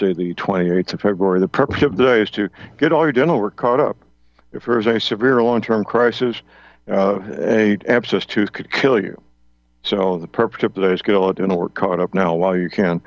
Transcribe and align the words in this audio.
Wednesday, 0.00 0.24
the 0.24 0.34
28th 0.34 0.94
of 0.94 1.00
February. 1.00 1.40
The 1.40 1.48
purpose 1.48 1.82
of 1.82 1.96
the 1.96 2.04
day 2.04 2.20
is 2.20 2.30
to 2.30 2.48
get 2.78 2.92
all 2.92 3.02
your 3.02 3.12
dental 3.12 3.40
work 3.40 3.56
caught 3.56 3.80
up. 3.80 3.96
If 4.52 4.64
there's 4.64 4.86
a 4.86 5.00
severe 5.00 5.42
long-term 5.42 5.84
crisis, 5.84 6.42
uh, 6.88 7.20
a 7.38 7.78
abscess 7.88 8.26
tooth 8.26 8.52
could 8.52 8.70
kill 8.70 9.02
you. 9.02 9.20
So 9.82 10.18
the 10.18 10.26
purpose 10.26 10.62
of 10.64 10.74
the 10.74 10.82
day 10.82 10.92
is 10.92 11.02
get 11.02 11.14
all 11.14 11.28
the 11.28 11.34
dental 11.34 11.58
work 11.58 11.74
caught 11.74 12.00
up 12.00 12.12
now 12.14 12.34
while 12.34 12.56
you 12.56 12.68
can. 12.68 13.00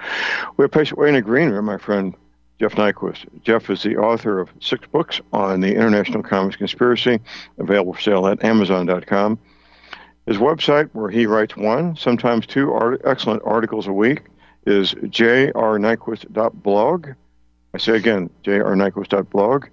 We 0.58 0.64
have 0.64 0.72
a 0.72 0.78
patient 0.78 1.00
waiting 1.00 1.16
in 1.16 1.22
the 1.22 1.26
green 1.26 1.50
room, 1.50 1.66
my 1.66 1.78
friend 1.78 2.16
Jeff 2.60 2.74
Nyquist. 2.74 3.26
Jeff 3.44 3.70
is 3.70 3.84
the 3.84 3.98
author 3.98 4.40
of 4.40 4.50
six 4.60 4.88
books 4.88 5.22
on 5.34 5.62
the 5.62 5.76
international 5.76 6.24
communist 6.24 6.58
conspiracy, 6.58 7.20
available 7.58 7.94
for 7.94 8.02
sale 8.02 8.28
at 8.28 8.44
Amazon.com. 8.44 9.40
His 10.26 10.38
website, 10.38 10.90
where 10.94 11.10
he 11.10 11.26
writes 11.26 11.56
one, 11.56 11.96
sometimes 11.96 12.46
two 12.46 12.72
art- 12.72 13.02
excellent 13.04 13.42
articles 13.46 13.88
a 13.88 13.94
week, 13.94 14.24
is 14.70 14.94
jrnyquist.blog. 14.94 17.08
I 17.74 17.78
say 17.78 17.96
again, 17.96 18.30
jrnyquist.blog. 18.44 19.66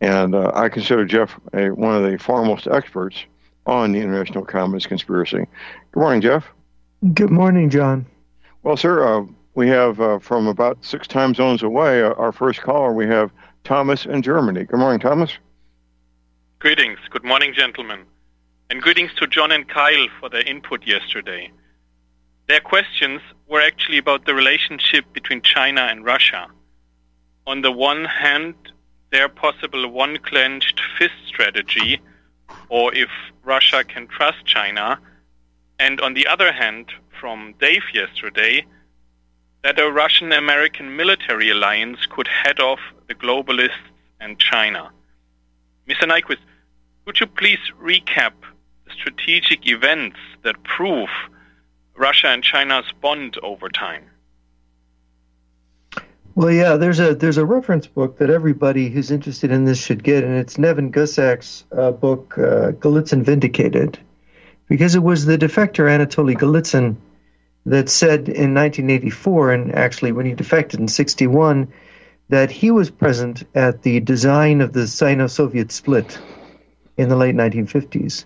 And 0.00 0.34
uh, 0.34 0.50
I 0.54 0.68
consider 0.68 1.04
Jeff 1.04 1.38
a, 1.52 1.70
one 1.70 1.94
of 1.94 2.10
the 2.10 2.18
foremost 2.18 2.66
experts 2.66 3.24
on 3.66 3.92
the 3.92 4.00
international 4.00 4.44
communist 4.44 4.88
conspiracy. 4.88 5.46
Good 5.92 6.00
morning, 6.00 6.20
Jeff. 6.20 6.46
Good 7.14 7.30
morning, 7.30 7.70
John. 7.70 8.06
Well, 8.62 8.76
sir, 8.76 9.06
uh, 9.06 9.24
we 9.54 9.68
have 9.68 10.00
uh, 10.00 10.18
from 10.18 10.46
about 10.46 10.84
six 10.84 11.06
time 11.06 11.34
zones 11.34 11.62
away, 11.62 12.02
uh, 12.02 12.12
our 12.14 12.32
first 12.32 12.60
caller, 12.60 12.92
we 12.92 13.06
have 13.06 13.30
Thomas 13.62 14.04
in 14.04 14.22
Germany. 14.22 14.64
Good 14.64 14.78
morning, 14.78 15.00
Thomas. 15.00 15.32
Greetings. 16.58 16.98
Good 17.10 17.24
morning, 17.24 17.54
gentlemen. 17.54 18.00
And 18.70 18.82
greetings 18.82 19.12
to 19.14 19.26
John 19.26 19.52
and 19.52 19.68
Kyle 19.68 20.08
for 20.18 20.28
their 20.28 20.42
input 20.42 20.86
yesterday. 20.86 21.50
Their 22.46 22.60
questions 22.60 23.22
were 23.48 23.62
actually 23.62 23.98
about 23.98 24.26
the 24.26 24.34
relationship 24.34 25.04
between 25.12 25.40
China 25.40 25.82
and 25.82 26.04
Russia. 26.04 26.48
On 27.46 27.62
the 27.62 27.72
one 27.72 28.04
hand, 28.04 28.54
their 29.10 29.28
possible 29.28 29.88
one 29.88 30.18
clenched 30.18 30.80
fist 30.98 31.14
strategy, 31.26 32.00
or 32.68 32.94
if 32.94 33.08
Russia 33.44 33.82
can 33.84 34.06
trust 34.08 34.44
China, 34.44 34.98
and 35.78 36.00
on 36.00 36.14
the 36.14 36.26
other 36.26 36.52
hand, 36.52 36.92
from 37.18 37.54
Dave 37.60 37.84
yesterday, 37.94 38.66
that 39.62 39.80
a 39.80 39.90
Russian 39.90 40.32
American 40.32 40.94
military 40.94 41.48
alliance 41.48 42.04
could 42.06 42.28
head 42.28 42.60
off 42.60 42.80
the 43.08 43.14
globalists 43.14 43.88
and 44.20 44.38
China. 44.38 44.90
Mr. 45.88 46.06
Nyquist, 46.06 46.44
could 47.06 47.20
you 47.20 47.26
please 47.26 47.58
recap 47.82 48.32
the 48.84 48.92
strategic 48.92 49.66
events 49.66 50.18
that 50.42 50.62
prove 50.64 51.08
Russia 51.96 52.28
and 52.28 52.42
China's 52.42 52.86
bond 53.00 53.38
over 53.42 53.68
time? 53.68 54.04
Well, 56.36 56.50
yeah, 56.50 56.76
there's 56.76 56.98
a 56.98 57.14
there's 57.14 57.38
a 57.38 57.46
reference 57.46 57.86
book 57.86 58.18
that 58.18 58.28
everybody 58.28 58.88
who's 58.88 59.12
interested 59.12 59.52
in 59.52 59.64
this 59.64 59.78
should 59.78 60.02
get, 60.02 60.24
and 60.24 60.34
it's 60.34 60.58
Nevin 60.58 60.90
Gussack's 60.90 61.64
uh, 61.70 61.92
book, 61.92 62.36
uh, 62.36 62.72
Golitsyn 62.72 63.22
Vindicated, 63.22 64.00
because 64.68 64.96
it 64.96 65.02
was 65.02 65.24
the 65.24 65.38
defector 65.38 65.88
Anatoly 65.88 66.36
Golitsyn 66.36 66.96
that 67.66 67.88
said 67.88 68.28
in 68.28 68.52
1984, 68.52 69.52
and 69.52 69.74
actually 69.74 70.10
when 70.10 70.26
he 70.26 70.34
defected 70.34 70.80
in 70.80 70.88
61, 70.88 71.72
that 72.28 72.50
he 72.50 72.72
was 72.72 72.90
present 72.90 73.44
at 73.54 73.82
the 73.82 74.00
design 74.00 74.60
of 74.60 74.72
the 74.72 74.86
Sino-Soviet 74.86 75.70
split 75.70 76.18
in 76.96 77.08
the 77.08 77.16
late 77.16 77.34
1950s, 77.34 78.24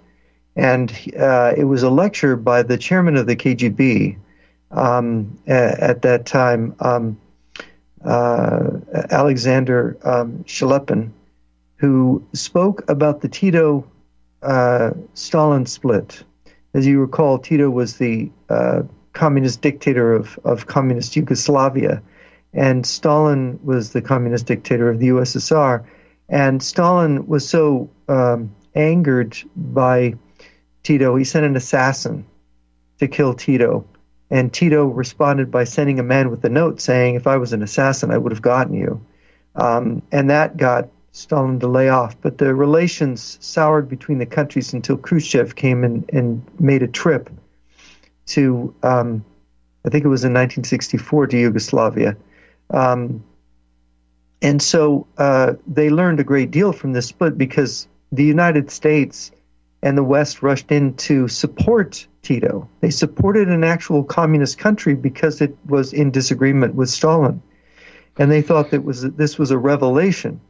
and 0.58 0.92
uh, 1.16 1.52
it 1.56 1.64
was 1.64 1.84
a 1.84 1.88
lecture 1.88 2.34
by 2.34 2.64
the 2.64 2.76
chairman 2.76 3.16
of 3.16 3.28
the 3.28 3.36
KGB 3.36 4.18
um, 4.72 5.38
at 5.46 6.02
that 6.02 6.26
time. 6.26 6.74
Um, 6.80 7.20
uh, 8.04 8.70
Alexander 9.10 9.96
um, 10.02 10.42
Shelepin, 10.44 11.10
who 11.76 12.24
spoke 12.32 12.90
about 12.90 13.20
the 13.20 13.28
Tito 13.28 13.88
uh, 14.42 14.90
Stalin 15.14 15.64
split. 15.64 16.24
As 16.74 16.84
you 16.84 17.00
recall, 17.00 17.38
Tito 17.38 17.70
was 17.70 17.96
the 17.98 18.28
uh, 18.48 18.82
communist 19.12 19.62
dictator 19.62 20.12
of, 20.12 20.40
of 20.44 20.66
communist 20.66 21.14
Yugoslavia, 21.14 22.02
and 22.52 22.84
Stalin 22.84 23.60
was 23.62 23.92
the 23.92 24.02
communist 24.02 24.46
dictator 24.46 24.90
of 24.90 24.98
the 24.98 25.08
USSR. 25.08 25.84
And 26.28 26.60
Stalin 26.60 27.28
was 27.28 27.48
so 27.48 27.90
um, 28.08 28.54
angered 28.74 29.36
by 29.54 30.14
Tito, 30.82 31.16
he 31.16 31.24
sent 31.24 31.46
an 31.46 31.56
assassin 31.56 32.24
to 32.98 33.08
kill 33.08 33.34
Tito. 33.34 33.84
And 34.30 34.52
Tito 34.52 34.84
responded 34.86 35.50
by 35.50 35.64
sending 35.64 35.98
a 35.98 36.02
man 36.02 36.30
with 36.30 36.44
a 36.44 36.48
note 36.48 36.80
saying, 36.80 37.14
If 37.14 37.26
I 37.26 37.36
was 37.36 37.52
an 37.52 37.62
assassin, 37.62 38.10
I 38.10 38.18
would 38.18 38.32
have 38.32 38.42
gotten 38.42 38.74
you. 38.74 39.00
Um, 39.54 40.02
and 40.12 40.30
that 40.30 40.56
got 40.56 40.88
Stalin 41.12 41.60
to 41.60 41.66
lay 41.66 41.88
off. 41.88 42.20
But 42.20 42.38
the 42.38 42.54
relations 42.54 43.38
soured 43.40 43.88
between 43.88 44.18
the 44.18 44.26
countries 44.26 44.72
until 44.72 44.96
Khrushchev 44.96 45.56
came 45.56 45.82
and, 45.82 46.08
and 46.12 46.44
made 46.60 46.82
a 46.82 46.88
trip 46.88 47.30
to, 48.26 48.74
um, 48.82 49.24
I 49.84 49.88
think 49.88 50.04
it 50.04 50.08
was 50.08 50.24
in 50.24 50.32
1964, 50.32 51.28
to 51.28 51.38
Yugoslavia. 51.38 52.16
Um, 52.70 53.24
and 54.42 54.62
so 54.62 55.06
uh, 55.16 55.54
they 55.66 55.90
learned 55.90 56.20
a 56.20 56.24
great 56.24 56.50
deal 56.50 56.72
from 56.72 56.92
this 56.92 57.06
split 57.06 57.36
because 57.36 57.88
the 58.12 58.24
United 58.24 58.70
States 58.70 59.32
and 59.82 59.96
the 59.96 60.04
West 60.04 60.42
rushed 60.42 60.72
in 60.72 60.94
to 60.94 61.28
support 61.28 62.06
Tito. 62.22 62.68
They 62.80 62.90
supported 62.90 63.48
an 63.48 63.64
actual 63.64 64.04
communist 64.04 64.58
country 64.58 64.94
because 64.94 65.40
it 65.40 65.56
was 65.66 65.92
in 65.92 66.10
disagreement 66.10 66.74
with 66.74 66.90
Stalin, 66.90 67.42
and 68.16 68.30
they 68.30 68.42
thought 68.42 68.70
that 68.70 68.84
was 68.84 69.02
this 69.02 69.38
was 69.38 69.50
a 69.50 69.58
revelation. 69.58 70.40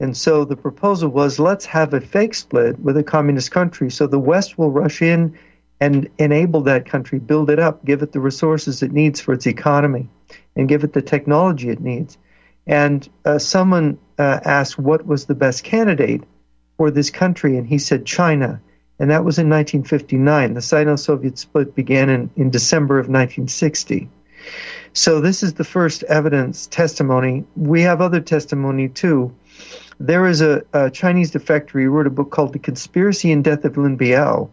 And 0.00 0.16
so 0.16 0.44
the 0.44 0.56
proposal 0.56 1.08
was 1.08 1.40
let's 1.40 1.66
have 1.66 1.92
a 1.92 2.00
fake 2.00 2.34
split 2.34 2.78
with 2.78 2.96
a 2.96 3.02
communist 3.02 3.50
country, 3.50 3.90
so 3.90 4.06
the 4.06 4.18
West 4.18 4.56
will 4.56 4.70
rush 4.70 5.02
in 5.02 5.36
and 5.80 6.08
enable 6.18 6.62
that 6.62 6.86
country, 6.86 7.18
build 7.18 7.50
it 7.50 7.58
up, 7.58 7.84
give 7.84 8.02
it 8.02 8.12
the 8.12 8.20
resources 8.20 8.82
it 8.82 8.92
needs 8.92 9.20
for 9.20 9.32
its 9.32 9.46
economy, 9.46 10.08
and 10.56 10.68
give 10.68 10.84
it 10.84 10.92
the 10.92 11.02
technology 11.02 11.68
it 11.68 11.80
needs. 11.80 12.16
And 12.66 13.08
uh, 13.24 13.38
someone 13.38 13.98
uh, 14.18 14.40
asked 14.44 14.78
what 14.78 15.06
was 15.06 15.26
the 15.26 15.34
best 15.34 15.64
candidate 15.64 16.22
for 16.76 16.90
this 16.90 17.10
country, 17.10 17.56
and 17.56 17.66
he 17.66 17.78
said 17.78 18.06
China 18.06 18.60
and 18.98 19.10
that 19.10 19.24
was 19.24 19.38
in 19.38 19.48
1959. 19.48 20.54
The 20.54 20.62
Sino-Soviet 20.62 21.38
split 21.38 21.74
began 21.74 22.08
in, 22.08 22.30
in 22.36 22.50
December 22.50 22.98
of 22.98 23.06
1960. 23.06 24.08
So 24.92 25.20
this 25.20 25.42
is 25.42 25.54
the 25.54 25.64
first 25.64 26.02
evidence 26.04 26.66
testimony. 26.66 27.44
We 27.54 27.82
have 27.82 28.00
other 28.00 28.20
testimony 28.20 28.88
too. 28.88 29.34
There 30.00 30.26
is 30.26 30.40
a, 30.40 30.64
a 30.72 30.90
Chinese 30.90 31.32
defector 31.32 31.82
who 31.82 31.90
wrote 31.90 32.06
a 32.06 32.10
book 32.10 32.30
called 32.30 32.52
The 32.52 32.58
Conspiracy 32.58 33.30
and 33.32 33.44
Death 33.44 33.64
of 33.64 33.76
Lin 33.76 33.98
Biao. 33.98 34.50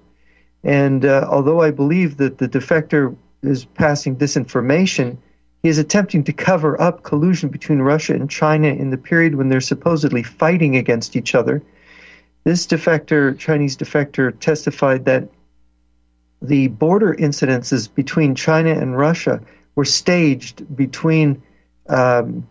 And 0.63 1.06
uh, 1.06 1.27
although 1.30 1.62
I 1.62 1.71
believe 1.71 2.18
that 2.18 2.38
the 2.38 2.50
defector 2.50 3.15
is 3.44 3.65
passing 3.65 4.18
disinformation, 4.18 5.18
he 5.62 5.69
is 5.69 5.77
attempting 5.77 6.24
to 6.25 6.33
cover 6.33 6.80
up 6.80 7.03
collusion 7.03 7.50
between 7.50 7.80
Russia 7.80 8.13
and 8.13 8.30
China 8.30 8.68
in 8.68 8.91
the 8.91 8.98
period 8.98 9.36
when 9.36 9.50
they're 9.50 9.62
supposedly 9.62 10.24
fighting 10.24 10.75
against 10.75 11.15
each 11.15 11.33
other 11.33 11.63
this 12.45 12.68
defector, 12.68 13.38
Chinese 13.38 13.75
defector, 13.75 14.39
testified 14.39 15.06
that 15.06 15.27
the 16.42 16.68
border 16.68 17.13
incidences 17.13 17.94
between 17.94 18.36
China 18.36 18.69
and 18.69 18.97
Russia 18.97 19.42
were 19.74 19.83
staged 19.83 20.75
between 20.75 21.42
um, 21.89 22.47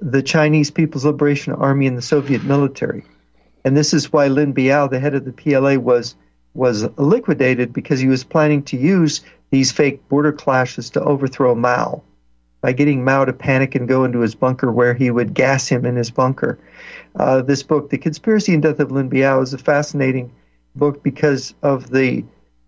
the 0.00 0.22
Chinese 0.22 0.70
People's 0.70 1.04
Liberation 1.04 1.52
Army 1.52 1.86
and 1.86 1.96
the 1.96 2.02
Soviet 2.02 2.42
military. 2.42 3.04
And 3.64 3.76
this 3.76 3.92
is 3.94 4.12
why 4.12 4.28
Lin 4.28 4.54
Biao, 4.54 4.90
the 4.90 4.98
head 4.98 5.14
of 5.14 5.24
the 5.24 5.32
PLA, 5.32 5.76
was 5.76 6.16
was 6.54 6.84
liquidated 6.96 7.72
because 7.72 7.98
he 7.98 8.06
was 8.06 8.22
planning 8.22 8.62
to 8.62 8.76
use 8.76 9.22
these 9.50 9.72
fake 9.72 10.08
border 10.08 10.32
clashes 10.32 10.90
to 10.90 11.02
overthrow 11.02 11.54
Mao 11.54 12.02
by 12.64 12.72
getting 12.72 13.04
Mao 13.04 13.26
to 13.26 13.32
panic 13.34 13.74
and 13.74 13.86
go 13.86 14.04
into 14.04 14.20
his 14.20 14.34
bunker 14.34 14.72
where 14.72 14.94
he 14.94 15.10
would 15.10 15.34
gas 15.34 15.68
him 15.68 15.84
in 15.84 15.96
his 15.96 16.10
bunker 16.10 16.58
uh, 17.16 17.42
this 17.42 17.62
book, 17.62 17.90
The 17.90 17.98
Conspiracy 17.98 18.54
and 18.54 18.62
Death 18.62 18.80
of 18.80 18.90
Lin 18.90 19.10
Biao, 19.10 19.42
is 19.42 19.52
a 19.52 19.58
fascinating 19.58 20.32
book 20.74 21.02
because 21.02 21.54
of 21.62 21.90
the 21.90 22.24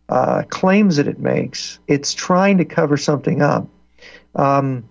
uh, 0.09 0.43
claims 0.49 0.97
that 0.97 1.09
it 1.09 1.19
makes. 1.19 1.81
It's 1.89 2.15
trying 2.15 2.59
to 2.59 2.65
cover 2.65 2.97
something 2.97 3.43
up. 3.43 3.67
Um, 4.35 4.89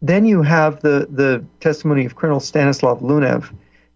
then 0.00 0.24
you 0.24 0.42
have 0.42 0.80
the, 0.80 1.08
the 1.10 1.44
testimony 1.60 2.06
of 2.06 2.16
Colonel 2.16 2.40
Stanislav 2.40 3.00
Lunev. 3.00 3.50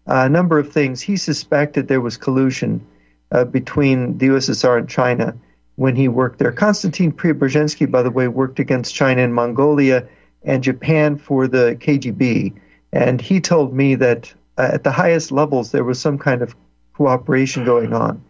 Uh, 0.07 0.25
a 0.25 0.29
number 0.29 0.59
of 0.59 0.71
things. 0.71 1.01
He 1.01 1.15
suspected 1.17 1.87
there 1.87 2.01
was 2.01 2.17
collusion 2.17 2.85
uh, 3.31 3.45
between 3.45 4.17
the 4.17 4.27
USSR 4.27 4.79
and 4.79 4.89
China 4.89 5.35
when 5.77 5.95
he 5.95 6.07
worked 6.07 6.37
there. 6.37 6.51
Konstantin 6.51 7.11
Preobrazhensky, 7.13 7.89
by 7.89 8.03
the 8.03 8.11
way, 8.11 8.27
worked 8.27 8.59
against 8.59 8.93
China 8.93 9.21
and 9.23 9.33
Mongolia 9.33 10.07
and 10.43 10.63
Japan 10.63 11.17
for 11.17 11.47
the 11.47 11.77
KGB. 11.79 12.53
And 12.91 13.21
he 13.21 13.39
told 13.39 13.73
me 13.73 13.95
that 13.95 14.33
uh, 14.57 14.71
at 14.73 14.83
the 14.83 14.91
highest 14.91 15.31
levels, 15.31 15.71
there 15.71 15.83
was 15.83 15.99
some 15.99 16.17
kind 16.17 16.41
of 16.41 16.55
cooperation 16.93 17.63
going 17.63 17.93
on. 17.93 18.23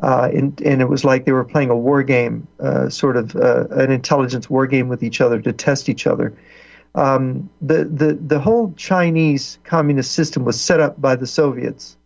Uh, 0.00 0.28
and, 0.32 0.60
and, 0.62 0.82
it 0.82 0.88
was 0.88 1.04
like 1.04 1.24
they 1.24 1.32
were 1.32 1.44
playing 1.44 1.70
a 1.70 1.76
war 1.76 2.02
game, 2.02 2.48
uh, 2.58 2.88
sort 2.88 3.16
of 3.16 3.36
uh, 3.36 3.68
an 3.70 3.92
intelligence 3.92 4.50
war 4.50 4.66
game 4.66 4.88
with 4.88 5.04
each 5.04 5.20
other 5.20 5.40
to 5.40 5.52
test 5.52 5.88
each 5.88 6.08
other. 6.08 6.36
Um, 6.96 7.48
the, 7.60 7.84
the, 7.84 8.14
the 8.14 8.40
whole 8.40 8.74
Chinese 8.76 9.58
communist 9.62 10.12
system 10.12 10.44
was 10.44 10.60
set 10.60 10.80
up 10.80 11.00
by 11.00 11.14
the 11.14 11.26
Soviets. 11.26 11.96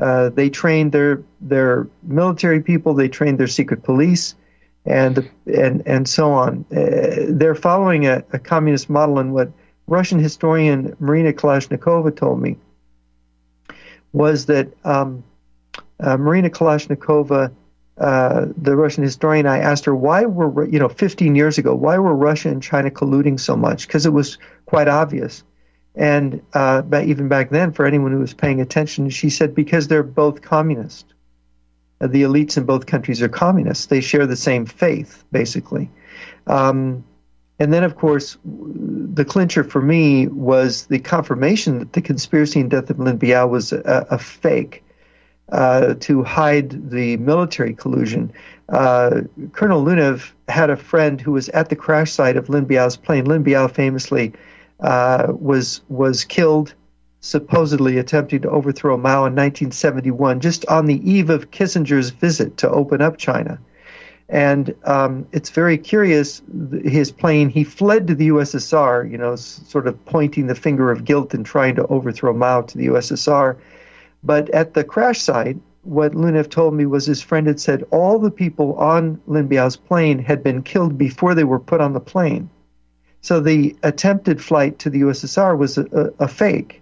Uh, 0.00 0.30
they 0.30 0.50
trained 0.50 0.90
their, 0.90 1.22
their 1.40 1.86
military 2.02 2.62
people, 2.62 2.94
they 2.94 3.08
trained 3.08 3.38
their 3.38 3.46
secret 3.46 3.84
police, 3.84 4.34
and, 4.86 5.30
and, 5.46 5.82
and 5.86 6.08
so 6.08 6.32
on. 6.32 6.64
Uh, 6.74 7.26
they're 7.28 7.54
following 7.54 8.06
a, 8.06 8.24
a 8.32 8.38
communist 8.38 8.88
model, 8.88 9.18
and 9.18 9.32
what 9.32 9.52
Russian 9.86 10.18
historian 10.18 10.96
Marina 11.00 11.32
Kalashnikova 11.32 12.16
told 12.16 12.40
me 12.40 12.56
was 14.12 14.46
that 14.46 14.68
um, 14.84 15.22
uh, 16.00 16.16
Marina 16.16 16.50
Kalashnikova 16.50 17.52
uh, 18.00 18.46
the 18.56 18.74
Russian 18.74 19.04
historian, 19.04 19.46
I 19.46 19.58
asked 19.58 19.84
her 19.84 19.94
why 19.94 20.24
were 20.24 20.66
you 20.66 20.78
know 20.78 20.88
15 20.88 21.34
years 21.34 21.58
ago 21.58 21.74
why 21.74 21.98
were 21.98 22.14
Russia 22.14 22.48
and 22.48 22.62
China 22.62 22.90
colluding 22.90 23.38
so 23.38 23.56
much 23.56 23.86
because 23.86 24.06
it 24.06 24.12
was 24.12 24.38
quite 24.64 24.88
obvious, 24.88 25.44
and 25.94 26.40
uh, 26.54 26.82
even 27.04 27.28
back 27.28 27.50
then 27.50 27.72
for 27.72 27.84
anyone 27.84 28.10
who 28.12 28.20
was 28.20 28.32
paying 28.32 28.62
attention, 28.62 29.10
she 29.10 29.28
said 29.28 29.54
because 29.54 29.86
they're 29.86 30.02
both 30.02 30.40
communist. 30.40 31.12
The 32.00 32.22
elites 32.22 32.56
in 32.56 32.64
both 32.64 32.86
countries 32.86 33.20
are 33.22 33.28
communists. 33.28 33.86
They 33.86 34.00
share 34.00 34.26
the 34.26 34.36
same 34.36 34.66
faith, 34.66 35.24
basically. 35.30 35.90
Um, 36.46 37.04
and 37.58 37.74
then, 37.74 37.84
of 37.84 37.96
course, 37.96 38.38
the 38.42 39.24
clincher 39.24 39.62
for 39.62 39.82
me 39.82 40.26
was 40.28 40.86
the 40.86 40.98
confirmation 40.98 41.78
that 41.80 41.92
the 41.92 42.00
conspiracy 42.00 42.58
and 42.60 42.70
death 42.70 42.88
of 42.88 42.98
Lin 42.98 43.18
Biao 43.18 43.48
was 43.50 43.72
a, 43.72 44.06
a 44.10 44.18
fake 44.18 44.82
uh, 45.52 45.94
to 46.00 46.22
hide 46.22 46.90
the 46.90 47.18
military 47.18 47.74
collusion. 47.74 48.32
Uh, 48.70 49.22
Colonel 49.52 49.84
Lunev 49.84 50.30
had 50.48 50.70
a 50.70 50.76
friend 50.76 51.20
who 51.20 51.32
was 51.32 51.50
at 51.50 51.68
the 51.68 51.76
crash 51.76 52.12
site 52.12 52.36
of 52.36 52.48
Lin 52.48 52.66
Biao's 52.66 52.96
plane. 52.96 53.26
Lin 53.26 53.44
Biao 53.44 53.70
famously 53.70 54.32
uh, 54.78 55.26
was 55.28 55.82
was 55.88 56.24
killed, 56.24 56.74
supposedly 57.20 57.98
attempting 57.98 58.42
to 58.42 58.50
overthrow 58.50 58.96
Mao 58.96 59.26
in 59.26 59.34
1971, 59.34 60.40
just 60.40 60.66
on 60.66 60.86
the 60.86 61.10
eve 61.10 61.30
of 61.30 61.50
Kissinger's 61.50 62.10
visit 62.10 62.56
to 62.58 62.70
open 62.70 63.02
up 63.02 63.18
China. 63.18 63.58
And 64.28 64.74
um, 64.84 65.26
it's 65.32 65.50
very 65.50 65.76
curious. 65.76 66.40
His 66.84 67.10
plane, 67.10 67.48
he 67.48 67.64
fled 67.64 68.06
to 68.06 68.14
the 68.14 68.28
USSR, 68.28 69.10
you 69.10 69.18
know, 69.18 69.34
sort 69.36 69.88
of 69.88 70.04
pointing 70.04 70.46
the 70.46 70.54
finger 70.54 70.90
of 70.90 71.04
guilt 71.04 71.34
and 71.34 71.44
trying 71.44 71.74
to 71.74 71.86
overthrow 71.88 72.32
Mao 72.32 72.62
to 72.62 72.78
the 72.78 72.86
USSR 72.86 73.56
but 74.22 74.50
at 74.50 74.74
the 74.74 74.84
crash 74.84 75.20
site, 75.20 75.58
what 75.82 76.12
Lunev 76.12 76.50
told 76.50 76.74
me 76.74 76.84
was 76.84 77.06
his 77.06 77.22
friend 77.22 77.46
had 77.46 77.58
said 77.58 77.84
all 77.90 78.18
the 78.18 78.30
people 78.30 78.74
on 78.74 79.20
Lin 79.26 79.48
Biao's 79.48 79.76
plane 79.76 80.18
had 80.18 80.42
been 80.42 80.62
killed 80.62 80.98
before 80.98 81.34
they 81.34 81.44
were 81.44 81.58
put 81.58 81.80
on 81.80 81.94
the 81.94 82.00
plane. 82.00 82.50
So 83.22 83.40
the 83.40 83.76
attempted 83.82 84.42
flight 84.42 84.78
to 84.80 84.90
the 84.90 85.00
USSR 85.02 85.56
was 85.56 85.78
a, 85.78 85.86
a, 85.92 86.24
a 86.24 86.28
fake. 86.28 86.79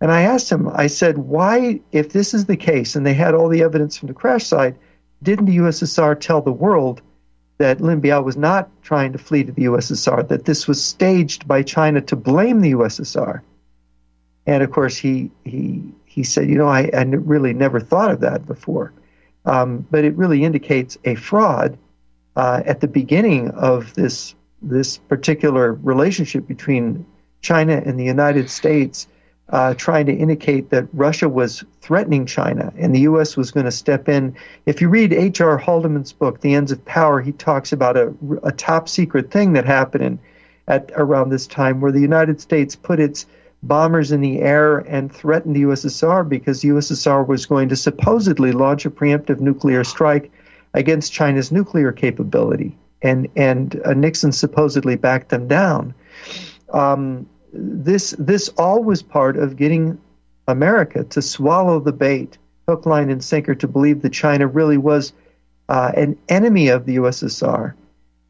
And 0.00 0.10
I 0.10 0.22
asked 0.22 0.50
him, 0.50 0.68
I 0.72 0.86
said, 0.86 1.18
why, 1.18 1.80
if 1.92 2.10
this 2.10 2.32
is 2.32 2.46
the 2.46 2.56
case 2.56 2.96
and 2.96 3.04
they 3.04 3.14
had 3.14 3.34
all 3.34 3.48
the 3.48 3.62
evidence 3.62 3.98
from 3.98 4.08
the 4.08 4.14
crash 4.14 4.46
site, 4.46 4.76
didn't 5.22 5.46
the 5.46 5.58
USSR 5.58 6.18
tell 6.18 6.40
the 6.40 6.52
world 6.52 7.02
that 7.58 7.82
Lin 7.82 8.00
Biao 8.00 8.24
was 8.24 8.38
not 8.38 8.70
trying 8.82 9.12
to 9.12 9.18
flee 9.18 9.44
to 9.44 9.52
the 9.52 9.64
USSR, 9.64 10.26
that 10.28 10.46
this 10.46 10.66
was 10.66 10.82
staged 10.82 11.46
by 11.46 11.62
China 11.62 12.00
to 12.02 12.16
blame 12.16 12.62
the 12.62 12.72
USSR? 12.72 13.42
And 14.46 14.62
of 14.62 14.70
course, 14.70 14.96
he, 14.96 15.30
he 15.44 15.92
he 16.10 16.24
said, 16.24 16.48
you 16.48 16.56
know, 16.56 16.66
I, 16.66 16.90
I 16.92 17.02
really 17.02 17.54
never 17.54 17.78
thought 17.78 18.10
of 18.10 18.20
that 18.20 18.44
before. 18.44 18.92
Um, 19.44 19.86
but 19.90 20.04
it 20.04 20.16
really 20.16 20.42
indicates 20.42 20.98
a 21.04 21.14
fraud 21.14 21.78
uh, 22.34 22.62
at 22.66 22.80
the 22.80 22.88
beginning 22.88 23.50
of 23.50 23.94
this 23.94 24.34
this 24.60 24.98
particular 24.98 25.72
relationship 25.72 26.48
between 26.48 27.06
China 27.42 27.80
and 27.84 27.98
the 27.98 28.04
United 28.04 28.50
States, 28.50 29.06
uh, 29.50 29.74
trying 29.74 30.06
to 30.06 30.12
indicate 30.12 30.70
that 30.70 30.86
Russia 30.92 31.28
was 31.28 31.64
threatening 31.80 32.24
China 32.24 32.72
and 32.78 32.94
the 32.94 33.00
U.S. 33.00 33.36
was 33.36 33.50
going 33.50 33.66
to 33.66 33.72
step 33.72 34.08
in. 34.08 34.36
If 34.66 34.80
you 34.80 34.88
read 34.88 35.12
H.R. 35.12 35.58
Haldeman's 35.58 36.12
book, 36.12 36.40
The 36.40 36.54
Ends 36.54 36.72
of 36.72 36.84
Power, 36.84 37.20
he 37.20 37.32
talks 37.32 37.72
about 37.72 37.96
a, 37.96 38.14
a 38.44 38.52
top 38.52 38.88
secret 38.88 39.30
thing 39.30 39.54
that 39.54 39.64
happened 39.64 40.04
in, 40.04 40.18
at 40.68 40.92
around 40.94 41.30
this 41.30 41.48
time 41.48 41.80
where 41.80 41.90
the 41.90 42.00
United 42.00 42.40
States 42.40 42.76
put 42.76 43.00
its 43.00 43.26
bombers 43.62 44.12
in 44.12 44.20
the 44.20 44.38
air 44.38 44.78
and 44.78 45.12
threatened 45.12 45.56
the 45.56 45.62
USSR 45.62 46.26
because 46.28 46.62
the 46.62 46.68
USSR 46.68 47.26
was 47.26 47.46
going 47.46 47.68
to 47.70 47.76
supposedly 47.76 48.52
launch 48.52 48.86
a 48.86 48.90
preemptive 48.90 49.40
nuclear 49.40 49.82
strike 49.84 50.30
against 50.72 51.12
China's 51.12 51.50
nuclear 51.50 51.90
capability, 51.90 52.78
and 53.02 53.28
and 53.34 53.80
uh, 53.84 53.92
Nixon 53.92 54.30
supposedly 54.30 54.94
backed 54.94 55.30
them 55.30 55.48
down. 55.48 55.94
Um, 56.72 57.28
this 57.52 58.14
this 58.18 58.48
all 58.50 58.82
was 58.82 59.02
part 59.02 59.36
of 59.36 59.56
getting 59.56 60.00
America 60.46 61.04
to 61.04 61.22
swallow 61.22 61.80
the 61.80 61.92
bait, 61.92 62.38
hook, 62.68 62.86
line, 62.86 63.10
and 63.10 63.22
sinker, 63.22 63.54
to 63.56 63.68
believe 63.68 64.02
that 64.02 64.12
China 64.12 64.46
really 64.46 64.78
was 64.78 65.12
uh, 65.68 65.92
an 65.96 66.18
enemy 66.28 66.68
of 66.68 66.86
the 66.86 66.96
USSR, 66.96 67.74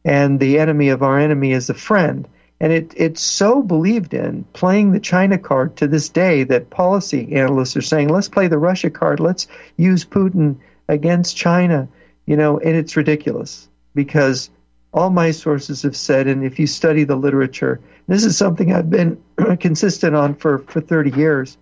and 0.04 0.38
the 0.38 0.58
enemy 0.58 0.90
of 0.90 1.02
our 1.02 1.18
enemy 1.18 1.52
is 1.52 1.70
a 1.70 1.74
friend. 1.74 2.28
And 2.62 2.72
it, 2.72 2.92
it's 2.94 3.22
so 3.22 3.62
believed 3.62 4.12
in 4.12 4.44
playing 4.52 4.92
the 4.92 5.00
China 5.00 5.38
card 5.38 5.76
to 5.76 5.88
this 5.88 6.10
day 6.10 6.44
that 6.44 6.68
policy 6.68 7.34
analysts 7.34 7.76
are 7.78 7.82
saying, 7.82 8.10
let's 8.10 8.28
play 8.28 8.48
the 8.48 8.58
Russia 8.58 8.90
card. 8.90 9.18
Let's 9.18 9.46
use 9.78 10.04
Putin 10.04 10.56
against 10.86 11.38
China. 11.38 11.88
You 12.26 12.36
know, 12.36 12.58
and 12.58 12.76
it's 12.76 12.98
ridiculous 12.98 13.66
because 13.94 14.50
all 14.92 15.10
my 15.10 15.30
sources 15.30 15.82
have 15.82 15.96
said, 15.96 16.26
and 16.26 16.44
if 16.44 16.58
you 16.58 16.66
study 16.66 17.04
the 17.04 17.16
literature, 17.16 17.80
this 18.08 18.24
is 18.24 18.36
something 18.36 18.72
I've 18.72 18.90
been 18.90 19.22
consistent 19.60 20.16
on 20.16 20.34
for, 20.34 20.58
for 20.58 20.80
30 20.80 21.10
years, 21.10 21.58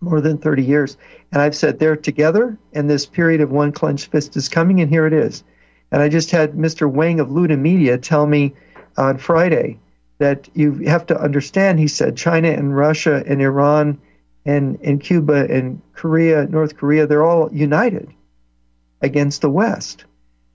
more 0.00 0.20
than 0.20 0.38
30 0.38 0.64
years. 0.64 0.96
And 1.30 1.40
I've 1.40 1.54
said 1.54 1.78
they're 1.78 1.96
together, 1.96 2.58
and 2.72 2.90
this 2.90 3.06
period 3.06 3.40
of 3.40 3.50
one 3.50 3.72
clenched 3.72 4.10
fist 4.10 4.36
is 4.36 4.48
coming, 4.48 4.80
and 4.80 4.90
here 4.90 5.06
it 5.06 5.12
is. 5.12 5.44
And 5.92 6.02
I 6.02 6.08
just 6.08 6.30
had 6.30 6.54
Mr. 6.54 6.90
Wang 6.90 7.20
of 7.20 7.30
Lude 7.30 7.56
Media 7.58 7.98
tell 7.98 8.26
me 8.26 8.54
on 8.96 9.18
Friday 9.18 9.78
that 10.18 10.48
you 10.54 10.72
have 10.86 11.06
to 11.06 11.20
understand, 11.20 11.78
he 11.78 11.88
said, 11.88 12.16
China 12.16 12.48
and 12.48 12.76
Russia 12.76 13.22
and 13.26 13.40
Iran 13.40 14.00
and, 14.44 14.78
and 14.82 15.00
Cuba 15.00 15.46
and 15.48 15.80
Korea, 15.94 16.46
North 16.46 16.76
Korea, 16.76 17.06
they're 17.06 17.24
all 17.24 17.52
united 17.52 18.12
against 19.00 19.42
the 19.42 19.50
West. 19.50 20.04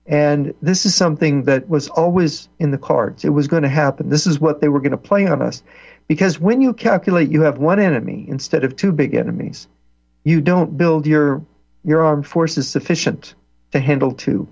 And 0.08 0.54
this 0.62 0.86
is 0.86 0.94
something 0.94 1.42
that 1.44 1.68
was 1.68 1.88
always 1.88 2.48
in 2.58 2.70
the 2.70 2.78
cards. 2.78 3.26
It 3.26 3.28
was 3.28 3.46
going 3.46 3.64
to 3.64 3.68
happen. 3.68 4.08
This 4.08 4.26
is 4.26 4.40
what 4.40 4.60
they 4.60 4.68
were 4.68 4.80
going 4.80 4.92
to 4.92 4.96
play 4.96 5.26
on 5.26 5.42
us. 5.42 5.62
Because 6.08 6.40
when 6.40 6.62
you 6.62 6.72
calculate 6.72 7.30
you 7.30 7.42
have 7.42 7.58
one 7.58 7.78
enemy 7.78 8.24
instead 8.26 8.64
of 8.64 8.74
two 8.74 8.90
big 8.90 9.14
enemies, 9.14 9.68
you 10.24 10.40
don't 10.40 10.78
build 10.78 11.06
your, 11.06 11.42
your 11.84 12.00
armed 12.00 12.26
forces 12.26 12.66
sufficient 12.66 13.34
to 13.72 13.80
handle 13.80 14.12
two. 14.12 14.48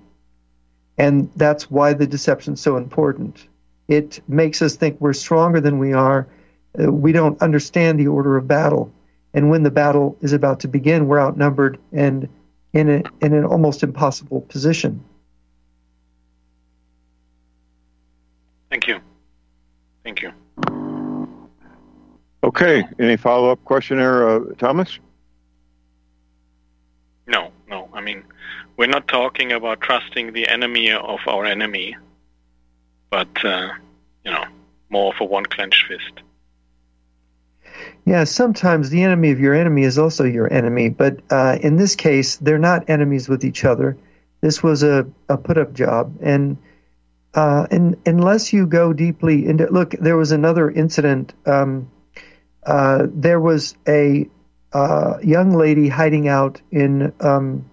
And 0.98 1.30
that's 1.36 1.70
why 1.70 1.94
the 1.94 2.06
deception 2.06 2.54
is 2.54 2.60
so 2.60 2.76
important. 2.76 3.48
It 3.88 4.20
makes 4.28 4.60
us 4.60 4.76
think 4.76 5.00
we're 5.00 5.14
stronger 5.14 5.62
than 5.62 5.78
we 5.78 5.94
are. 5.94 6.28
Uh, 6.78 6.92
we 6.92 7.12
don't 7.12 7.40
understand 7.40 7.98
the 7.98 8.08
order 8.08 8.36
of 8.36 8.46
battle. 8.46 8.92
And 9.32 9.48
when 9.48 9.62
the 9.62 9.70
battle 9.70 10.18
is 10.20 10.34
about 10.34 10.60
to 10.60 10.68
begin, 10.68 11.08
we're 11.08 11.20
outnumbered 11.20 11.78
and 11.92 12.28
in, 12.74 12.90
a, 12.90 13.02
in 13.24 13.32
an 13.32 13.44
almost 13.44 13.82
impossible 13.82 14.42
position. 14.42 15.02
Thank 18.76 18.88
you. 18.88 19.00
Thank 20.04 20.22
you. 20.22 20.32
Okay. 22.44 22.84
Any 22.98 23.16
follow 23.16 23.50
up 23.50 23.64
question 23.64 23.96
there, 23.96 24.28
uh, 24.28 24.40
Thomas? 24.58 24.98
No, 27.26 27.52
no. 27.68 27.88
I 27.94 28.00
mean, 28.02 28.24
we're 28.76 28.86
not 28.86 29.08
talking 29.08 29.52
about 29.52 29.80
trusting 29.80 30.32
the 30.34 30.48
enemy 30.48 30.92
of 30.92 31.20
our 31.26 31.46
enemy 31.46 31.96
but 33.10 33.44
uh, 33.44 33.70
you 34.24 34.30
know, 34.30 34.44
more 34.90 35.12
for 35.14 35.26
one 35.26 35.46
clenched 35.46 35.86
fist. 35.88 36.22
Yeah, 38.04 38.24
sometimes 38.24 38.90
the 38.90 39.02
enemy 39.02 39.30
of 39.30 39.40
your 39.40 39.54
enemy 39.54 39.84
is 39.84 39.98
also 39.98 40.24
your 40.24 40.52
enemy, 40.52 40.90
but 40.90 41.20
uh, 41.30 41.58
in 41.60 41.76
this 41.76 41.96
case, 41.96 42.36
they're 42.36 42.58
not 42.58 42.90
enemies 42.90 43.28
with 43.28 43.44
each 43.44 43.64
other. 43.64 43.96
This 44.40 44.62
was 44.62 44.82
a, 44.82 45.06
a 45.28 45.36
put 45.36 45.58
up 45.58 45.72
job, 45.72 46.18
and 46.20 46.58
uh, 47.36 47.66
and 47.70 47.96
unless 48.06 48.52
you 48.54 48.66
go 48.66 48.94
deeply 48.94 49.46
into 49.46 49.66
look, 49.70 49.90
there 49.90 50.16
was 50.16 50.32
another 50.32 50.70
incident. 50.70 51.34
Um, 51.44 51.90
uh, 52.64 53.06
there 53.08 53.38
was 53.38 53.76
a 53.86 54.28
uh, 54.72 55.18
young 55.22 55.52
lady 55.52 55.88
hiding 55.88 56.28
out 56.28 56.62
in 56.70 57.12
um, 57.20 57.70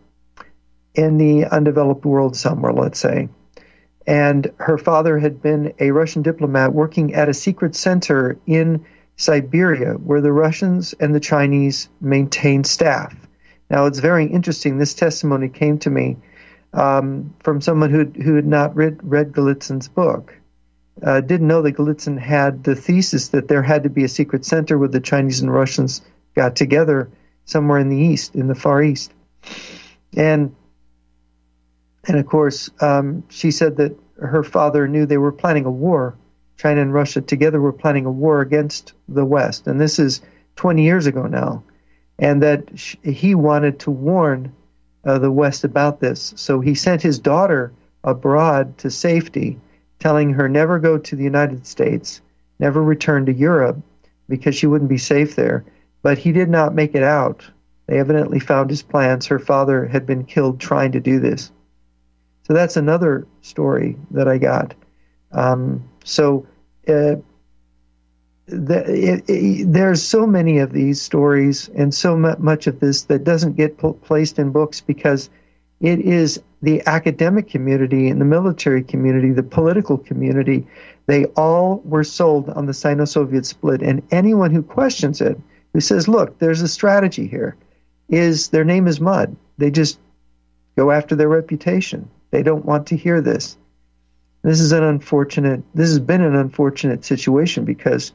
in 0.93 1.17
the 1.17 1.45
undeveloped 1.45 2.05
world 2.05 2.35
somewhere, 2.35 2.73
let's 2.73 2.99
say, 2.99 3.29
and 4.05 4.51
her 4.57 4.77
father 4.77 5.17
had 5.17 5.41
been 5.41 5.73
a 5.79 5.91
Russian 5.91 6.23
diplomat 6.23 6.73
working 6.73 7.13
at 7.13 7.29
a 7.29 7.33
secret 7.33 7.73
center 7.73 8.37
in 8.45 8.85
Siberia 9.15 9.93
where 9.93 10.21
the 10.21 10.31
Russians 10.31 10.93
and 10.93 11.15
the 11.15 11.21
Chinese 11.21 11.87
maintained 12.01 12.67
staff. 12.67 13.15
Now, 13.69 13.85
it's 13.85 13.99
very 13.99 14.25
interesting. 14.25 14.77
This 14.77 14.93
testimony 14.93 15.47
came 15.47 15.79
to 15.79 15.89
me 15.89 16.17
um, 16.73 17.35
from 17.43 17.61
someone 17.61 17.91
who 17.91 18.05
who 18.05 18.35
had 18.35 18.47
not 18.47 18.75
read 18.75 18.99
read 19.03 19.31
Golitsyn's 19.31 19.87
book, 19.87 20.35
uh, 21.01 21.21
didn't 21.21 21.47
know 21.47 21.61
that 21.61 21.75
Golitsyn 21.75 22.19
had 22.19 22.63
the 22.63 22.75
thesis 22.75 23.29
that 23.29 23.47
there 23.47 23.61
had 23.61 23.83
to 23.83 23.89
be 23.89 24.03
a 24.03 24.09
secret 24.09 24.45
center 24.45 24.77
where 24.77 24.89
the 24.89 24.99
Chinese 24.99 25.41
and 25.41 25.53
Russians 25.53 26.01
got 26.35 26.55
together 26.55 27.09
somewhere 27.45 27.79
in 27.79 27.89
the 27.89 27.97
east, 27.97 28.35
in 28.35 28.47
the 28.47 28.55
far 28.55 28.81
east, 28.81 29.11
and 30.15 30.55
and 32.07 32.17
of 32.17 32.25
course 32.25 32.69
um, 32.79 33.23
she 33.29 33.51
said 33.51 33.77
that 33.77 33.97
her 34.19 34.43
father 34.43 34.87
knew 34.87 35.05
they 35.05 35.17
were 35.17 35.31
planning 35.31 35.65
a 35.65 35.71
war. 35.71 36.15
China 36.57 36.81
and 36.81 36.93
Russia 36.93 37.19
together 37.19 37.59
were 37.59 37.73
planning 37.73 38.05
a 38.05 38.11
war 38.11 38.41
against 38.41 38.93
the 39.07 39.25
West, 39.25 39.67
and 39.67 39.79
this 39.79 39.99
is 39.99 40.21
20 40.55 40.83
years 40.83 41.07
ago 41.07 41.23
now, 41.23 41.63
and 42.17 42.41
that 42.43 42.69
he 43.03 43.35
wanted 43.35 43.79
to 43.79 43.91
warn 43.91 44.53
uh, 45.05 45.19
the 45.19 45.31
West 45.31 45.63
about 45.63 45.99
this. 45.99 46.33
So 46.37 46.59
he 46.59 46.75
sent 46.75 47.01
his 47.01 47.19
daughter 47.19 47.73
abroad 48.03 48.77
to 48.79 48.91
safety, 48.91 49.59
telling 49.99 50.33
her 50.33 50.49
never 50.49 50.79
go 50.79 50.97
to 50.97 51.15
the 51.15 51.23
United 51.23 51.65
States, 51.65 52.21
never 52.59 52.81
return 52.81 53.25
to 53.25 53.33
Europe 53.33 53.77
because 54.29 54.55
she 54.55 54.67
wouldn't 54.67 54.89
be 54.89 54.97
safe 54.97 55.35
there. 55.35 55.65
But 56.01 56.17
he 56.17 56.31
did 56.31 56.49
not 56.49 56.75
make 56.75 56.95
it 56.95 57.03
out. 57.03 57.45
They 57.87 57.99
evidently 57.99 58.39
found 58.39 58.69
his 58.69 58.81
plans. 58.81 59.27
Her 59.27 59.39
father 59.39 59.85
had 59.85 60.05
been 60.05 60.25
killed 60.25 60.59
trying 60.59 60.93
to 60.93 60.99
do 60.99 61.19
this. 61.19 61.51
So 62.47 62.53
that's 62.53 62.77
another 62.77 63.25
story 63.41 63.97
that 64.11 64.27
I 64.27 64.37
got. 64.37 64.75
Um, 65.31 65.89
so 66.03 66.45
uh, 66.87 67.15
there's 68.45 70.03
so 70.03 70.27
many 70.27 70.59
of 70.59 70.73
these 70.73 71.01
stories 71.01 71.69
and 71.69 71.93
so 71.93 72.17
much 72.17 72.67
of 72.67 72.79
this 72.79 73.03
that 73.03 73.23
doesn't 73.23 73.55
get 73.55 73.77
placed 73.77 74.37
in 74.39 74.51
books 74.51 74.81
because 74.81 75.29
it 75.79 75.99
is 75.99 76.41
the 76.61 76.81
academic 76.85 77.49
community 77.49 78.09
and 78.09 78.19
the 78.19 78.25
military 78.25 78.83
community, 78.83 79.31
the 79.31 79.43
political 79.43 79.97
community. 79.97 80.67
They 81.05 81.25
all 81.25 81.81
were 81.83 82.03
sold 82.03 82.49
on 82.49 82.65
the 82.65 82.73
Sino 82.73 83.05
Soviet 83.05 83.45
split. 83.45 83.81
And 83.81 84.03
anyone 84.11 84.51
who 84.51 84.63
questions 84.63 85.19
it, 85.21 85.39
who 85.73 85.81
says, 85.81 86.07
look, 86.07 86.39
there's 86.39 86.61
a 86.61 86.67
strategy 86.67 87.27
here, 87.27 87.55
is 88.09 88.49
their 88.49 88.63
name 88.63 88.87
is 88.87 89.01
mud. 89.01 89.35
They 89.57 89.71
just 89.71 89.99
go 90.77 90.91
after 90.91 91.15
their 91.15 91.29
reputation. 91.29 92.09
They 92.31 92.43
don't 92.43 92.65
want 92.65 92.87
to 92.87 92.97
hear 92.97 93.21
this. 93.21 93.57
This 94.41 94.59
is 94.59 94.73
an 94.73 94.83
unfortunate, 94.83 95.63
this 95.73 95.89
has 95.89 95.99
been 95.99 96.21
an 96.21 96.35
unfortunate 96.35 97.05
situation 97.05 97.63
because 97.65 98.11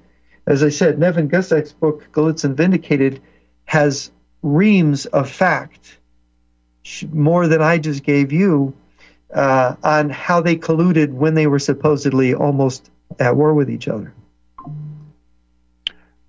as 0.49 0.63
I 0.63 0.71
said, 0.71 0.99
Nevin 0.99 1.29
Gussack's 1.29 1.73
book, 1.73 2.11
Golitsyn 2.11 2.55
Vindicated, 2.55 3.21
has 3.67 4.11
reams 4.43 5.05
of 5.05 5.31
fact, 5.31 5.99
more 7.13 7.47
than 7.47 7.61
I 7.61 7.77
just 7.77 8.03
gave 8.03 8.33
you, 8.33 8.73
uh, 9.35 9.77
on 9.85 10.09
how 10.09 10.41
they 10.41 10.57
colluded 10.57 11.13
when 11.13 11.35
they 11.35 11.47
were 11.47 11.59
supposedly 11.59 12.33
almost 12.33 12.91
at 13.19 13.37
war 13.37 13.53
with 13.53 13.69
each 13.69 13.89
other. 13.89 14.15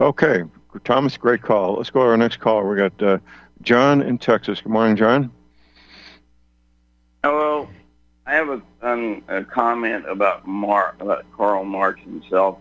Okay, 0.01 0.43
Thomas, 0.83 1.15
great 1.15 1.41
call. 1.41 1.77
Let's 1.77 1.89
go 1.89 2.01
to 2.01 2.07
our 2.07 2.17
next 2.17 2.41
call. 2.41 2.67
We 2.67 2.75
got 2.75 3.01
uh, 3.01 3.19
John 3.61 4.01
in 4.01 4.17
Texas. 4.17 4.59
Good 4.59 4.71
morning, 4.71 4.97
John. 4.97 5.31
Hello. 7.23 7.69
I 8.25 8.33
have 8.33 8.49
a, 8.49 8.61
um, 8.81 9.23
a 9.29 9.45
comment 9.45 10.09
about 10.09 10.45
Mark, 10.45 11.01
about 11.01 11.25
Karl 11.31 11.63
Marx 11.63 12.01
himself 12.01 12.59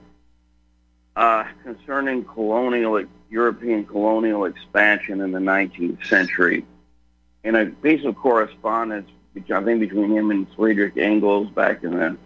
uh, 1.18 1.44
concerning 1.64 2.24
colonial 2.24 3.04
European 3.28 3.84
colonial 3.84 4.44
expansion 4.44 5.20
in 5.20 5.32
the 5.32 5.40
19th 5.40 6.06
century. 6.06 6.64
In 7.42 7.56
a 7.56 7.66
piece 7.66 8.04
of 8.04 8.14
correspondence, 8.14 9.10
which 9.32 9.50
I 9.50 9.62
think 9.64 9.80
between 9.80 10.12
him 10.12 10.30
and 10.30 10.46
Friedrich 10.54 10.96
Engels 10.96 11.50
back 11.50 11.82
in 11.82 11.90
the 11.90 12.16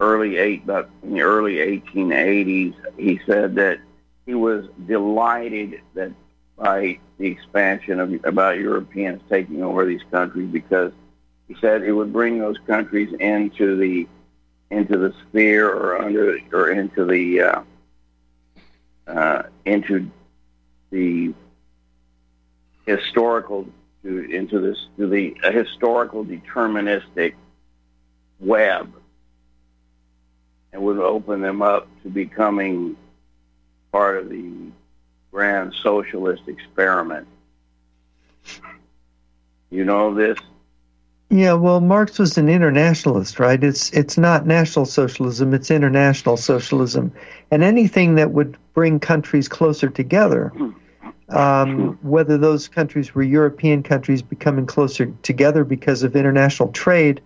early 0.00 0.36
eight, 0.36 0.64
about 0.64 0.90
in 1.02 1.14
the 1.14 1.22
early 1.22 1.54
1880s, 1.54 2.74
he 2.98 3.18
said 3.24 3.54
that 3.54 3.80
he 4.26 4.34
was 4.34 4.66
delighted 4.86 5.80
that 5.94 6.12
by 6.58 6.98
the 7.16 7.28
expansion 7.28 8.00
of 8.00 8.12
about 8.24 8.58
Europeans 8.58 9.22
taking 9.30 9.62
over 9.62 9.86
these 9.86 10.02
countries 10.10 10.50
because 10.52 10.92
he 11.48 11.56
said 11.58 11.82
it 11.82 11.92
would 11.92 12.12
bring 12.12 12.38
those 12.38 12.58
countries 12.66 13.14
into 13.18 13.76
the 13.76 14.06
into 14.70 14.98
the 14.98 15.14
sphere 15.22 15.70
or 15.70 16.02
under 16.02 16.38
or 16.52 16.70
into 16.70 17.04
the 17.06 17.40
uh, 17.40 17.62
uh, 19.06 19.42
into 19.64 20.10
the 20.90 21.32
historical 22.86 23.66
to, 24.02 24.30
into 24.30 24.60
this 24.60 24.86
to 24.96 25.06
the 25.06 25.36
historical 25.42 26.24
deterministic 26.24 27.34
web 28.40 28.92
and 30.72 30.82
would 30.82 30.98
open 30.98 31.40
them 31.40 31.62
up 31.62 31.88
to 32.02 32.08
becoming 32.08 32.96
part 33.92 34.18
of 34.18 34.28
the 34.28 34.52
grand 35.32 35.74
socialist 35.82 36.42
experiment. 36.46 37.26
You 39.70 39.84
know 39.84 40.14
this? 40.14 40.38
Yeah, 41.28 41.54
well, 41.54 41.80
Marx 41.80 42.20
was 42.20 42.38
an 42.38 42.48
internationalist, 42.48 43.40
right? 43.40 43.62
It's 43.62 43.90
it's 43.90 44.16
not 44.16 44.46
national 44.46 44.86
socialism; 44.86 45.54
it's 45.54 45.72
international 45.72 46.36
socialism, 46.36 47.12
and 47.50 47.64
anything 47.64 48.14
that 48.14 48.30
would 48.30 48.56
bring 48.74 49.00
countries 49.00 49.48
closer 49.48 49.88
together, 49.88 50.52
um, 51.28 51.98
whether 52.02 52.38
those 52.38 52.68
countries 52.68 53.12
were 53.12 53.24
European 53.24 53.82
countries 53.82 54.22
becoming 54.22 54.66
closer 54.66 55.06
together 55.24 55.64
because 55.64 56.04
of 56.04 56.14
international 56.14 56.68
trade, 56.70 57.20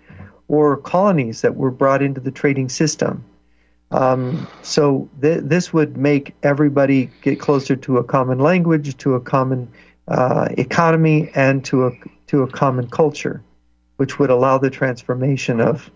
or 0.49 0.79
colonies 0.79 1.43
that 1.43 1.57
were 1.57 1.71
brought 1.71 2.01
into 2.01 2.23
the 2.23 2.31
trading 2.31 2.71
system. 2.71 3.23
Um, 3.91 4.47
so 4.63 5.11
th- 5.21 5.43
this 5.45 5.75
would 5.75 5.99
make 5.99 6.35
everybody 6.43 7.11
get 7.21 7.39
closer 7.39 7.77
to 7.77 7.99
a 7.99 8.05
common 8.05 8.39
language, 8.39 8.97
to 8.97 9.15
a 9.15 9.21
common 9.21 9.71
uh, 10.09 10.49
economy, 10.57 11.31
and 11.35 11.63
to 11.67 11.89
a 11.89 11.91
to 12.29 12.45
a 12.45 12.49
common 12.49 12.89
culture 12.89 13.43
which 14.01 14.19
would 14.19 14.31
allow 14.31 14.57
the 14.57 14.71
transformation 14.71 15.61
of 15.61 15.91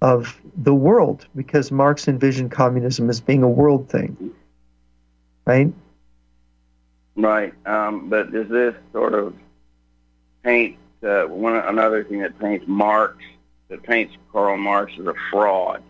of 0.00 0.40
the 0.56 0.72
world 0.72 1.26
because 1.34 1.72
Marx 1.72 2.06
envisioned 2.06 2.52
communism 2.52 3.10
as 3.10 3.20
being 3.20 3.42
a 3.42 3.48
world 3.48 3.90
thing, 3.90 4.30
right? 5.44 5.72
Right. 7.16 7.52
Um, 7.66 8.08
but 8.08 8.30
does 8.30 8.48
this 8.48 8.76
sort 8.92 9.14
of 9.14 9.34
paint 10.44 10.76
uh, 11.02 11.24
one 11.24 11.56
another 11.56 12.04
thing 12.04 12.20
that 12.20 12.38
paints 12.38 12.66
Marx 12.68 13.16
that 13.66 13.82
paints 13.82 14.14
Karl 14.30 14.56
Marx 14.56 14.92
as 15.00 15.08
a 15.08 15.14
fraud? 15.32 15.82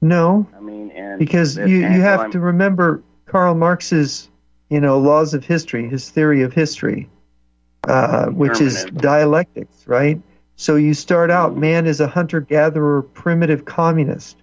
No. 0.00 0.44
I 0.56 0.60
mean, 0.60 0.90
and 0.90 1.20
because 1.20 1.56
you 1.56 1.66
you 1.66 2.00
have 2.00 2.32
to 2.32 2.40
remember 2.40 3.04
Karl 3.26 3.54
Marx's 3.54 4.28
you 4.70 4.80
know 4.80 4.98
laws 4.98 5.34
of 5.34 5.44
history, 5.44 5.88
his 5.88 6.10
theory 6.10 6.42
of 6.42 6.52
history 6.52 7.08
uh, 7.88 8.26
which 8.26 8.60
is 8.60 8.84
dialectics, 8.84 9.86
right? 9.86 10.20
So 10.56 10.76
you 10.76 10.94
start 10.94 11.30
out, 11.30 11.56
man 11.56 11.86
is 11.86 12.00
a 12.00 12.06
hunter 12.06 12.40
gatherer, 12.40 13.02
primitive 13.02 13.64
communist. 13.64 14.36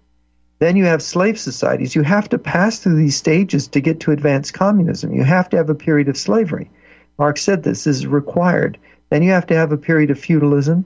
Then 0.60 0.76
you 0.76 0.86
have 0.86 1.02
slave 1.02 1.40
societies. 1.40 1.96
You 1.96 2.02
have 2.02 2.28
to 2.30 2.38
pass 2.38 2.80
through 2.80 2.98
these 2.98 3.16
stages 3.16 3.70
to 3.70 3.80
get 3.80 4.02
to 4.02 4.12
advanced 4.12 4.54
communism. 4.54 5.14
You 5.14 5.24
have 5.24 5.50
to 5.50 5.58
have 5.58 5.70
a 5.70 5.76
period 5.76 6.10
of 6.10 6.18
slavery. 6.18 6.70
Marx 7.18 7.42
said 7.42 7.64
this, 7.64 7.88
is 7.88 8.06
required. 8.06 8.78
Then 9.10 9.24
you 9.24 9.32
have 9.32 9.48
to 9.48 9.56
have 9.56 9.72
a 9.72 9.78
period 9.78 10.12
of 10.12 10.20
feudalism. 10.20 10.86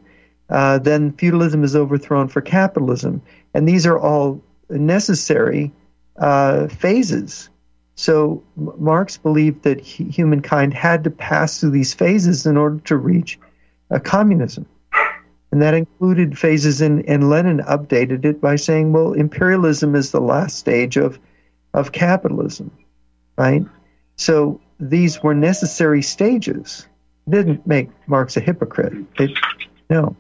Uh, 0.50 0.78
then 0.78 1.14
feudalism 1.14 1.64
is 1.64 1.76
overthrown 1.76 2.28
for 2.28 2.42
capitalism. 2.42 3.22
And 3.54 3.68
these 3.68 3.88
are 3.88 3.98
all 3.98 4.42
necessary 4.70 5.72
uh, 6.18 6.68
phases 6.68 7.50
so 7.96 8.44
Marx 8.56 9.18
believed 9.18 9.64
that 9.64 9.80
humankind 9.80 10.74
had 10.74 11.04
to 11.04 11.12
pass 11.12 11.60
through 11.60 11.72
these 11.72 11.94
phases 11.94 12.46
in 12.46 12.58
order 12.58 12.80
to 12.86 12.98
reach 12.98 13.40
a 13.90 14.00
communism. 14.00 14.66
And 15.52 15.62
that 15.62 15.76
included 15.76 16.38
phases, 16.38 16.82
in, 16.82 17.06
and 17.06 17.30
Lenin 17.30 17.60
updated 17.60 18.26
it 18.26 18.42
by 18.42 18.56
saying, 18.56 18.92
well, 18.92 19.14
imperialism 19.14 19.94
is 19.94 20.12
the 20.12 20.20
last 20.20 20.58
stage 20.58 20.98
of, 20.98 21.20
of 21.76 21.92
capitalism, 21.92 22.72
right? 23.38 23.64
So 24.16 24.62
these 24.80 25.22
were 25.22 25.36
necessary 25.36 26.02
stages. 26.02 26.88
It 27.28 27.32
didn't 27.32 27.68
make 27.68 27.90
Marx 28.08 28.36
a 28.36 28.40
hypocrite. 28.40 29.06
It, 29.20 29.38
no. 29.92 30.16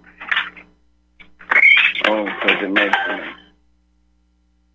Oh, 2.05 2.25
because 2.25 2.59
it. 2.61 2.93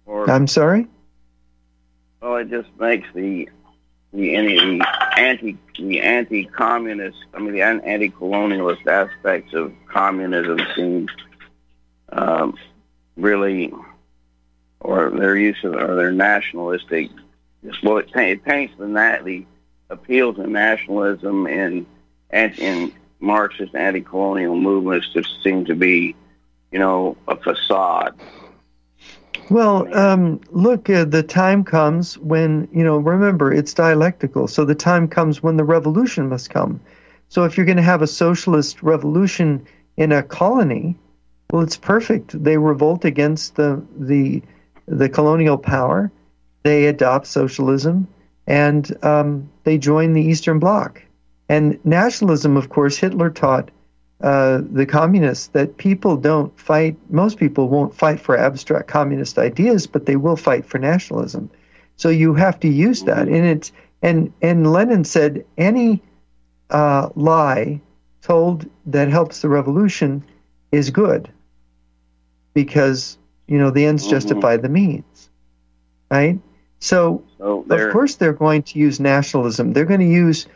Or, 0.06 0.28
I'm 0.28 0.48
sorry? 0.48 0.88
Well, 2.20 2.36
it 2.36 2.50
just 2.50 2.68
makes 2.78 3.08
the 3.14 3.48
the 4.12 4.34
the 4.34 4.82
anti 5.16 5.56
the 5.78 6.00
anti-communist, 6.00 7.18
I 7.34 7.38
mean 7.38 7.52
the 7.52 7.62
anti-colonialist 7.62 8.86
aspects 8.86 9.54
of 9.54 9.72
communism 9.86 10.58
seem 10.74 11.08
um, 12.10 12.56
really, 13.16 13.72
or 14.80 15.10
their 15.10 15.36
use 15.36 15.58
of 15.62 15.74
or 15.74 15.94
their 15.94 16.12
nationalistic. 16.12 17.10
Well, 17.82 17.98
it, 17.98 18.10
it 18.14 18.44
paints 18.44 18.74
the 18.78 18.86
the 19.24 19.44
appeal 19.90 20.34
to 20.34 20.46
nationalism 20.46 21.46
in 21.46 21.86
in 22.30 22.92
Marxist 23.20 23.74
anti-colonial 23.74 24.56
movements 24.56 25.12
to 25.12 25.22
seem 25.42 25.64
to 25.66 25.74
be, 25.74 26.14
you 26.70 26.78
know, 26.78 27.16
a 27.26 27.36
facade. 27.36 28.14
Well, 29.50 29.96
um, 29.96 30.40
look, 30.50 30.90
uh, 30.90 31.04
the 31.04 31.22
time 31.22 31.64
comes 31.64 32.18
when, 32.18 32.68
you 32.72 32.84
know, 32.84 32.98
remember, 32.98 33.52
it's 33.52 33.72
dialectical. 33.72 34.46
So 34.46 34.64
the 34.64 34.74
time 34.74 35.08
comes 35.08 35.42
when 35.42 35.56
the 35.56 35.64
revolution 35.64 36.28
must 36.28 36.50
come. 36.50 36.80
So 37.30 37.44
if 37.44 37.56
you're 37.56 37.66
going 37.66 37.76
to 37.76 37.82
have 37.82 38.02
a 38.02 38.06
socialist 38.06 38.82
revolution 38.82 39.66
in 39.96 40.12
a 40.12 40.22
colony, 40.22 40.96
well, 41.50 41.62
it's 41.62 41.76
perfect. 41.78 42.42
They 42.42 42.58
revolt 42.58 43.06
against 43.06 43.56
the, 43.56 43.82
the, 43.98 44.42
the 44.86 45.08
colonial 45.08 45.56
power, 45.56 46.10
they 46.62 46.86
adopt 46.86 47.26
socialism, 47.26 48.06
and 48.46 49.04
um, 49.04 49.50
they 49.64 49.78
join 49.78 50.12
the 50.12 50.22
Eastern 50.22 50.58
Bloc. 50.58 51.02
And 51.48 51.82
nationalism, 51.84 52.58
of 52.58 52.68
course, 52.68 52.98
Hitler 52.98 53.30
taught 53.30 53.70
uh, 54.20 54.60
the 54.72 54.84
communists 54.84 55.48
that 55.48 55.76
people 55.76 56.16
don't 56.16 56.58
fight, 56.58 56.96
most 57.08 57.38
people 57.38 57.68
won't 57.68 57.94
fight 57.94 58.18
for 58.18 58.36
abstract 58.36 58.88
communist 58.88 59.38
ideas, 59.38 59.86
but 59.86 60.06
they 60.06 60.16
will 60.16 60.36
fight 60.36 60.66
for 60.66 60.78
nationalism. 60.78 61.50
So 61.96 62.08
you 62.08 62.34
have 62.34 62.58
to 62.60 62.68
use 62.68 63.04
that. 63.04 63.28
And 63.28 63.46
it's 63.46 63.72
and 64.02 64.32
and 64.42 64.72
Lenin 64.72 65.04
said 65.04 65.44
any 65.56 66.02
uh, 66.70 67.10
lie 67.14 67.80
told 68.22 68.68
that 68.86 69.08
helps 69.08 69.42
the 69.42 69.48
revolution 69.48 70.24
is 70.72 70.90
good 70.90 71.30
because 72.54 73.18
you 73.46 73.58
know 73.58 73.70
the 73.70 73.86
ends 73.86 74.02
mm-hmm. 74.02 74.10
justify 74.10 74.56
the 74.56 74.68
means, 74.68 75.30
right? 76.10 76.38
So, 76.80 77.24
so 77.38 77.64
of 77.68 77.92
course 77.92 78.16
they're 78.16 78.32
going 78.32 78.62
to 78.64 78.78
use 78.78 79.00
nationalism. 79.00 79.72
They're 79.72 79.84
going 79.84 80.00
to 80.00 80.06
use 80.06 80.46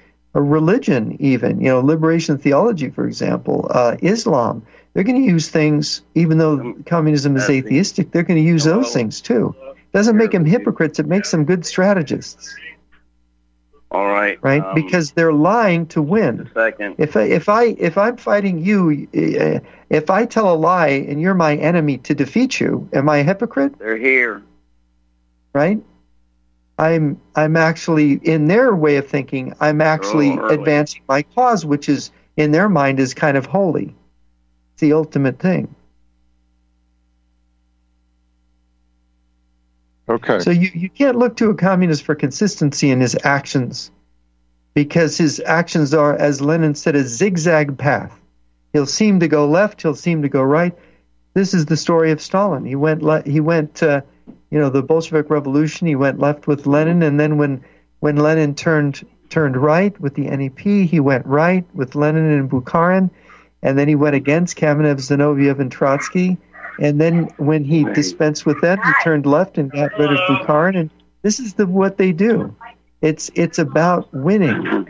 religion, 0.40 1.16
even, 1.20 1.60
you 1.60 1.68
know, 1.68 1.80
liberation 1.80 2.38
theology, 2.38 2.90
for 2.90 3.06
example, 3.06 3.68
uh, 3.70 3.96
Islam. 4.00 4.64
They're 4.94 5.04
going 5.04 5.22
to 5.22 5.28
use 5.28 5.48
things, 5.48 6.02
even 6.14 6.38
though 6.38 6.52
um, 6.52 6.82
communism 6.84 7.36
is 7.36 7.48
atheistic, 7.48 8.10
they're 8.10 8.22
going 8.22 8.42
to 8.42 8.46
use 8.46 8.64
those 8.64 8.92
things 8.92 9.20
too. 9.20 9.54
It 9.62 9.92
doesn't 9.92 10.16
make 10.16 10.32
them 10.32 10.44
hypocrites, 10.44 10.98
it 10.98 11.06
makes 11.06 11.30
them 11.30 11.44
good 11.44 11.64
strategists. 11.64 12.54
All 13.90 14.06
right. 14.06 14.38
Right? 14.42 14.62
Um, 14.62 14.74
because 14.74 15.12
they're 15.12 15.34
lying 15.34 15.86
to 15.88 16.00
win. 16.00 16.50
Second. 16.54 16.96
If 16.98 17.16
I, 17.16 17.24
if 17.24 17.48
I 17.50 17.64
if 17.64 17.98
I'm 17.98 18.16
fighting 18.16 18.58
you, 18.64 19.06
uh, 19.14 19.60
if 19.90 20.08
I 20.08 20.24
tell 20.24 20.52
a 20.52 20.56
lie 20.56 20.88
and 20.88 21.20
you're 21.20 21.34
my 21.34 21.56
enemy 21.56 21.98
to 21.98 22.14
defeat 22.14 22.58
you, 22.58 22.88
am 22.94 23.10
I 23.10 23.18
a 23.18 23.22
hypocrite? 23.22 23.78
They're 23.78 23.98
here. 23.98 24.42
Right? 25.52 25.82
I'm 26.78 27.20
I'm 27.34 27.56
actually 27.56 28.12
in 28.12 28.46
their 28.46 28.74
way 28.74 28.96
of 28.96 29.08
thinking, 29.08 29.54
I'm 29.60 29.80
actually 29.80 30.30
oh, 30.30 30.48
advancing 30.48 31.02
my 31.08 31.22
cause, 31.22 31.64
which 31.64 31.88
is 31.88 32.10
in 32.36 32.50
their 32.50 32.68
mind 32.68 32.98
is 32.98 33.14
kind 33.14 33.36
of 33.36 33.46
holy. 33.46 33.94
It's 34.72 34.80
the 34.80 34.94
ultimate 34.94 35.38
thing. 35.38 35.74
Okay. 40.08 40.40
So 40.40 40.50
you, 40.50 40.70
you 40.74 40.90
can't 40.90 41.16
look 41.16 41.36
to 41.36 41.50
a 41.50 41.54
communist 41.54 42.02
for 42.02 42.14
consistency 42.14 42.90
in 42.90 43.00
his 43.00 43.16
actions 43.24 43.90
because 44.74 45.16
his 45.16 45.40
actions 45.44 45.94
are, 45.94 46.14
as 46.14 46.40
Lenin 46.40 46.74
said, 46.74 46.96
a 46.96 47.04
zigzag 47.04 47.78
path. 47.78 48.18
He'll 48.72 48.86
seem 48.86 49.20
to 49.20 49.28
go 49.28 49.46
left, 49.46 49.82
he'll 49.82 49.94
seem 49.94 50.22
to 50.22 50.28
go 50.28 50.42
right. 50.42 50.76
This 51.34 51.54
is 51.54 51.66
the 51.66 51.76
story 51.76 52.10
of 52.10 52.20
Stalin. 52.20 52.64
He 52.64 52.74
went 52.74 53.02
le- 53.02 53.22
he 53.22 53.40
went 53.40 53.82
uh, 53.82 54.02
you 54.52 54.58
know, 54.58 54.68
the 54.68 54.82
Bolshevik 54.82 55.30
Revolution. 55.30 55.86
He 55.86 55.96
went 55.96 56.18
left 56.20 56.46
with 56.46 56.66
Lenin, 56.66 57.02
and 57.02 57.18
then 57.18 57.38
when 57.38 57.64
when 58.00 58.16
Lenin 58.16 58.54
turned 58.54 59.04
turned 59.30 59.56
right 59.56 59.98
with 59.98 60.14
the 60.14 60.24
NEP, 60.24 60.58
he 60.58 61.00
went 61.00 61.24
right 61.24 61.64
with 61.74 61.94
Lenin 61.94 62.30
and 62.30 62.50
Bukharin, 62.50 63.08
and 63.62 63.78
then 63.78 63.88
he 63.88 63.94
went 63.94 64.14
against 64.14 64.58
Kamenev, 64.58 64.96
Zinoviev, 64.96 65.58
and 65.58 65.72
Trotsky. 65.72 66.36
And 66.78 67.00
then 67.00 67.30
when 67.38 67.64
he 67.64 67.84
dispensed 67.84 68.44
with 68.44 68.60
them, 68.60 68.78
he 68.78 68.92
turned 69.02 69.24
left 69.24 69.56
and 69.56 69.72
got 69.72 69.98
rid 69.98 70.12
of 70.12 70.18
Bukharin. 70.28 70.78
And 70.78 70.90
this 71.22 71.40
is 71.40 71.54
the 71.54 71.66
what 71.66 71.96
they 71.96 72.12
do. 72.12 72.54
It's 73.00 73.30
it's 73.34 73.58
about 73.58 74.12
winning, 74.12 74.86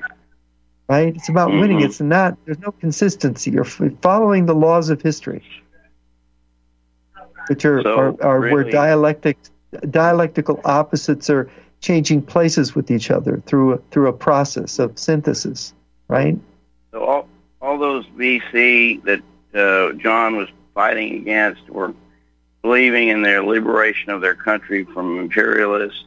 right? 0.89 1.15
It's 1.15 1.29
about 1.29 1.53
winning. 1.53 1.79
Mm-hmm. 1.79 1.87
It's 1.87 2.01
not. 2.01 2.37
There's 2.47 2.59
no 2.59 2.73
consistency. 2.73 3.53
You're 3.53 3.65
following 3.65 4.47
the 4.47 4.57
laws 4.57 4.91
of 4.91 5.01
history 5.03 5.45
which 7.53 7.67
are, 7.67 7.83
so, 7.83 7.99
are, 7.99 8.23
are 8.25 8.41
really, 8.41 8.55
where 8.55 8.65
dialectic 8.71 9.37
dialectical 9.91 10.59
opposites 10.65 11.29
are 11.29 11.51
changing 11.83 12.23
places 12.23 12.75
with 12.75 12.91
each 12.91 13.11
other 13.11 13.43
through 13.45 13.75
a, 13.75 13.79
through 13.91 14.09
a 14.09 14.13
process 14.13 14.79
of 14.79 14.99
synthesis, 14.99 15.75
right? 16.09 16.39
So 16.93 17.05
all 17.05 17.29
all 17.61 17.79
those 17.79 18.07
VC 18.17 19.03
that 19.05 19.21
uh, 19.55 19.93
John 19.99 20.37
was 20.37 20.49
fighting 20.73 21.17
against 21.17 21.69
were 21.69 21.93
believing 22.63 23.09
in 23.09 23.21
their 23.21 23.45
liberation 23.45 24.09
of 24.13 24.23
their 24.23 24.35
country 24.35 24.85
from 24.85 25.19
imperialists, 25.19 26.05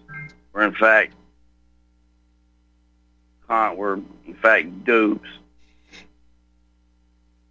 were 0.52 0.64
in 0.64 0.74
fact 0.74 1.14
were 3.48 4.00
in 4.26 4.34
fact 4.42 4.84
dupes 4.84 5.30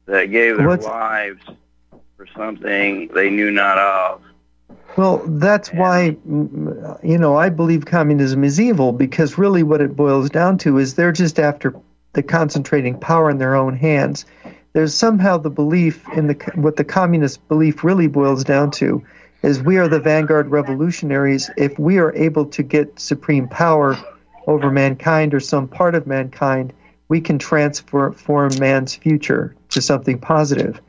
that 0.06 0.32
gave 0.32 0.56
their 0.56 0.66
What's, 0.66 0.84
lives 0.84 1.44
for 2.16 2.26
something 2.36 3.08
they 3.14 3.30
knew 3.30 3.50
not 3.50 3.78
of. 3.78 4.22
Well, 4.96 5.22
that's 5.26 5.70
and, 5.70 5.78
why, 5.78 6.16
mm, 6.26 7.04
you 7.04 7.18
know, 7.18 7.36
I 7.36 7.48
believe 7.48 7.86
communism 7.86 8.44
is 8.44 8.60
evil 8.60 8.92
because 8.92 9.38
really 9.38 9.62
what 9.62 9.80
it 9.80 9.96
boils 9.96 10.30
down 10.30 10.58
to 10.58 10.78
is 10.78 10.94
they're 10.94 11.12
just 11.12 11.38
after 11.38 11.74
the 12.12 12.22
concentrating 12.22 12.98
power 12.98 13.30
in 13.30 13.38
their 13.38 13.56
own 13.56 13.76
hands. 13.76 14.24
There's 14.72 14.94
somehow 14.94 15.38
the 15.38 15.50
belief 15.50 16.04
in 16.16 16.28
the 16.28 16.34
what 16.54 16.76
the 16.76 16.84
communist 16.84 17.46
belief 17.48 17.84
really 17.84 18.06
boils 18.06 18.44
down 18.44 18.70
to 18.72 19.04
is 19.42 19.62
we 19.62 19.76
are 19.76 19.88
the 19.88 20.00
vanguard 20.00 20.48
revolutionaries. 20.48 21.50
If 21.56 21.78
we 21.78 21.98
are 21.98 22.14
able 22.14 22.46
to 22.46 22.62
get 22.62 22.98
supreme 22.98 23.48
power 23.48 23.96
over 24.46 24.70
mankind 24.70 25.34
or 25.34 25.40
some 25.40 25.68
part 25.68 25.94
of 25.94 26.06
mankind, 26.06 26.72
we 27.08 27.20
can 27.20 27.38
transform 27.38 28.50
man's 28.58 28.94
future 28.94 29.54
to 29.70 29.82
something 29.82 30.18
positive. 30.18 30.80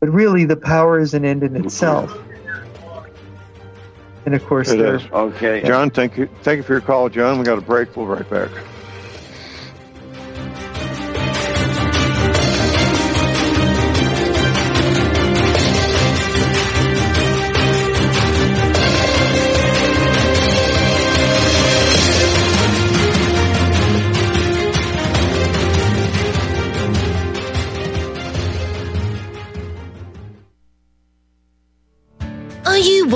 But 0.00 0.10
really, 0.10 0.44
the 0.44 0.56
power 0.56 0.98
is 1.00 1.14
an 1.14 1.24
end 1.24 1.42
in 1.42 1.54
mhm. 1.54 1.64
itself. 1.64 2.16
And 4.26 4.34
of 4.34 4.44
course, 4.44 4.70
it 4.70 4.80
is. 4.80 5.02
Okay. 5.12 5.62
John, 5.64 5.90
thank 5.90 6.16
you. 6.16 6.28
Thank 6.42 6.56
you 6.56 6.62
for 6.64 6.72
your 6.72 6.80
call, 6.80 7.08
John. 7.08 7.38
We 7.38 7.44
got 7.44 7.58
a 7.58 7.62
break. 7.62 7.96
We'll 7.96 8.06
be 8.06 8.12
right 8.12 8.30
back. 8.30 8.50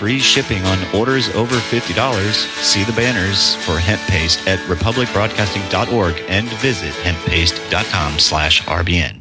free 0.00 0.18
shipping 0.18 0.64
on 0.64 0.78
orders 0.94 1.28
over 1.36 1.56
$50. 1.56 2.32
See 2.62 2.84
the 2.84 2.92
banners 2.94 3.54
for 3.66 3.78
hemp 3.78 4.00
paste 4.08 4.48
at 4.48 4.58
republicbroadcasting.org 4.60 6.24
and 6.26 6.48
visit 6.54 6.94
hemppaste.com 7.04 8.18
slash 8.18 8.62
RBN. 8.62 9.20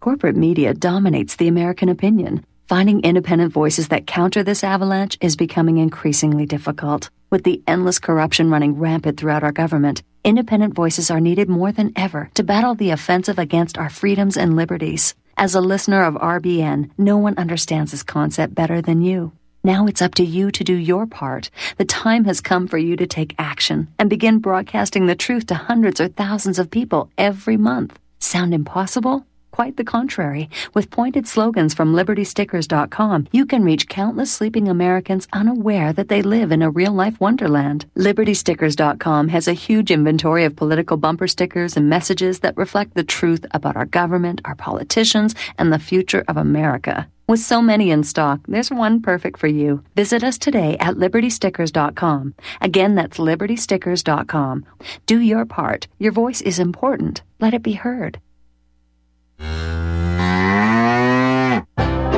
Corporate 0.00 0.36
media 0.36 0.72
dominates 0.72 1.36
the 1.36 1.48
American 1.48 1.90
opinion. 1.90 2.42
Finding 2.68 3.02
independent 3.02 3.52
voices 3.52 3.88
that 3.88 4.06
counter 4.06 4.42
this 4.42 4.64
avalanche 4.64 5.18
is 5.20 5.36
becoming 5.36 5.76
increasingly 5.76 6.46
difficult. 6.46 7.10
With 7.30 7.44
the 7.44 7.62
endless 7.66 7.98
corruption 7.98 8.50
running 8.50 8.78
rampant 8.78 9.20
throughout 9.20 9.42
our 9.42 9.52
government, 9.52 10.02
independent 10.24 10.72
voices 10.72 11.10
are 11.10 11.20
needed 11.20 11.50
more 11.50 11.72
than 11.72 11.92
ever 11.96 12.30
to 12.34 12.42
battle 12.42 12.74
the 12.74 12.92
offensive 12.92 13.38
against 13.38 13.76
our 13.76 13.90
freedoms 13.90 14.38
and 14.38 14.56
liberties. 14.56 15.14
As 15.36 15.54
a 15.54 15.60
listener 15.60 16.02
of 16.02 16.14
RBN, 16.14 16.90
no 16.96 17.18
one 17.18 17.36
understands 17.36 17.90
this 17.90 18.02
concept 18.02 18.54
better 18.54 18.80
than 18.80 19.02
you. 19.02 19.32
Now 19.64 19.86
it's 19.86 20.00
up 20.00 20.14
to 20.14 20.24
you 20.24 20.50
to 20.52 20.62
do 20.62 20.74
your 20.74 21.06
part. 21.06 21.50
The 21.76 21.84
time 21.84 22.24
has 22.26 22.40
come 22.40 22.68
for 22.68 22.78
you 22.78 22.96
to 22.96 23.06
take 23.06 23.34
action 23.38 23.88
and 23.98 24.08
begin 24.08 24.38
broadcasting 24.38 25.06
the 25.06 25.16
truth 25.16 25.46
to 25.46 25.56
hundreds 25.56 26.00
or 26.00 26.08
thousands 26.08 26.58
of 26.58 26.70
people 26.70 27.10
every 27.18 27.56
month. 27.56 27.98
Sound 28.20 28.54
impossible? 28.54 29.26
Quite 29.50 29.76
the 29.76 29.84
contrary. 29.84 30.48
With 30.72 30.92
pointed 30.92 31.26
slogans 31.26 31.74
from 31.74 31.92
libertystickers.com, 31.92 33.26
you 33.32 33.44
can 33.44 33.64
reach 33.64 33.88
countless 33.88 34.30
sleeping 34.30 34.68
Americans 34.68 35.26
unaware 35.32 35.92
that 35.92 36.08
they 36.08 36.22
live 36.22 36.52
in 36.52 36.62
a 36.62 36.70
real 36.70 36.92
life 36.92 37.18
wonderland. 37.18 37.84
Libertystickers.com 37.96 39.28
has 39.28 39.48
a 39.48 39.52
huge 39.54 39.90
inventory 39.90 40.44
of 40.44 40.54
political 40.54 40.96
bumper 40.96 41.26
stickers 41.26 41.76
and 41.76 41.90
messages 41.90 42.38
that 42.40 42.56
reflect 42.56 42.94
the 42.94 43.02
truth 43.02 43.44
about 43.50 43.74
our 43.74 43.86
government, 43.86 44.40
our 44.44 44.54
politicians, 44.54 45.34
and 45.58 45.72
the 45.72 45.80
future 45.80 46.22
of 46.28 46.36
America. 46.36 47.08
With 47.28 47.40
so 47.40 47.60
many 47.60 47.90
in 47.90 48.04
stock, 48.04 48.40
there's 48.48 48.70
one 48.70 49.02
perfect 49.02 49.38
for 49.38 49.48
you. 49.48 49.84
Visit 49.94 50.24
us 50.24 50.38
today 50.38 50.78
at 50.80 50.94
libertystickers.com. 50.94 52.34
Again, 52.62 52.94
that's 52.94 53.18
libertystickers.com. 53.18 54.64
Do 55.04 55.20
your 55.20 55.44
part. 55.44 55.88
Your 55.98 56.12
voice 56.12 56.40
is 56.40 56.58
important. 56.58 57.20
Let 57.38 57.52
it 57.52 57.62
be 57.62 57.74
heard. 57.74 58.18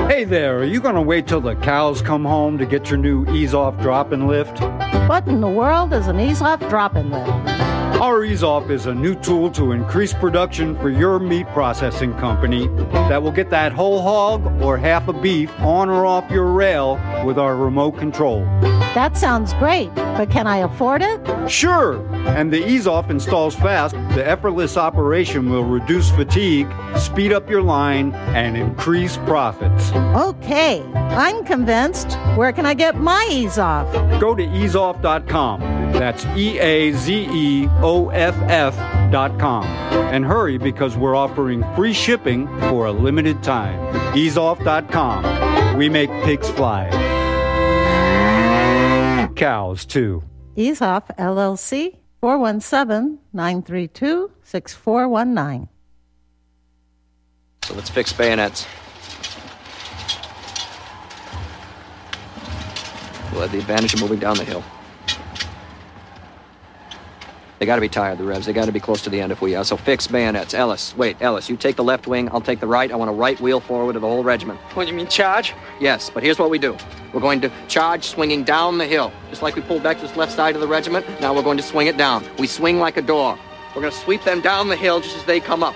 Hey 0.09 0.23
there, 0.25 0.61
are 0.61 0.65
you 0.65 0.81
going 0.81 0.95
to 0.95 1.03
wait 1.03 1.27
till 1.27 1.41
the 1.41 1.57
cows 1.57 2.01
come 2.03 2.25
home 2.25 2.57
to 2.59 2.65
get 2.65 2.89
your 2.89 2.99
new 2.99 3.27
ease 3.35 3.53
off 3.53 3.81
drop 3.81 4.13
and 4.13 4.29
lift? 4.29 4.61
What 5.09 5.27
in 5.27 5.41
the 5.41 5.49
world 5.49 5.93
is 5.93 6.07
an 6.07 6.21
ease 6.21 6.41
off 6.41 6.61
drop 6.69 6.95
and 6.95 7.11
lift? 7.11 7.70
Our 8.01 8.25
Ease 8.25 8.43
Off 8.43 8.71
is 8.71 8.87
a 8.87 8.95
new 8.95 9.15
tool 9.15 9.51
to 9.51 9.73
increase 9.73 10.15
production 10.15 10.75
for 10.79 10.89
your 10.89 11.19
meat 11.19 11.47
processing 11.49 12.15
company 12.15 12.67
that 13.11 13.23
will 13.23 13.31
get 13.31 13.51
that 13.51 13.73
whole 13.73 14.01
hog 14.01 14.63
or 14.63 14.79
half 14.79 15.09
a 15.09 15.13
beef 15.13 15.51
on 15.61 15.91
or 15.91 16.07
off 16.07 16.31
your 16.31 16.47
rail 16.47 16.99
with 17.27 17.39
our 17.39 17.55
remote 17.57 17.99
control. 17.99 18.41
That 18.95 19.19
sounds 19.19 19.53
great, 19.55 19.95
but 19.95 20.31
can 20.31 20.47
I 20.47 20.59
afford 20.59 21.03
it? 21.03 21.51
Sure! 21.51 22.03
And 22.29 22.51
the 22.51 22.67
Ease 22.67 22.87
Off 22.87 23.11
installs 23.11 23.55
fast. 23.55 23.95
The 24.15 24.27
effortless 24.27 24.79
operation 24.79 25.51
will 25.51 25.65
reduce 25.65 26.11
fatigue, 26.11 26.73
speed 26.97 27.35
up 27.35 27.51
your 27.51 27.61
line, 27.61 28.15
and 28.35 28.57
increase 28.57 29.19
profits. 29.19 29.93
Okay, 30.17 30.83
I'm 30.95 31.45
convinced. 31.45 32.15
Where 32.35 32.53
can 32.53 32.65
I 32.65 32.73
get 32.73 32.97
my 32.97 33.29
ease 33.31 33.59
off? 33.59 33.93
Go 34.19 34.35
to 34.35 34.43
eazeoff.com. 34.43 35.80
That's 35.93 36.25
E 36.37 36.59
A 36.59 36.93
Z 36.93 37.29
E 37.31 37.69
O 37.83 38.09
F 38.11 38.35
F 38.49 38.77
dot 39.11 39.39
com. 39.39 39.65
And 39.65 40.25
hurry 40.25 40.59
because 40.59 40.97
we're 40.97 41.15
offering 41.15 41.65
free 41.75 41.93
shipping 41.93 42.47
for 42.69 42.87
a 42.87 42.93
limited 42.93 43.43
time. 43.43 43.79
Eazeoff.com. 44.15 45.77
We 45.77 45.89
make 45.89 46.11
pigs 46.25 46.49
fly. 46.51 46.89
Cows, 49.37 49.87
too. 49.87 50.23
EaseOff 50.57 51.17
LLC 51.17 51.97
417 52.21 53.19
932 53.33 54.31
6419. 54.43 55.69
So 57.63 57.75
let's 57.75 57.89
fix 57.89 58.13
bayonets. 58.13 58.67
We'll 63.33 63.43
have 63.43 63.53
the 63.53 63.59
advantage 63.59 63.95
of 63.95 64.01
moving 64.01 64.19
down 64.19 64.37
the 64.37 64.45
hill. 64.45 64.65
They 67.61 67.67
got 67.67 67.75
to 67.75 67.83
be 67.83 67.91
tired, 67.91 68.17
the 68.17 68.25
revs. 68.25 68.47
They 68.47 68.55
got 68.55 68.65
to 68.65 68.73
be 68.73 68.81
close 68.81 69.03
to 69.03 69.11
the 69.11 69.21
end 69.21 69.33
if 69.33 69.43
we 69.43 69.55
are. 69.55 69.65
So 69.67 69.77
fix 69.77 70.07
bayonets. 70.07 70.55
Ellis, 70.55 70.97
wait, 70.97 71.19
Ellis, 71.21 71.51
you 71.51 71.59
take 71.59 71.77
the 71.77 71.85
left 71.85 72.07
wing, 72.07 72.31
I'll 72.33 72.41
take 72.41 72.59
the 72.59 72.67
right. 72.67 72.91
I 72.91 72.97
want 72.97 73.11
a 73.11 73.13
right 73.13 73.39
wheel 73.39 73.61
forward 73.61 73.97
of 73.97 74.03
the 74.03 74.09
whole 74.09 74.25
regiment. 74.25 74.59
What, 74.73 74.85
do 74.85 74.91
you 74.91 74.97
mean 74.97 75.09
charge? 75.09 75.53
Yes, 75.79 76.09
but 76.09 76.23
here's 76.23 76.39
what 76.39 76.49
we 76.49 76.59
do. 76.59 76.75
We're 77.13 77.21
going 77.21 77.43
to 77.43 77.53
charge 77.69 78.05
swinging 78.05 78.45
down 78.45 78.79
the 78.79 78.87
hill. 78.87 79.13
Just 79.29 79.43
like 79.43 79.57
we 79.57 79.63
pulled 79.63 79.83
back 79.83 80.01
this 80.01 80.17
left 80.17 80.33
side 80.33 80.55
of 80.55 80.63
the 80.63 80.67
regiment, 80.67 81.05
now 81.21 81.35
we're 81.35 81.43
going 81.43 81.59
to 81.59 81.63
swing 81.63 81.87
it 81.87 81.99
down. 81.99 82.25
We 82.39 82.47
swing 82.47 82.79
like 82.79 82.97
a 82.97 83.03
door. 83.03 83.39
We're 83.77 83.83
going 83.83 83.93
to 83.93 83.99
sweep 83.99 84.25
them 84.25 84.41
down 84.41 84.71
the 84.71 84.77
hill 84.77 85.03
just 85.03 85.19
as 85.19 85.25
they 85.27 85.39
come 85.39 85.63
up. 85.63 85.75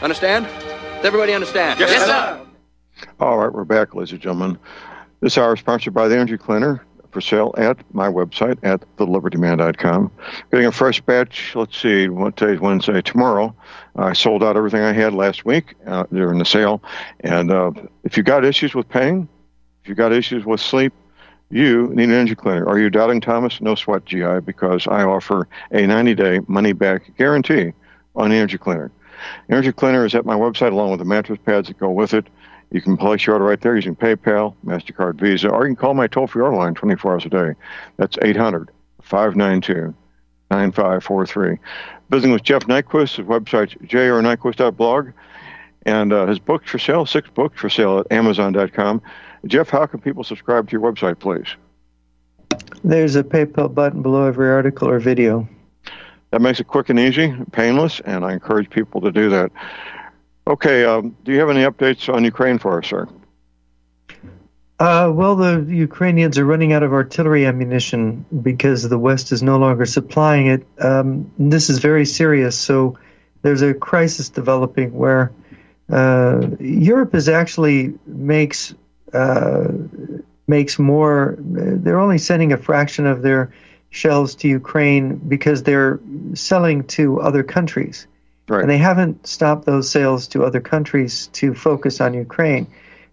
Understand? 0.00 0.46
Does 0.46 1.04
everybody 1.04 1.34
understand? 1.34 1.80
Yes, 1.80 2.06
sir. 2.06 2.40
All 3.18 3.36
right, 3.36 3.52
we're 3.52 3.64
back, 3.64 3.94
ladies 3.94 4.12
and 4.12 4.22
gentlemen. 4.22 4.58
This 5.20 5.36
hour 5.36 5.52
is 5.52 5.60
sponsored 5.60 5.92
by 5.92 6.08
the 6.08 6.14
Energy 6.14 6.38
Cleaner 6.38 6.82
for 7.10 7.20
sale 7.20 7.54
at 7.56 7.78
my 7.94 8.08
website 8.08 8.58
at 8.62 8.80
thelibertyman.com. 8.96 10.10
Getting 10.50 10.66
a 10.66 10.72
fresh 10.72 11.00
batch, 11.00 11.54
let's 11.54 11.76
see, 11.76 12.08
what 12.08 12.36
today's 12.36 12.60
Wednesday, 12.60 13.02
tomorrow. 13.02 13.54
I 13.96 14.12
sold 14.12 14.42
out 14.42 14.56
everything 14.56 14.82
I 14.82 14.92
had 14.92 15.14
last 15.14 15.44
week 15.44 15.74
uh, 15.86 16.04
during 16.12 16.38
the 16.38 16.44
sale. 16.44 16.82
And 17.20 17.50
uh, 17.50 17.72
if 18.04 18.16
you 18.16 18.22
got 18.22 18.44
issues 18.44 18.74
with 18.74 18.88
pain, 18.88 19.28
if 19.82 19.88
you 19.88 19.94
got 19.94 20.12
issues 20.12 20.44
with 20.44 20.60
sleep, 20.60 20.92
you 21.50 21.88
need 21.88 22.04
an 22.04 22.12
energy 22.12 22.36
cleaner. 22.36 22.66
Are 22.68 22.78
you 22.78 22.90
doubting 22.90 23.20
Thomas? 23.20 23.60
No 23.60 23.74
sweat, 23.74 24.04
GI, 24.04 24.40
because 24.44 24.86
I 24.86 25.02
offer 25.02 25.48
a 25.72 25.86
90 25.86 26.14
day 26.14 26.40
money 26.46 26.72
back 26.72 27.16
guarantee 27.16 27.72
on 28.14 28.30
energy 28.30 28.58
cleaner. 28.58 28.92
Energy 29.48 29.72
cleaner 29.72 30.04
is 30.04 30.14
at 30.14 30.24
my 30.24 30.34
website 30.34 30.72
along 30.72 30.90
with 30.90 31.00
the 31.00 31.04
mattress 31.04 31.38
pads 31.44 31.68
that 31.68 31.78
go 31.78 31.90
with 31.90 32.14
it. 32.14 32.26
You 32.70 32.80
can 32.80 32.96
place 32.96 33.26
your 33.26 33.34
order 33.34 33.46
right 33.46 33.60
there 33.60 33.74
using 33.74 33.96
PayPal, 33.96 34.54
MasterCard, 34.64 35.20
Visa, 35.20 35.48
or 35.48 35.64
you 35.66 35.74
can 35.74 35.76
call 35.76 35.94
my 35.94 36.06
toll 36.06 36.26
free 36.26 36.42
order 36.42 36.56
line 36.56 36.74
24 36.74 37.12
hours 37.12 37.26
a 37.26 37.28
day. 37.28 37.52
That's 37.96 38.16
800 38.22 38.70
592 39.02 39.94
9543. 40.50 41.58
Visiting 42.10 42.32
with 42.32 42.42
Jeff 42.42 42.64
Nyquist, 42.64 43.16
his 43.16 43.26
website's 43.26 43.74
jrnyquist.blog, 43.86 45.10
and 45.86 46.12
uh, 46.12 46.26
his 46.26 46.38
books 46.38 46.70
for 46.70 46.78
sale, 46.78 47.06
six 47.06 47.28
books 47.30 47.60
for 47.60 47.68
sale 47.68 47.98
at 47.98 48.12
Amazon.com. 48.12 49.02
Jeff, 49.46 49.70
how 49.70 49.86
can 49.86 50.00
people 50.00 50.22
subscribe 50.22 50.68
to 50.68 50.72
your 50.72 50.80
website, 50.80 51.18
please? 51.18 51.46
There's 52.84 53.16
a 53.16 53.24
PayPal 53.24 53.72
button 53.72 54.02
below 54.02 54.26
every 54.26 54.50
article 54.50 54.88
or 54.88 54.98
video. 54.98 55.48
That 56.30 56.40
makes 56.40 56.60
it 56.60 56.68
quick 56.68 56.88
and 56.88 56.98
easy, 56.98 57.34
painless, 57.52 58.00
and 58.00 58.24
I 58.24 58.32
encourage 58.32 58.70
people 58.70 59.00
to 59.00 59.10
do 59.10 59.30
that. 59.30 59.50
Okay, 60.50 60.84
um, 60.84 61.16
do 61.22 61.30
you 61.30 61.38
have 61.38 61.48
any 61.48 61.60
updates 61.60 62.12
on 62.12 62.24
Ukraine 62.24 62.58
for 62.58 62.78
us, 62.78 62.88
sir? 62.88 63.06
Uh, 64.80 65.08
well, 65.14 65.36
the 65.36 65.64
Ukrainians 65.68 66.38
are 66.38 66.44
running 66.44 66.72
out 66.72 66.82
of 66.82 66.92
artillery 66.92 67.46
ammunition 67.46 68.26
because 68.42 68.88
the 68.88 68.98
West 68.98 69.30
is 69.30 69.44
no 69.44 69.58
longer 69.58 69.86
supplying 69.86 70.48
it. 70.48 70.66
Um, 70.80 71.30
this 71.38 71.70
is 71.70 71.78
very 71.78 72.04
serious. 72.04 72.58
So 72.58 72.98
there's 73.42 73.62
a 73.62 73.74
crisis 73.74 74.28
developing 74.28 74.92
where 74.92 75.30
uh, 75.88 76.48
Europe 76.58 77.14
is 77.14 77.28
actually 77.28 77.94
makes 78.04 78.74
uh, 79.12 79.68
makes 80.48 80.80
more. 80.80 81.36
They're 81.38 82.00
only 82.00 82.18
sending 82.18 82.52
a 82.52 82.56
fraction 82.56 83.06
of 83.06 83.22
their 83.22 83.54
shells 83.90 84.34
to 84.36 84.48
Ukraine 84.48 85.14
because 85.14 85.62
they're 85.62 86.00
selling 86.34 86.88
to 86.98 87.20
other 87.20 87.44
countries. 87.44 88.08
Right. 88.50 88.62
And 88.62 88.70
they 88.70 88.78
haven't 88.78 89.28
stopped 89.28 89.64
those 89.64 89.88
sales 89.88 90.26
to 90.28 90.44
other 90.44 90.60
countries 90.60 91.28
to 91.34 91.54
focus 91.54 92.00
on 92.00 92.14
Ukraine. 92.14 92.66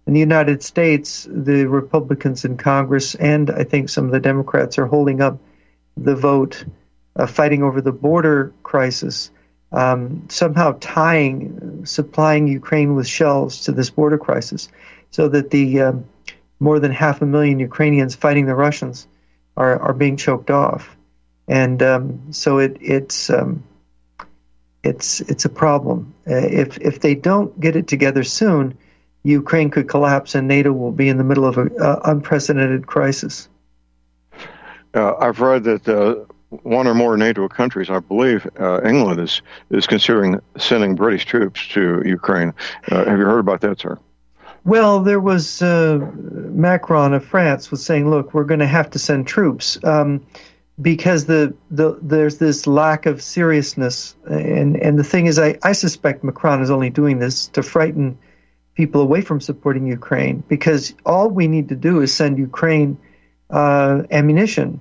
In 0.08 0.14
the 0.14 0.20
United 0.20 0.64
States, 0.64 1.28
the 1.30 1.66
Republicans 1.66 2.44
in 2.44 2.58
Congress 2.58 3.14
and 3.14 3.52
I 3.52 3.64
think 3.64 3.90
some 3.90 4.06
of 4.06 4.12
the 4.12 4.20
Democrats 4.20 4.80
are 4.80 4.88
holding 4.88 5.22
up 5.22 5.38
the 5.96 6.16
vote, 6.16 6.66
uh, 7.16 7.28
fighting 7.28 7.62
over 7.62 7.82
the 7.82 7.92
border 7.92 8.52
crisis, 8.64 9.30
um, 9.72 10.26
somehow 10.30 10.76
tying, 10.80 11.86
supplying 11.86 12.48
Ukraine 12.48 12.96
with 12.96 13.08
shells 13.08 13.66
to 13.66 13.74
this 13.74 13.92
border 13.92 14.18
crisis, 14.18 14.70
so 15.12 15.28
that 15.28 15.52
the 15.52 15.82
um, 15.82 16.06
more 16.60 16.80
than 16.80 16.92
half 16.92 17.22
a 17.22 17.28
million 17.28 17.60
Ukrainians 17.60 18.16
fighting 18.16 18.48
the 18.48 18.56
Russians 18.56 19.08
are, 19.56 19.80
are 19.80 19.94
being 19.94 20.18
choked 20.18 20.50
off. 20.50 20.98
And 21.48 21.84
um, 21.84 22.34
so 22.34 22.58
it, 22.58 22.78
it's 22.82 23.30
um, 23.30 23.64
it's 24.88 25.22
it's 25.22 25.46
a 25.46 25.50
problem. 25.50 26.14
Uh, 26.28 26.36
if 26.36 26.78
if 26.78 27.00
they 27.00 27.16
don't 27.16 27.58
get 27.60 27.76
it 27.76 27.88
together 27.88 28.24
soon, 28.24 28.78
Ukraine 29.24 29.70
could 29.70 29.88
collapse, 29.90 30.36
and 30.36 30.48
NATO 30.48 30.72
will 30.72 30.92
be 30.92 31.10
in 31.10 31.18
the 31.18 31.24
middle 31.24 31.46
of 31.46 31.58
an 31.58 31.70
uh, 31.80 32.00
unprecedented 32.06 32.88
crisis. 32.88 33.50
Uh, 34.94 35.16
I've 35.18 35.42
read 35.42 35.64
that 35.66 35.88
uh, 35.88 36.26
one 36.64 36.88
or 36.88 36.96
more 36.96 37.18
NATO 37.18 37.48
countries, 37.50 37.90
I 37.90 38.00
believe 38.00 38.48
uh, 38.60 38.82
England 38.84 39.20
is 39.20 39.42
is 39.70 39.86
considering 39.86 40.40
sending 40.58 40.96
British 40.96 41.26
troops 41.26 41.68
to 41.70 42.02
Ukraine. 42.06 42.54
Uh, 42.90 43.06
have 43.06 43.20
you 43.20 43.26
heard 43.26 43.40
about 43.40 43.62
that, 43.62 43.80
sir? 43.80 43.98
Well, 44.64 45.02
there 45.02 45.20
was 45.20 45.62
Macron 45.62 47.14
of 47.14 47.24
France 47.26 47.72
was 47.72 47.86
saying, 47.86 48.10
"Look, 48.10 48.34
we're 48.34 48.44
going 48.44 48.60
to 48.60 48.68
have 48.68 48.90
to 48.92 49.00
send 49.00 49.28
troops." 49.28 49.78
Um, 49.84 50.26
because 50.80 51.26
the, 51.26 51.56
the 51.72 51.98
there's 52.02 52.38
this 52.38 52.68
lack 52.68 53.06
of 53.06 53.22
seriousness 53.22 54.16
and 54.26 54.76
and 54.76 55.00
the 55.00 55.04
thing 55.04 55.26
is 55.26 55.40
I, 55.40 55.58
I 55.64 55.72
suspect 55.72 56.24
Macron 56.24 56.62
is 56.62 56.70
only 56.70 56.90
doing 56.90 57.20
this 57.20 57.48
to 57.50 57.64
frighten 57.64 58.18
people 58.76 59.02
away 59.02 59.22
from 59.22 59.42
supporting 59.42 59.88
Ukraine 59.88 60.44
because 60.48 60.94
all 61.06 61.30
we 61.30 61.48
need 61.48 61.70
to 61.70 61.76
do 61.76 62.02
is 62.02 62.14
send 62.14 62.38
Ukraine 62.38 63.00
uh, 63.50 64.04
ammunition 64.12 64.80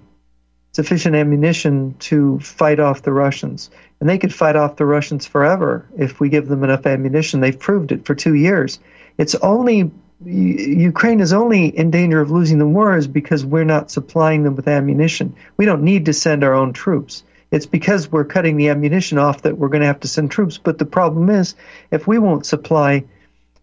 sufficient 0.76 1.16
ammunition 1.16 1.94
to 1.98 2.38
fight 2.40 2.78
off 2.78 3.00
the 3.00 3.12
Russians. 3.12 3.70
And 3.98 4.06
they 4.06 4.18
could 4.18 4.34
fight 4.34 4.56
off 4.56 4.76
the 4.76 4.84
Russians 4.84 5.24
forever 5.24 5.88
if 5.96 6.20
we 6.20 6.28
give 6.28 6.48
them 6.48 6.62
enough 6.62 6.84
ammunition. 6.84 7.40
They've 7.40 7.58
proved 7.58 7.92
it 7.92 8.04
for 8.04 8.14
two 8.14 8.34
years. 8.34 8.78
It's 9.16 9.34
only 9.36 9.90
Ukraine 10.24 11.20
is 11.20 11.32
only 11.32 11.66
in 11.66 11.90
danger 11.90 12.20
of 12.20 12.30
losing 12.30 12.58
the 12.58 12.66
war 12.66 12.96
is 12.96 13.06
because 13.06 13.44
we're 13.44 13.64
not 13.64 13.90
supplying 13.90 14.44
them 14.44 14.56
with 14.56 14.66
ammunition. 14.66 15.34
We 15.56 15.66
don't 15.66 15.82
need 15.82 16.06
to 16.06 16.14
send 16.14 16.42
our 16.42 16.54
own 16.54 16.72
troops. 16.72 17.22
It's 17.50 17.66
because 17.66 18.10
we're 18.10 18.24
cutting 18.24 18.56
the 18.56 18.70
ammunition 18.70 19.18
off 19.18 19.42
that 19.42 19.58
we're 19.58 19.68
going 19.68 19.82
to 19.82 19.86
have 19.86 20.00
to 20.00 20.08
send 20.08 20.30
troops. 20.30 20.58
But 20.58 20.78
the 20.78 20.86
problem 20.86 21.28
is, 21.28 21.54
if 21.90 22.06
we 22.06 22.18
won't 22.18 22.46
supply 22.46 23.04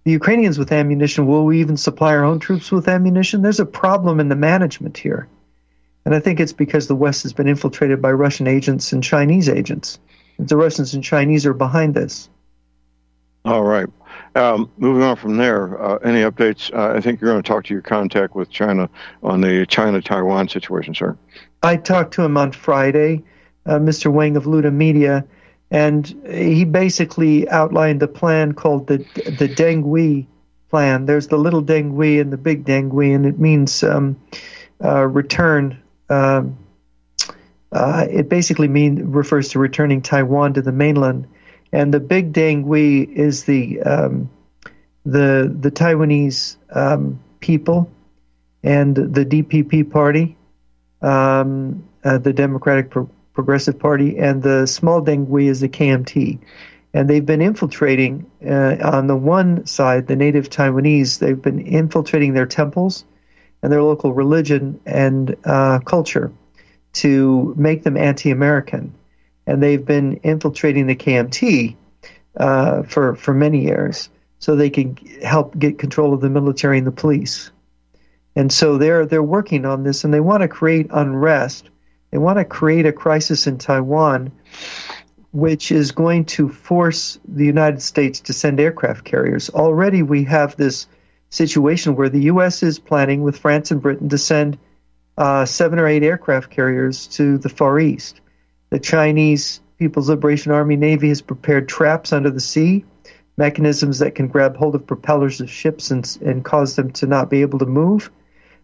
the 0.04 0.12
Ukrainians 0.12 0.60
with 0.60 0.72
ammunition, 0.72 1.26
will 1.26 1.46
we 1.46 1.62
even 1.62 1.78
supply 1.78 2.14
our 2.14 2.24
own 2.24 2.40
troops 2.40 2.72
with 2.72 2.88
ammunition? 2.88 3.42
There's 3.42 3.60
a 3.60 3.66
problem 3.66 4.20
in 4.20 4.30
the 4.30 4.36
management 4.36 4.98
here. 4.98 5.28
And 6.06 6.14
I 6.14 6.20
think 6.20 6.40
it's 6.40 6.54
because 6.54 6.88
the 6.88 6.96
West 6.96 7.24
has 7.24 7.34
been 7.34 7.48
infiltrated 7.48 8.02
by 8.02 8.12
Russian 8.12 8.48
agents 8.48 8.94
and 8.94 9.04
Chinese 9.04 9.50
agents. 9.50 10.00
The 10.38 10.58
Russians 10.58 10.94
and 10.94 11.04
Chinese 11.04 11.46
are 11.46 11.54
behind 11.54 11.94
this. 11.94 12.30
All 13.46 13.64
right. 13.64 13.88
Um, 14.36 14.72
moving 14.78 15.04
on 15.04 15.16
from 15.16 15.38
there, 15.38 15.82
uh, 15.82 15.98
any 15.98 16.22
updates? 16.22 16.74
Uh, 16.74 16.98
I 16.98 17.02
think 17.02 17.22
you're 17.22 17.32
going 17.32 17.44
to 17.44 17.48
talk 17.48 17.66
to 17.66 17.74
your 17.74 17.84
contact 17.84 18.36
with 18.36 18.50
China 18.50 18.90
on 19.22 19.42
the 19.42 19.66
China 19.68 20.02
Taiwan 20.02 20.50
situation, 20.50 20.96
sir. 20.96 21.16
I 21.62 21.78
talked 21.78 22.16
to 22.16 22.24
him 22.24 22.36
on 22.36 22.52
Friday, 22.52 23.24
uh, 23.66 23.78
Mr. 23.78 24.12
Wang 24.12 24.36
of 24.36 24.48
Lude 24.48 24.72
Media, 24.74 25.26
and 25.70 26.08
he 26.28 26.66
basically 26.66 27.48
outlined 27.48 28.02
a 28.02 28.08
plan 28.08 28.54
called 28.54 28.88
the 28.88 28.98
the 28.98 29.48
Dengui 29.48 30.26
plan. 30.70 31.06
There's 31.06 31.28
the 31.28 31.38
little 31.38 31.64
Dengui 31.64 32.20
and 32.20 32.34
the 32.34 32.38
big 32.38 32.66
Dengui, 32.66 33.14
and 33.14 33.28
it 33.28 33.40
means 33.40 33.84
um, 33.84 34.20
uh, 34.84 35.06
return 35.06 35.80
um, 36.10 36.58
uh, 37.74 38.06
it 38.10 38.30
basically 38.30 38.68
mean 38.68 39.12
refers 39.12 39.50
to 39.50 39.60
returning 39.60 40.02
Taiwan 40.02 40.54
to 40.54 40.62
the 40.62 40.72
mainland, 40.72 41.28
and 41.74 41.94
the 41.94 42.00
Big 42.00 42.32
Dengui 42.32 43.12
is 43.12 43.44
the 43.44 43.82
um, 43.82 44.30
the 45.06 45.54
the 45.60 45.72
Taiwanese 45.72 46.56
um, 46.72 47.20
people 47.40 47.90
and 48.64 48.96
the 48.96 49.26
DPP 49.26 49.92
party, 49.92 50.38
um, 51.02 51.84
uh, 52.06 52.20
the 52.20 52.32
Democratic 52.32 52.92
Pro- 52.92 53.10
Progressive 53.34 53.80
Party, 53.80 54.18
and 54.20 54.42
the 54.42 54.68
small 54.68 55.02
Dengui 55.02 55.48
is 55.48 55.60
the 55.60 55.68
KMT. 55.68 56.40
And 56.94 57.10
they've 57.10 57.26
been 57.26 57.42
infiltrating 57.42 58.30
uh, 58.48 58.78
on 58.84 59.08
the 59.08 59.16
one 59.16 59.66
side, 59.66 60.06
the 60.06 60.16
native 60.16 60.50
Taiwanese. 60.50 61.18
They've 61.18 61.42
been 61.42 61.60
infiltrating 61.60 62.34
their 62.34 62.46
temples 62.46 63.04
and 63.64 63.72
their 63.72 63.82
local 63.82 64.14
religion 64.14 64.80
and 64.86 65.36
uh, 65.44 65.80
culture 65.80 66.32
to 66.94 67.56
make 67.58 67.82
them 67.82 67.98
anti-American, 67.98 68.94
and 69.46 69.62
they've 69.62 69.86
been 69.86 70.20
infiltrating 70.24 70.88
the 70.88 70.96
KMT 70.96 71.76
uh, 72.38 72.84
for 72.84 73.16
for 73.16 73.34
many 73.34 73.64
years, 73.64 74.10
so 74.40 74.56
they 74.56 74.70
can 74.70 74.96
help 75.24 75.58
get 75.58 75.80
control 75.80 76.14
of 76.14 76.22
the 76.22 76.30
military 76.30 76.78
and 76.78 76.88
the 76.88 76.92
police. 76.92 77.52
And 78.36 78.52
so 78.52 78.78
they're 78.78 79.06
they're 79.06 79.24
working 79.24 79.66
on 79.66 79.84
this, 79.84 80.04
and 80.04 80.14
they 80.14 80.20
want 80.20 80.42
to 80.42 80.48
create 80.48 80.88
unrest. 80.90 81.70
They 82.12 82.18
want 82.18 82.38
to 82.38 82.46
create 82.46 82.86
a 82.86 82.92
crisis 82.92 83.48
in 83.48 83.58
Taiwan, 83.58 84.32
which 85.32 85.72
is 85.72 85.92
going 85.92 86.26
to 86.26 86.50
force 86.50 87.20
the 87.28 87.46
United 87.46 87.82
States 87.82 88.22
to 88.22 88.34
send 88.34 88.60
aircraft 88.60 89.04
carriers. 89.04 89.50
Already, 89.50 90.04
we 90.04 90.24
have 90.26 90.56
this 90.56 90.88
situation 91.30 91.96
where 91.96 92.10
the 92.10 92.24
U.S. 92.24 92.62
is 92.62 92.78
planning 92.78 93.24
with 93.24 93.40
France 93.40 93.72
and 93.72 93.82
Britain 93.82 94.10
to 94.10 94.18
send 94.18 94.58
uh, 95.18 95.46
seven 95.46 95.80
or 95.80 95.88
eight 95.88 96.04
aircraft 96.04 96.50
carriers 96.50 97.08
to 97.08 97.38
the 97.38 97.50
Far 97.50 97.80
East. 97.80 98.22
The 98.74 98.80
Chinese 98.80 99.62
People's 99.78 100.10
Liberation 100.10 100.52
Army 100.52 100.78
Navy 100.78 101.10
has 101.10 101.22
prepared 101.22 101.70
traps 101.70 102.12
under 102.12 102.32
the 102.32 102.40
sea, 102.40 102.86
mechanisms 103.38 104.00
that 104.00 104.16
can 104.16 104.30
grab 104.30 104.58
hold 104.58 104.74
of 104.74 104.88
propellers 104.88 105.40
of 105.42 105.52
ships 105.52 105.92
and, 105.92 106.18
and 106.26 106.44
cause 106.44 106.76
them 106.76 106.90
to 106.94 107.06
not 107.06 107.30
be 107.30 107.42
able 107.42 107.60
to 107.60 107.68
move. 107.68 108.10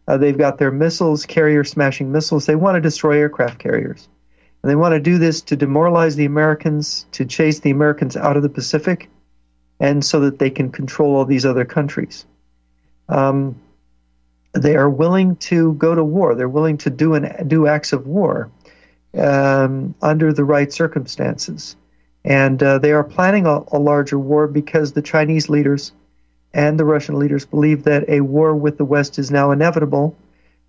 Uh, 0.07 0.17
they've 0.17 0.35
got 0.35 0.57
their 0.57 0.71
missiles, 0.71 1.27
carrier 1.27 1.63
smashing 1.63 2.11
missiles. 2.11 2.47
They 2.47 2.55
want 2.55 2.73
to 2.73 2.81
destroy 2.81 3.19
aircraft 3.19 3.59
carriers. 3.59 4.09
And 4.63 4.71
they 4.71 4.75
want 4.75 4.93
to 4.93 4.99
do 4.99 5.19
this 5.19 5.41
to 5.41 5.55
demoralize 5.55 6.15
the 6.15 6.25
Americans, 6.25 7.05
to 7.11 7.25
chase 7.25 7.59
the 7.59 7.69
Americans 7.69 8.17
out 8.17 8.35
of 8.35 8.41
the 8.41 8.49
Pacific, 8.49 9.11
and 9.79 10.03
so 10.03 10.21
that 10.21 10.39
they 10.39 10.49
can 10.49 10.71
control 10.71 11.17
all 11.17 11.25
these 11.25 11.45
other 11.45 11.65
countries 11.65 12.25
um, 13.09 13.61
they 14.53 14.75
are 14.75 14.89
willing 14.89 15.35
to 15.35 15.73
go 15.73 15.93
to 15.93 16.03
war. 16.03 16.35
They're 16.35 16.49
willing 16.49 16.77
to 16.79 16.89
do 16.89 17.13
an, 17.13 17.47
do 17.47 17.67
acts 17.67 17.93
of 17.93 18.07
war 18.07 18.49
um, 19.17 19.95
under 20.01 20.33
the 20.33 20.43
right 20.43 20.71
circumstances, 20.71 21.75
and 22.23 22.61
uh, 22.61 22.79
they 22.79 22.91
are 22.91 23.03
planning 23.03 23.45
a, 23.45 23.63
a, 23.71 23.79
larger 23.79 24.19
war 24.19 24.47
because 24.47 24.91
the 24.91 25.01
Chinese 25.01 25.49
leaders 25.49 25.91
and 26.53 26.79
the 26.79 26.85
Russian 26.85 27.17
leaders 27.17 27.45
believe 27.45 27.83
that 27.83 28.09
a 28.09 28.21
war 28.21 28.55
with 28.55 28.77
the 28.77 28.85
West 28.85 29.19
is 29.19 29.31
now 29.31 29.51
inevitable. 29.51 30.15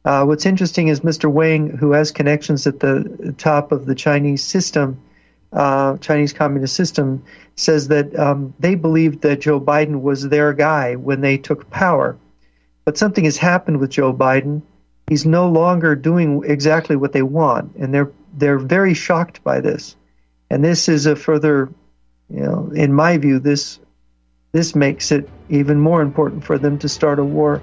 Uh, 0.04 0.24
what's 0.24 0.46
interesting 0.46 0.88
is 0.88 1.00
Mr. 1.00 1.30
Wang, 1.30 1.68
who 1.68 1.92
has 1.92 2.12
connections 2.12 2.66
at 2.66 2.80
the 2.80 3.34
top 3.36 3.72
of 3.72 3.86
the 3.86 3.94
Chinese 3.94 4.42
system, 4.42 5.02
uh, 5.52 5.96
Chinese 5.98 6.32
communist 6.32 6.74
system, 6.74 7.24
says 7.56 7.88
that 7.88 8.18
um, 8.18 8.54
they 8.58 8.74
believed 8.74 9.22
that 9.22 9.40
Joe 9.40 9.60
Biden 9.60 10.00
was 10.00 10.28
their 10.28 10.52
guy 10.54 10.96
when 10.96 11.20
they 11.20 11.36
took 11.36 11.68
power 11.68 12.16
but 12.84 12.98
something 12.98 13.24
has 13.24 13.36
happened 13.36 13.78
with 13.78 13.90
Joe 13.90 14.12
Biden. 14.12 14.62
He's 15.06 15.26
no 15.26 15.48
longer 15.48 15.94
doing 15.94 16.42
exactly 16.44 16.96
what 16.96 17.12
they 17.12 17.22
want, 17.22 17.76
and 17.76 17.92
they're 17.94 18.10
they're 18.34 18.58
very 18.58 18.94
shocked 18.94 19.42
by 19.44 19.60
this. 19.60 19.96
And 20.50 20.64
this 20.64 20.88
is 20.88 21.06
a 21.06 21.16
further, 21.16 21.72
you 22.28 22.40
know, 22.40 22.70
in 22.74 22.92
my 22.92 23.18
view, 23.18 23.38
this 23.38 23.78
this 24.52 24.74
makes 24.74 25.12
it 25.12 25.28
even 25.48 25.78
more 25.78 26.02
important 26.02 26.44
for 26.44 26.58
them 26.58 26.78
to 26.78 26.88
start 26.88 27.20
a 27.20 27.24
war, 27.24 27.62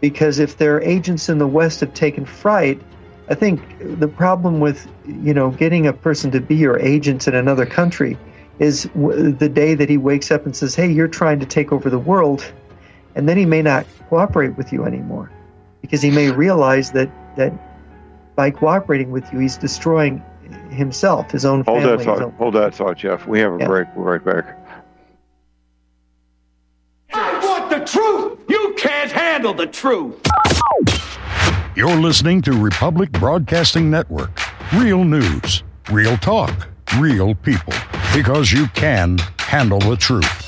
because 0.00 0.38
if 0.38 0.58
their 0.58 0.82
agents 0.82 1.30
in 1.30 1.38
the 1.38 1.46
West 1.46 1.80
have 1.80 1.94
taken 1.94 2.26
fright, 2.26 2.82
I 3.30 3.34
think 3.34 3.62
the 3.98 4.08
problem 4.08 4.60
with 4.60 4.86
you 5.06 5.32
know 5.32 5.50
getting 5.50 5.86
a 5.86 5.92
person 5.92 6.30
to 6.32 6.40
be 6.40 6.56
your 6.56 6.78
agent 6.78 7.28
in 7.28 7.34
another 7.34 7.64
country 7.64 8.18
is 8.58 8.82
the 8.94 9.50
day 9.52 9.74
that 9.74 9.88
he 9.88 9.96
wakes 9.96 10.30
up 10.30 10.44
and 10.44 10.54
says, 10.54 10.74
"Hey, 10.74 10.90
you're 10.90 11.08
trying 11.08 11.40
to 11.40 11.46
take 11.46 11.72
over 11.72 11.88
the 11.88 11.98
world." 11.98 12.44
and 13.18 13.28
then 13.28 13.36
he 13.36 13.44
may 13.44 13.62
not 13.62 13.84
cooperate 14.08 14.56
with 14.56 14.72
you 14.72 14.84
anymore 14.84 15.30
because 15.82 16.00
he 16.00 16.10
may 16.10 16.30
realize 16.30 16.92
that 16.92 17.10
that 17.36 17.52
by 18.38 18.52
cooperating 18.52 19.10
with 19.10 19.30
you, 19.32 19.40
he's 19.40 19.56
destroying 19.56 20.22
himself, 20.70 21.28
his 21.32 21.44
own 21.44 21.64
hold 21.64 21.82
family. 21.82 21.96
That 21.96 22.04
thought, 22.04 22.22
own... 22.22 22.30
Hold 22.34 22.54
that 22.54 22.72
thought, 22.72 22.96
Jeff. 22.96 23.26
We 23.26 23.40
have 23.40 23.54
a 23.54 23.58
yeah. 23.58 23.66
break. 23.66 23.88
We're 23.96 24.16
right 24.16 24.24
back. 24.24 24.56
I 27.12 27.44
want 27.44 27.68
the 27.68 27.80
truth. 27.84 28.38
You 28.48 28.74
can't 28.78 29.10
handle 29.10 29.54
the 29.54 29.66
truth. 29.66 30.24
You're 31.74 31.96
listening 31.96 32.40
to 32.42 32.52
Republic 32.52 33.10
Broadcasting 33.10 33.90
Network. 33.90 34.40
Real 34.72 35.02
news, 35.02 35.64
real 35.90 36.16
talk, 36.18 36.68
real 36.96 37.34
people. 37.34 37.74
Because 38.14 38.52
you 38.52 38.68
can 38.68 39.18
handle 39.40 39.80
the 39.80 39.96
truth. 39.96 40.47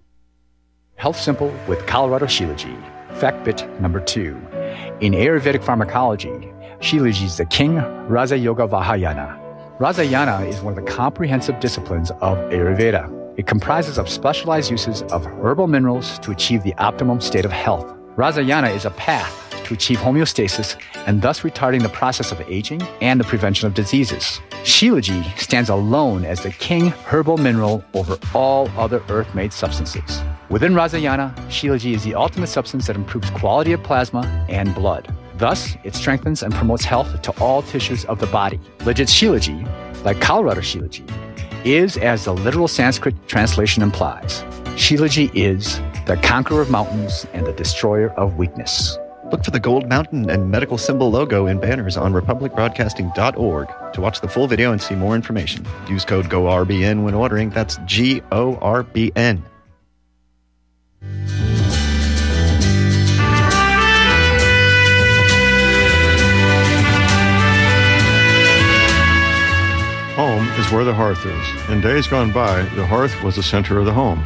Health 1.01 1.19
Simple 1.19 1.51
with 1.67 1.87
Colorado 1.87 2.27
Shilajit. 2.27 2.79
Fact 3.17 3.43
bit 3.43 3.67
number 3.81 3.99
two. 3.99 4.39
In 4.99 5.13
Ayurvedic 5.13 5.63
pharmacology, 5.63 6.29
Shilajit 6.77 7.23
is 7.23 7.37
the 7.37 7.45
king 7.47 7.77
Raja 8.07 8.37
Yoga 8.37 8.67
Vahayana. 8.67 9.35
Rasayana 9.79 10.47
is 10.47 10.61
one 10.61 10.77
of 10.77 10.85
the 10.85 10.91
comprehensive 10.91 11.59
disciplines 11.59 12.11
of 12.21 12.37
Ayurveda. 12.51 13.09
It 13.35 13.47
comprises 13.47 13.97
of 13.97 14.07
specialized 14.07 14.69
uses 14.69 15.01
of 15.11 15.25
herbal 15.25 15.65
minerals 15.65 16.19
to 16.19 16.29
achieve 16.29 16.61
the 16.61 16.75
optimum 16.75 17.19
state 17.19 17.45
of 17.45 17.51
health. 17.51 17.87
Rasayana 18.15 18.75
is 18.75 18.85
a 18.85 18.91
path 18.91 19.35
to 19.65 19.73
achieve 19.73 19.97
homeostasis 19.97 20.79
and 21.07 21.23
thus 21.23 21.39
retarding 21.39 21.81
the 21.81 21.89
process 21.89 22.31
of 22.31 22.39
aging 22.41 22.83
and 23.01 23.19
the 23.19 23.23
prevention 23.23 23.65
of 23.65 23.73
diseases. 23.73 24.39
Shilajit 24.65 25.39
stands 25.39 25.69
alone 25.71 26.25
as 26.25 26.43
the 26.43 26.51
king 26.51 26.89
herbal 26.89 27.37
mineral 27.37 27.83
over 27.95 28.19
all 28.35 28.69
other 28.77 29.01
earth 29.09 29.33
made 29.33 29.51
substances. 29.51 30.21
Within 30.51 30.73
Rasayana, 30.73 31.33
Shilajit 31.47 31.93
is 31.95 32.03
the 32.03 32.13
ultimate 32.13 32.47
substance 32.47 32.85
that 32.87 32.97
improves 32.97 33.29
quality 33.29 33.71
of 33.71 33.81
plasma 33.83 34.45
and 34.49 34.75
blood. 34.75 35.07
Thus, 35.37 35.77
it 35.85 35.95
strengthens 35.95 36.43
and 36.43 36.53
promotes 36.53 36.83
health 36.83 37.21
to 37.21 37.31
all 37.39 37.61
tissues 37.61 38.03
of 38.03 38.19
the 38.19 38.27
body. 38.27 38.59
Legit 38.83 39.07
Shilajit, 39.07 40.03
like 40.03 40.19
Colorado 40.19 40.59
Shilajit, 40.59 41.09
is 41.65 41.95
as 41.95 42.25
the 42.25 42.33
literal 42.33 42.67
Sanskrit 42.67 43.15
translation 43.29 43.81
implies. 43.81 44.43
Shilajit 44.75 45.31
is 45.33 45.79
the 46.05 46.19
conqueror 46.21 46.59
of 46.59 46.69
mountains 46.69 47.25
and 47.31 47.47
the 47.47 47.53
destroyer 47.53 48.09
of 48.19 48.35
weakness. 48.35 48.97
Look 49.31 49.45
for 49.45 49.51
the 49.51 49.59
gold 49.61 49.87
mountain 49.87 50.29
and 50.29 50.51
medical 50.51 50.77
symbol 50.77 51.09
logo 51.09 51.47
in 51.47 51.61
banners 51.61 51.95
on 51.95 52.11
republicbroadcasting.org 52.11 53.93
to 53.93 54.01
watch 54.01 54.19
the 54.19 54.27
full 54.27 54.47
video 54.47 54.73
and 54.73 54.81
see 54.81 54.95
more 54.95 55.15
information. 55.15 55.65
Use 55.87 56.03
code 56.03 56.25
GORBN 56.25 57.05
when 57.05 57.13
ordering. 57.13 57.51
That's 57.51 57.79
G 57.85 58.21
O 58.33 58.57
R 58.57 58.83
B 58.83 59.13
N. 59.15 59.45
where 70.71 70.85
the 70.85 70.93
hearth 70.93 71.25
is. 71.25 71.69
In 71.69 71.81
days 71.81 72.07
gone 72.07 72.31
by, 72.31 72.61
the 72.75 72.85
hearth 72.85 73.21
was 73.23 73.35
the 73.35 73.43
center 73.43 73.77
of 73.77 73.85
the 73.85 73.93
home, 73.93 74.23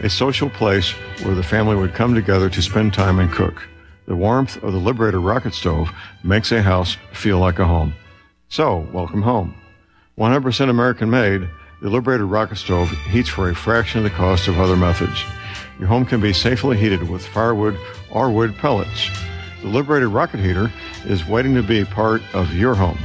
a 0.00 0.08
social 0.08 0.48
place 0.48 0.92
where 1.22 1.34
the 1.34 1.42
family 1.42 1.74
would 1.74 1.94
come 1.94 2.14
together 2.14 2.48
to 2.48 2.62
spend 2.62 2.94
time 2.94 3.18
and 3.18 3.32
cook. 3.32 3.66
The 4.06 4.14
warmth 4.14 4.62
of 4.62 4.72
the 4.72 4.78
Liberator 4.78 5.20
rocket 5.20 5.54
stove 5.54 5.90
makes 6.22 6.52
a 6.52 6.62
house 6.62 6.96
feel 7.12 7.38
like 7.38 7.58
a 7.58 7.66
home. 7.66 7.94
So, 8.48 8.86
welcome 8.92 9.22
home. 9.22 9.54
100% 10.18 10.68
American 10.68 11.10
made, 11.10 11.48
the 11.80 11.90
Liberator 11.90 12.26
rocket 12.26 12.56
stove 12.56 12.90
heats 13.10 13.28
for 13.28 13.50
a 13.50 13.54
fraction 13.54 13.98
of 13.98 14.04
the 14.04 14.10
cost 14.10 14.46
of 14.46 14.60
other 14.60 14.76
methods. 14.76 15.24
Your 15.80 15.88
home 15.88 16.04
can 16.04 16.20
be 16.20 16.32
safely 16.32 16.76
heated 16.76 17.08
with 17.08 17.26
firewood 17.26 17.76
or 18.10 18.30
wood 18.30 18.56
pellets. 18.56 19.10
The 19.62 19.68
Liberator 19.68 20.08
rocket 20.08 20.38
heater 20.38 20.70
is 21.06 21.26
waiting 21.26 21.54
to 21.56 21.62
be 21.62 21.84
part 21.84 22.22
of 22.34 22.54
your 22.54 22.74
home. 22.74 22.98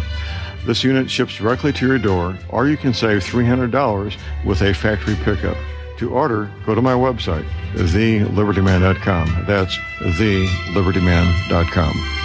This 0.67 0.83
unit 0.83 1.09
ships 1.09 1.37
directly 1.37 1.71
to 1.71 1.87
your 1.87 1.97
door, 1.97 2.37
or 2.49 2.67
you 2.67 2.75
can 2.75 2.93
save 2.93 3.23
$300 3.23 4.17
with 4.45 4.61
a 4.61 4.73
factory 4.73 5.15
pickup. 5.23 5.55
To 5.99 6.11
order, 6.11 6.51
go 6.65 6.75
to 6.75 6.81
my 6.81 6.91
website, 6.91 7.47
thelibertyman.com. 7.73 9.45
That's 9.47 9.77
thelibertyman.com. 9.99 12.16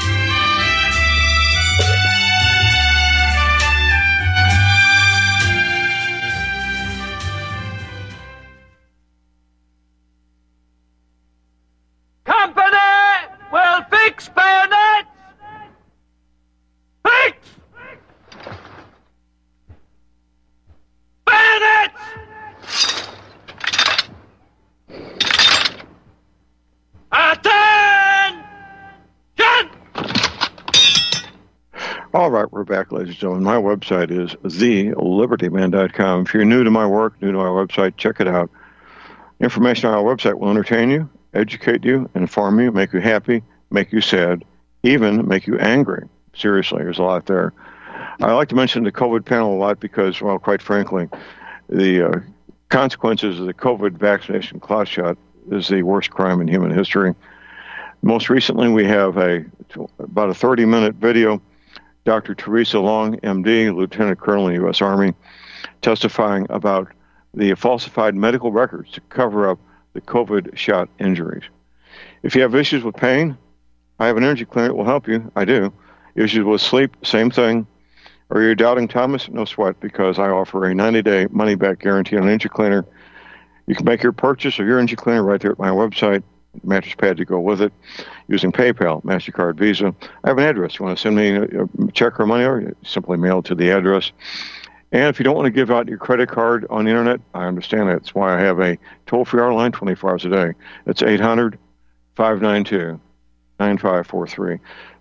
we're 32.62 32.76
back, 32.76 32.92
ladies 32.92 33.08
and 33.08 33.18
gentlemen. 33.18 33.42
My 33.42 33.56
website 33.56 34.12
is 34.12 34.36
thelibertyman.com. 34.44 36.22
If 36.22 36.32
you're 36.32 36.44
new 36.44 36.62
to 36.62 36.70
my 36.70 36.86
work, 36.86 37.20
new 37.20 37.32
to 37.32 37.36
my 37.36 37.46
website, 37.46 37.96
check 37.96 38.20
it 38.20 38.28
out. 38.28 38.52
Information 39.40 39.88
on 39.88 39.96
our 39.96 40.04
website 40.04 40.38
will 40.38 40.48
entertain 40.48 40.88
you, 40.88 41.10
educate 41.34 41.84
you, 41.84 42.08
inform 42.14 42.60
you, 42.60 42.70
make 42.70 42.92
you 42.92 43.00
happy, 43.00 43.42
make 43.72 43.90
you 43.90 44.00
sad, 44.00 44.44
even 44.84 45.26
make 45.26 45.48
you 45.48 45.58
angry. 45.58 46.08
Seriously, 46.36 46.84
there's 46.84 47.00
a 47.00 47.02
lot 47.02 47.26
there. 47.26 47.52
I 48.20 48.32
like 48.32 48.48
to 48.50 48.54
mention 48.54 48.84
the 48.84 48.92
COVID 48.92 49.24
panel 49.24 49.56
a 49.56 49.58
lot 49.58 49.80
because, 49.80 50.20
well, 50.22 50.38
quite 50.38 50.62
frankly, 50.62 51.08
the 51.68 52.10
uh, 52.10 52.20
consequences 52.68 53.40
of 53.40 53.46
the 53.46 53.54
COVID 53.54 53.98
vaccination 53.98 54.60
cloud 54.60 54.86
shot 54.86 55.18
is 55.50 55.66
the 55.66 55.82
worst 55.82 56.10
crime 56.10 56.40
in 56.40 56.46
human 56.46 56.70
history. 56.70 57.12
Most 58.02 58.30
recently, 58.30 58.68
we 58.68 58.84
have 58.84 59.16
a 59.16 59.44
about 59.98 60.30
a 60.30 60.34
30 60.34 60.64
minute 60.66 60.94
video. 60.94 61.42
Dr. 62.04 62.34
Theresa 62.34 62.80
Long, 62.80 63.16
MD, 63.20 63.74
Lieutenant 63.74 64.18
Colonel 64.18 64.48
in 64.48 64.54
the 64.54 64.60
U.S. 64.62 64.82
Army, 64.82 65.14
testifying 65.82 66.46
about 66.50 66.88
the 67.34 67.54
falsified 67.54 68.14
medical 68.14 68.52
records 68.52 68.90
to 68.92 69.00
cover 69.02 69.48
up 69.48 69.58
the 69.94 70.00
COVID 70.00 70.56
shot 70.56 70.88
injuries. 70.98 71.44
If 72.22 72.34
you 72.34 72.42
have 72.42 72.54
issues 72.54 72.82
with 72.82 72.96
pain, 72.96 73.36
I 73.98 74.06
have 74.06 74.16
an 74.16 74.24
energy 74.24 74.44
clinic 74.44 74.70
that 74.70 74.76
will 74.76 74.84
help 74.84 75.06
you. 75.06 75.30
I 75.36 75.44
do. 75.44 75.72
Issues 76.14 76.44
with 76.44 76.60
sleep, 76.60 76.96
same 77.04 77.30
thing. 77.30 77.66
Are 78.30 78.42
you 78.42 78.54
doubting 78.54 78.88
Thomas? 78.88 79.28
No 79.28 79.44
sweat, 79.44 79.78
because 79.80 80.18
I 80.18 80.28
offer 80.28 80.64
a 80.64 80.74
90 80.74 81.02
day 81.02 81.26
money 81.30 81.54
back 81.54 81.78
guarantee 81.78 82.16
on 82.16 82.24
an 82.24 82.28
energy 82.30 82.48
cleaner. 82.48 82.84
You 83.66 83.74
can 83.74 83.84
make 83.84 84.02
your 84.02 84.12
purchase 84.12 84.58
of 84.58 84.66
your 84.66 84.78
energy 84.78 84.96
cleaner 84.96 85.22
right 85.22 85.40
there 85.40 85.52
at 85.52 85.58
my 85.58 85.68
website, 85.68 86.22
mattress 86.64 86.94
pad 86.94 87.16
to 87.16 87.24
go 87.24 87.40
with 87.40 87.60
it, 87.60 87.72
using 88.28 88.52
PayPal, 88.52 89.02
MasterCard, 89.04 89.56
Visa. 89.56 89.94
I 90.24 90.28
have 90.28 90.38
an 90.38 90.44
address. 90.44 90.78
You 90.78 90.84
want 90.84 90.98
to 90.98 91.02
send 91.02 91.16
me 91.16 91.30
a 91.30 91.68
check 91.92 92.20
or 92.20 92.26
money 92.26 92.44
order? 92.44 92.76
Simply 92.84 93.16
mail 93.16 93.38
it 93.40 93.46
to 93.46 93.54
the 93.54 93.70
address. 93.70 94.12
And 94.92 95.04
if 95.04 95.18
you 95.18 95.24
don't 95.24 95.34
want 95.34 95.46
to 95.46 95.50
give 95.50 95.70
out 95.70 95.88
your 95.88 95.98
credit 95.98 96.28
card 96.28 96.66
on 96.68 96.84
the 96.84 96.90
internet, 96.90 97.20
I 97.34 97.46
understand 97.46 97.88
that. 97.88 97.94
That's 97.94 98.14
why 98.14 98.36
I 98.36 98.40
have 98.40 98.60
a 98.60 98.78
toll 99.06 99.24
free 99.24 99.40
hour 99.40 99.54
line 99.54 99.72
24 99.72 100.10
hours 100.10 100.24
a 100.26 100.28
day. 100.28 100.52
It's 100.86 101.02
800 101.02 101.58
592 102.14 103.00
9543. 103.58 104.58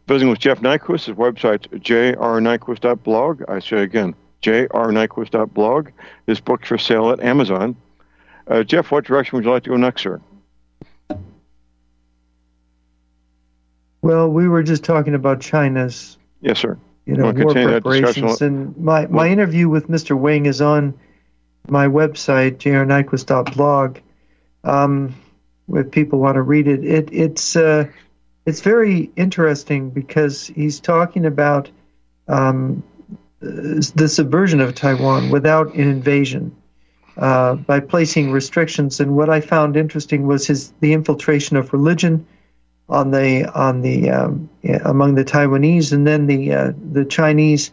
Visiting 0.08 0.30
with 0.30 0.40
Jeff 0.40 0.62
Nyquist, 0.62 1.06
his 1.06 1.16
website's 1.16 1.68
jrnyquist.blog. 1.68 3.44
I 3.50 3.60
say 3.60 3.82
again, 3.82 4.16
jrnyquist.blog. 4.42 5.90
His 6.26 6.40
book's 6.40 6.70
for 6.70 6.78
sale 6.78 7.12
at 7.12 7.20
Amazon. 7.20 7.76
Uh, 8.48 8.64
Jeff, 8.64 8.92
what 8.92 9.06
direction 9.06 9.38
would 9.38 9.46
you 9.46 9.52
like 9.52 9.64
to 9.64 9.70
go 9.70 9.78
next, 9.78 10.04
sir? 10.04 10.22
Well, 14.02 14.30
we 14.30 14.48
were 14.48 14.64
just 14.64 14.84
talking 14.84 15.14
about 15.14 15.42
China's 15.42 16.18
Yes, 16.42 16.60
sir. 16.60 16.78
you 17.06 17.16
know, 17.16 17.32
war 17.32 17.54
preparations. 17.54 18.42
And 18.42 18.76
my, 18.78 19.06
my 19.08 19.30
interview 19.30 19.70
with 19.70 19.88
Mr. 19.88 20.18
Wing 20.18 20.48
is 20.48 20.62
on 20.62 20.98
my 21.68 21.88
website, 21.88 22.58
jrnyquist.blog. 22.58 23.98
Um, 24.64 25.16
if 25.70 25.92
people 25.92 26.20
want 26.20 26.36
to 26.36 26.42
read 26.42 26.68
it, 26.68 26.84
it 26.84 27.10
it's 27.14 27.56
uh, 27.56 27.88
it's 28.46 28.62
very 28.62 29.12
interesting 29.16 29.90
because 29.90 30.48
he's 30.48 30.80
talking 30.80 31.26
about 31.26 31.70
um, 32.28 32.84
the 33.40 34.10
subversion 34.10 34.60
of 34.62 34.76
Taiwan 34.76 35.30
without 35.30 35.74
an 35.74 35.88
invasion 35.88 36.56
uh, 37.18 37.56
by 37.56 37.80
placing 37.80 38.32
restrictions. 38.32 39.00
And 39.00 39.16
what 39.16 39.30
I 39.30 39.42
found 39.42 39.78
interesting 39.78 40.28
was 40.28 40.48
his 40.48 40.74
the 40.80 40.94
infiltration 40.94 41.58
of 41.58 41.74
religion 41.74 42.26
on 42.92 43.12
the 43.12 43.46
on 43.46 43.82
the 43.82 44.10
um, 44.10 44.50
among 44.84 45.16
the 45.16 45.26
Taiwanese, 45.26 45.94
and 45.94 46.06
then 46.06 46.28
the 46.28 46.54
uh, 46.54 46.74
the 46.92 47.06
Chinese 47.06 47.72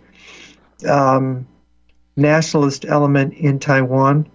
um, 0.89 1.47
nationalist 2.17 2.85
element 2.85 3.35
in 3.35 3.59
Taiwan, 3.59 4.29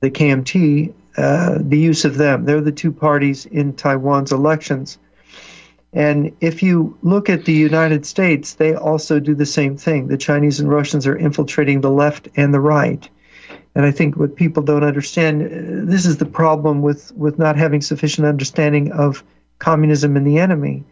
the 0.00 0.10
KMT, 0.10 0.92
uh, 1.16 1.58
the 1.60 1.78
use 1.78 2.04
of 2.04 2.16
them. 2.16 2.44
They're 2.44 2.60
the 2.60 2.72
two 2.72 2.92
parties 2.92 3.46
in 3.46 3.74
Taiwan's 3.74 4.32
elections. 4.32 4.98
And 5.92 6.36
if 6.40 6.62
you 6.62 6.98
look 7.02 7.30
at 7.30 7.46
the 7.46 7.52
United 7.52 8.04
States, 8.04 8.54
they 8.54 8.74
also 8.74 9.20
do 9.20 9.34
the 9.34 9.46
same 9.46 9.76
thing. 9.76 10.08
The 10.08 10.18
Chinese 10.18 10.60
and 10.60 10.70
Russians 10.70 11.06
are 11.06 11.16
infiltrating 11.16 11.80
the 11.80 11.90
left 11.90 12.28
and 12.36 12.52
the 12.52 12.60
right. 12.60 13.08
And 13.74 13.86
I 13.86 13.90
think 13.90 14.16
what 14.16 14.36
people 14.36 14.62
don't 14.62 14.84
understand, 14.84 15.42
uh, 15.42 15.90
this 15.90 16.04
is 16.04 16.18
the 16.18 16.26
problem 16.26 16.82
with, 16.82 17.12
with 17.12 17.38
not 17.38 17.56
having 17.56 17.80
sufficient 17.80 18.26
understanding 18.26 18.92
of 18.92 19.24
communism 19.58 20.16
and 20.16 20.26
the 20.26 20.38
enemy. 20.38 20.84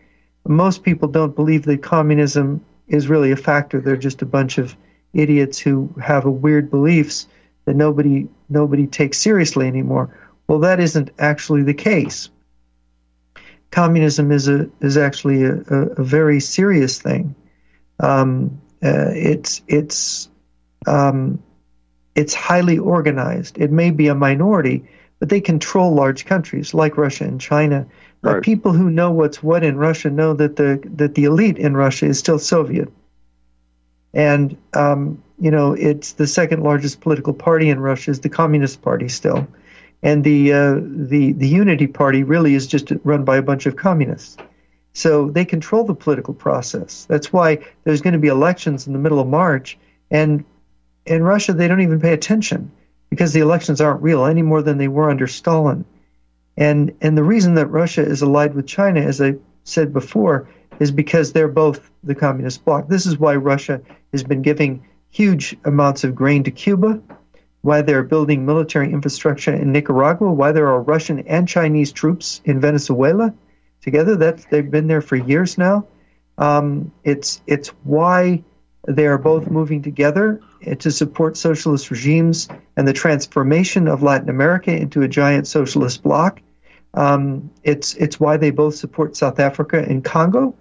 Most 0.46 0.82
people 0.82 1.08
don't 1.08 1.34
believe 1.34 1.64
that 1.64 1.82
communism 1.82 2.64
is 2.88 3.08
really 3.08 3.32
a 3.32 3.36
factor. 3.36 3.80
They're 3.80 3.96
just 3.96 4.22
a 4.22 4.26
bunch 4.26 4.58
of 4.58 4.76
idiots 5.12 5.58
who 5.58 5.94
have 6.02 6.24
weird 6.24 6.70
beliefs 6.70 7.26
that 7.64 7.74
nobody 7.74 8.28
nobody 8.48 8.86
takes 8.86 9.18
seriously 9.18 9.66
anymore. 9.66 10.16
Well, 10.46 10.60
that 10.60 10.78
isn't 10.80 11.10
actually 11.18 11.62
the 11.62 11.74
case. 11.74 12.30
Communism 13.70 14.30
is 14.30 14.48
a 14.48 14.70
is 14.80 14.96
actually 14.96 15.44
a, 15.44 15.54
a, 15.54 15.80
a 15.98 16.04
very 16.04 16.40
serious 16.40 17.00
thing. 17.00 17.34
Um, 17.98 18.60
uh, 18.82 19.10
it's 19.10 19.62
it's 19.66 20.28
um, 20.86 21.42
it's 22.14 22.34
highly 22.34 22.78
organized. 22.78 23.58
It 23.58 23.72
may 23.72 23.90
be 23.90 24.08
a 24.08 24.14
minority, 24.14 24.88
but 25.18 25.28
they 25.28 25.40
control 25.40 25.94
large 25.94 26.24
countries 26.24 26.72
like 26.72 26.96
Russia 26.96 27.24
and 27.24 27.40
China. 27.40 27.86
But 28.26 28.34
Right. 28.34 28.42
people 28.42 28.72
who 28.72 28.90
know 28.90 29.12
what's 29.12 29.40
what 29.40 29.62
in 29.62 29.76
Russia 29.76 30.10
know 30.10 30.34
that 30.34 30.56
the 30.56 30.80
that 30.96 31.14
the 31.14 31.26
elite 31.26 31.58
in 31.58 31.76
Russia 31.76 32.06
is 32.06 32.18
still 32.18 32.40
Soviet, 32.40 32.88
and 34.12 34.56
um, 34.74 35.22
you 35.38 35.52
know 35.52 35.74
it's 35.74 36.10
the 36.14 36.26
second 36.26 36.64
largest 36.64 37.00
political 37.00 37.32
party 37.32 37.68
in 37.68 37.78
Russia 37.78 38.10
is 38.10 38.18
the 38.18 38.28
Communist 38.28 38.82
Party 38.82 39.06
still, 39.06 39.46
and 40.02 40.24
the 40.24 40.52
uh, 40.52 40.74
the 40.82 41.34
the 41.34 41.46
Unity 41.46 41.86
Party 41.86 42.24
really 42.24 42.56
is 42.56 42.66
just 42.66 42.92
run 43.04 43.22
by 43.22 43.36
a 43.36 43.42
bunch 43.42 43.64
of 43.66 43.76
communists. 43.76 44.36
So 44.92 45.30
they 45.30 45.44
control 45.44 45.84
the 45.84 45.94
political 45.94 46.34
process. 46.34 47.04
That's 47.08 47.32
why 47.32 47.64
there's 47.84 48.00
going 48.00 48.14
to 48.14 48.18
be 48.18 48.26
elections 48.26 48.88
in 48.88 48.92
the 48.92 48.98
middle 48.98 49.20
of 49.20 49.28
March, 49.28 49.78
and 50.10 50.44
in 51.04 51.22
Russia 51.22 51.52
they 51.52 51.68
don't 51.68 51.82
even 51.82 52.00
pay 52.00 52.12
attention 52.12 52.72
because 53.08 53.32
the 53.32 53.38
elections 53.38 53.80
aren't 53.80 54.02
real 54.02 54.24
any 54.24 54.42
more 54.42 54.62
than 54.62 54.78
they 54.78 54.88
were 54.88 55.10
under 55.10 55.28
Stalin. 55.28 55.84
And 56.56 56.94
and 57.00 57.16
the 57.16 57.24
reason 57.24 57.54
that 57.54 57.66
Russia 57.66 58.02
is 58.02 58.22
allied 58.22 58.54
with 58.54 58.66
China, 58.66 59.00
as 59.00 59.20
I 59.20 59.36
said 59.64 59.92
before, 59.92 60.48
is 60.80 60.90
because 60.90 61.32
they're 61.32 61.48
both 61.48 61.90
the 62.02 62.14
communist 62.14 62.64
bloc. 62.64 62.88
This 62.88 63.06
is 63.06 63.18
why 63.18 63.36
Russia 63.36 63.80
has 64.12 64.22
been 64.22 64.42
giving 64.42 64.86
huge 65.10 65.56
amounts 65.64 66.04
of 66.04 66.14
grain 66.14 66.44
to 66.44 66.50
Cuba, 66.50 67.00
why 67.62 67.82
they're 67.82 68.02
building 68.02 68.46
military 68.46 68.92
infrastructure 68.92 69.52
in 69.52 69.72
Nicaragua, 69.72 70.32
why 70.32 70.52
there 70.52 70.68
are 70.68 70.80
Russian 70.80 71.20
and 71.20 71.46
Chinese 71.46 71.92
troops 71.92 72.40
in 72.44 72.60
Venezuela 72.60 73.34
together. 73.82 74.16
That 74.16 74.46
they've 74.50 74.70
been 74.70 74.86
there 74.86 75.02
for 75.02 75.16
years 75.16 75.58
now. 75.58 75.86
Um, 76.38 76.92
it's 77.04 77.42
it's 77.46 77.68
why 77.84 78.44
they 78.86 79.06
are 79.06 79.18
both 79.18 79.50
moving 79.50 79.82
together 79.82 80.40
to 80.78 80.90
support 80.90 81.36
socialist 81.36 81.90
regimes 81.90 82.48
and 82.76 82.86
the 82.86 82.92
transformation 82.92 83.88
of 83.88 84.02
Latin 84.02 84.28
America 84.28 84.70
into 84.70 85.02
a 85.02 85.08
giant 85.08 85.46
socialist 85.46 86.02
bloc. 86.02 86.40
Um, 86.96 87.50
it's 87.62 87.94
it's 87.94 88.18
why 88.18 88.38
they 88.38 88.50
both 88.50 88.74
support 88.74 89.16
South 89.16 89.38
Africa 89.38 89.78
and 89.78 90.02
Congo, 90.02 90.56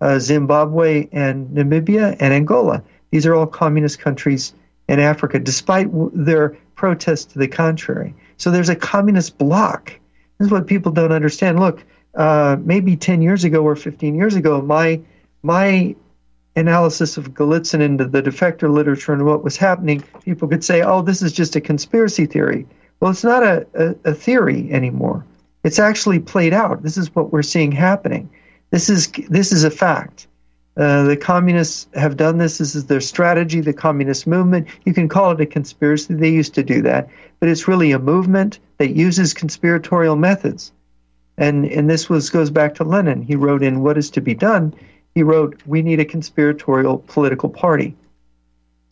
uh, 0.00 0.18
Zimbabwe 0.20 1.08
and 1.12 1.48
Namibia 1.48 2.16
and 2.20 2.32
Angola. 2.32 2.84
These 3.10 3.26
are 3.26 3.34
all 3.34 3.46
communist 3.46 3.98
countries 3.98 4.54
in 4.88 5.00
Africa, 5.00 5.38
despite 5.38 5.90
w- 5.90 6.10
their 6.14 6.56
protests 6.76 7.32
to 7.32 7.38
the 7.38 7.48
contrary. 7.48 8.14
So 8.36 8.50
there's 8.50 8.68
a 8.68 8.76
communist 8.76 9.38
bloc. 9.38 9.92
This 10.38 10.46
is 10.46 10.52
what 10.52 10.66
people 10.66 10.92
don't 10.92 11.12
understand. 11.12 11.60
Look, 11.60 11.84
uh, 12.14 12.56
maybe 12.60 12.96
10 12.96 13.22
years 13.22 13.44
ago 13.44 13.62
or 13.62 13.76
15 13.76 14.14
years 14.14 14.36
ago, 14.36 14.62
my 14.62 15.00
my 15.42 15.96
analysis 16.54 17.16
of 17.16 17.32
Golitsyn 17.32 17.80
into 17.80 18.04
the 18.04 18.22
defector 18.22 18.70
literature 18.70 19.12
and 19.12 19.24
what 19.24 19.42
was 19.42 19.56
happening, 19.56 20.04
people 20.24 20.46
could 20.48 20.62
say, 20.62 20.82
"Oh, 20.82 21.02
this 21.02 21.22
is 21.22 21.32
just 21.32 21.56
a 21.56 21.60
conspiracy 21.60 22.26
theory." 22.26 22.66
Well, 23.00 23.10
it's 23.10 23.24
not 23.24 23.42
a, 23.42 23.66
a, 23.74 24.10
a 24.10 24.14
theory 24.14 24.70
anymore. 24.70 25.24
It's 25.64 25.78
actually 25.78 26.18
played 26.18 26.52
out. 26.52 26.82
This 26.82 26.96
is 26.96 27.14
what 27.14 27.32
we're 27.32 27.42
seeing 27.42 27.72
happening. 27.72 28.30
This 28.70 28.88
is 28.88 29.08
this 29.28 29.52
is 29.52 29.64
a 29.64 29.70
fact. 29.70 30.26
Uh, 30.74 31.02
the 31.02 31.16
communists 31.16 31.86
have 31.94 32.16
done 32.16 32.38
this. 32.38 32.58
This 32.58 32.74
is 32.74 32.86
their 32.86 33.00
strategy. 33.00 33.60
The 33.60 33.74
communist 33.74 34.26
movement. 34.26 34.68
You 34.84 34.94
can 34.94 35.08
call 35.08 35.32
it 35.32 35.40
a 35.40 35.46
conspiracy. 35.46 36.14
They 36.14 36.30
used 36.30 36.54
to 36.54 36.62
do 36.62 36.82
that, 36.82 37.10
but 37.40 37.48
it's 37.48 37.68
really 37.68 37.92
a 37.92 37.98
movement 37.98 38.58
that 38.78 38.96
uses 38.96 39.34
conspiratorial 39.34 40.16
methods. 40.16 40.72
And 41.36 41.66
and 41.66 41.88
this 41.88 42.08
was 42.08 42.30
goes 42.30 42.50
back 42.50 42.74
to 42.76 42.84
Lenin. 42.84 43.22
He 43.22 43.36
wrote 43.36 43.62
in 43.62 43.82
What 43.82 43.98
Is 43.98 44.10
to 44.10 44.20
Be 44.20 44.34
Done. 44.34 44.74
He 45.14 45.22
wrote, 45.22 45.60
"We 45.66 45.82
need 45.82 46.00
a 46.00 46.06
conspiratorial 46.06 47.04
political 47.06 47.50
party." 47.50 47.94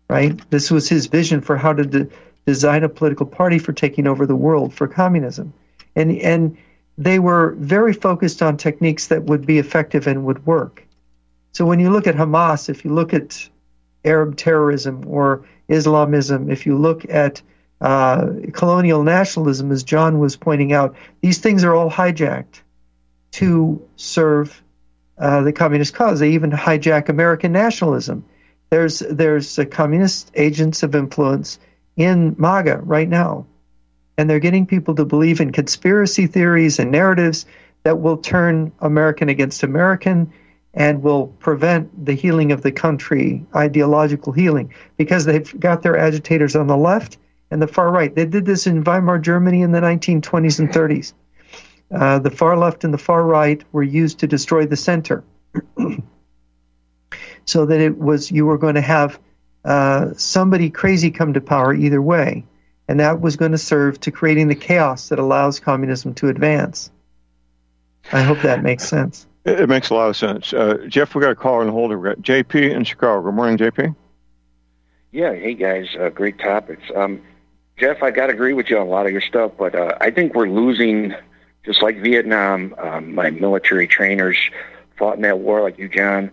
Right. 0.09 0.39
This 0.51 0.71
was 0.71 0.89
his 0.89 1.07
vision 1.07 1.41
for 1.41 1.57
how 1.57 1.73
to 1.73 1.85
de- 1.85 2.09
design 2.45 2.85
a 2.85 2.89
political 2.89 3.27
party 3.27 3.59
for 3.59 3.73
taking 3.73 4.07
over 4.07 4.27
the 4.27 4.37
world 4.37 4.75
for 4.75 4.89
communism, 4.89 5.53
and 5.97 6.17
and 6.19 6.57
they 6.99 7.19
were 7.19 7.55
very 7.59 7.93
focused 7.93 8.43
on 8.43 8.57
techniques 8.57 9.07
that 9.09 9.25
would 9.25 9.47
be 9.47 9.59
effective 9.59 10.07
and 10.07 10.25
would 10.27 10.47
work. 10.47 10.87
So 11.53 11.65
when 11.65 11.81
you 11.81 11.91
look 11.91 12.07
at 12.07 12.15
Hamas, 12.15 12.69
if 12.69 12.85
you 12.85 12.93
look 12.93 13.15
at 13.15 13.49
Arab 14.05 14.37
terrorism 14.37 15.05
or 15.07 15.47
Islamism, 15.69 16.51
if 16.51 16.67
you 16.67 16.77
look 16.77 17.09
at 17.09 17.43
uh, 17.81 18.27
colonial 18.53 19.03
nationalism, 19.03 19.73
as 19.73 19.83
John 19.83 20.19
was 20.19 20.37
pointing 20.37 20.73
out, 20.73 20.97
these 21.23 21.39
things 21.39 21.65
are 21.65 21.75
all 21.75 21.91
hijacked 21.91 22.61
to 23.33 23.87
serve 23.97 24.63
uh, 25.19 25.43
the 25.43 25.53
communist 25.53 25.95
cause. 25.95 26.21
They 26.21 26.33
even 26.33 26.51
hijack 26.51 27.09
American 27.09 27.53
nationalism. 27.53 28.25
There's 28.71 29.01
there's 29.01 29.59
communist 29.71 30.31
agents 30.35 30.83
of 30.83 30.95
influence 30.95 31.59
in 31.97 32.37
MAGA 32.39 32.81
right 32.83 33.09
now, 33.09 33.47
and 34.21 34.29
they're 34.29 34.39
getting 34.39 34.67
people 34.67 34.95
to 34.95 35.07
believe 35.07 35.41
in 35.41 35.51
conspiracy 35.51 36.27
theories 36.27 36.79
and 36.79 36.91
narratives 36.91 37.47
that 37.85 38.01
will 38.01 38.19
turn 38.19 38.71
American 38.81 39.31
against 39.31 39.63
American 39.63 40.31
and 40.75 41.03
will 41.03 41.29
prevent 41.29 42.05
the 42.05 42.13
healing 42.13 42.53
of 42.53 42.61
the 42.61 42.71
country, 42.71 43.47
ideological 43.57 44.35
healing, 44.35 44.75
because 44.99 45.25
they've 45.25 45.59
got 45.59 45.83
their 45.83 45.97
agitators 45.97 46.55
on 46.55 46.67
the 46.67 46.77
left 46.77 47.17
and 47.51 47.63
the 47.63 47.67
far 47.67 47.91
right. 47.91 48.15
They 48.15 48.27
did 48.27 48.45
this 48.45 48.67
in 48.67 48.85
Weimar 48.85 49.19
Germany 49.19 49.63
in 49.63 49.73
the 49.73 49.81
1920s 49.81 50.59
and 50.59 50.69
30s. 50.69 51.15
Uh, 51.91 52.19
the 52.19 52.31
far 52.31 52.59
left 52.59 52.85
and 52.85 52.93
the 52.93 52.99
far 52.99 53.25
right 53.25 53.65
were 53.73 53.83
used 53.83 54.19
to 54.19 54.27
destroy 54.27 54.67
the 54.67 54.77
center, 54.77 55.25
so 57.47 57.65
that 57.65 57.81
it 57.81 57.97
was 57.97 58.31
you 58.31 58.45
were 58.45 58.59
going 58.59 58.75
to 58.75 58.83
have 58.83 59.19
uh, 59.65 60.13
somebody 60.13 60.69
crazy 60.69 61.11
come 61.11 61.33
to 61.33 61.41
power 61.41 61.73
either 61.73 62.03
way, 62.03 62.45
and 62.91 62.99
that 62.99 63.21
was 63.21 63.37
going 63.37 63.53
to 63.53 63.59
serve 63.59 64.01
to 64.01 64.11
creating 64.11 64.49
the 64.49 64.55
chaos 64.57 65.11
that 65.11 65.21
allows 65.21 65.61
communism 65.61 66.13
to 66.13 66.29
advance. 66.29 66.91
I 68.13 68.23
hope 68.23 68.41
that 68.41 68.65
makes 68.65 68.89
sense. 68.89 69.29
It, 69.45 69.61
it 69.61 69.69
makes 69.69 69.91
a 69.91 69.95
lot 69.95 70.09
of 70.09 70.17
sense. 70.17 70.53
Uh, 70.53 70.79
Jeff, 70.89 71.15
we 71.15 71.23
got 71.23 71.31
a 71.31 71.37
caller 71.37 71.61
on 71.61 71.67
the 71.67 71.73
hold. 71.73 71.97
We 71.97 72.03
got 72.03 72.19
JP 72.19 72.75
in 72.75 72.83
Chicago. 72.83 73.23
Good 73.23 73.35
morning, 73.35 73.59
JP. 73.59 73.95
Yeah, 75.13 75.33
hey 75.35 75.55
guys, 75.55 75.87
uh, 76.01 76.09
great 76.09 76.41
topics. 76.41 76.83
Um, 76.95 77.23
Jeff, 77.79 78.03
I 78.03 78.11
got 78.11 78.27
to 78.27 78.33
agree 78.33 78.55
with 78.55 78.69
you 78.69 78.79
on 78.79 78.89
a 78.89 78.91
lot 78.91 79.07
of 79.07 79.13
your 79.13 79.21
stuff, 79.21 79.53
but 79.57 79.77
uh, 79.77 79.97
I 80.01 80.11
think 80.11 80.35
we're 80.35 80.49
losing, 80.49 81.15
just 81.65 81.83
like 81.83 82.03
Vietnam. 82.03 82.75
Um, 82.77 83.15
my 83.15 83.31
military 83.31 83.87
trainers 83.87 84.37
fought 84.99 85.15
in 85.15 85.23
that 85.23 85.39
war, 85.39 85.63
like 85.63 85.79
you, 85.79 85.89
John, 85.89 86.33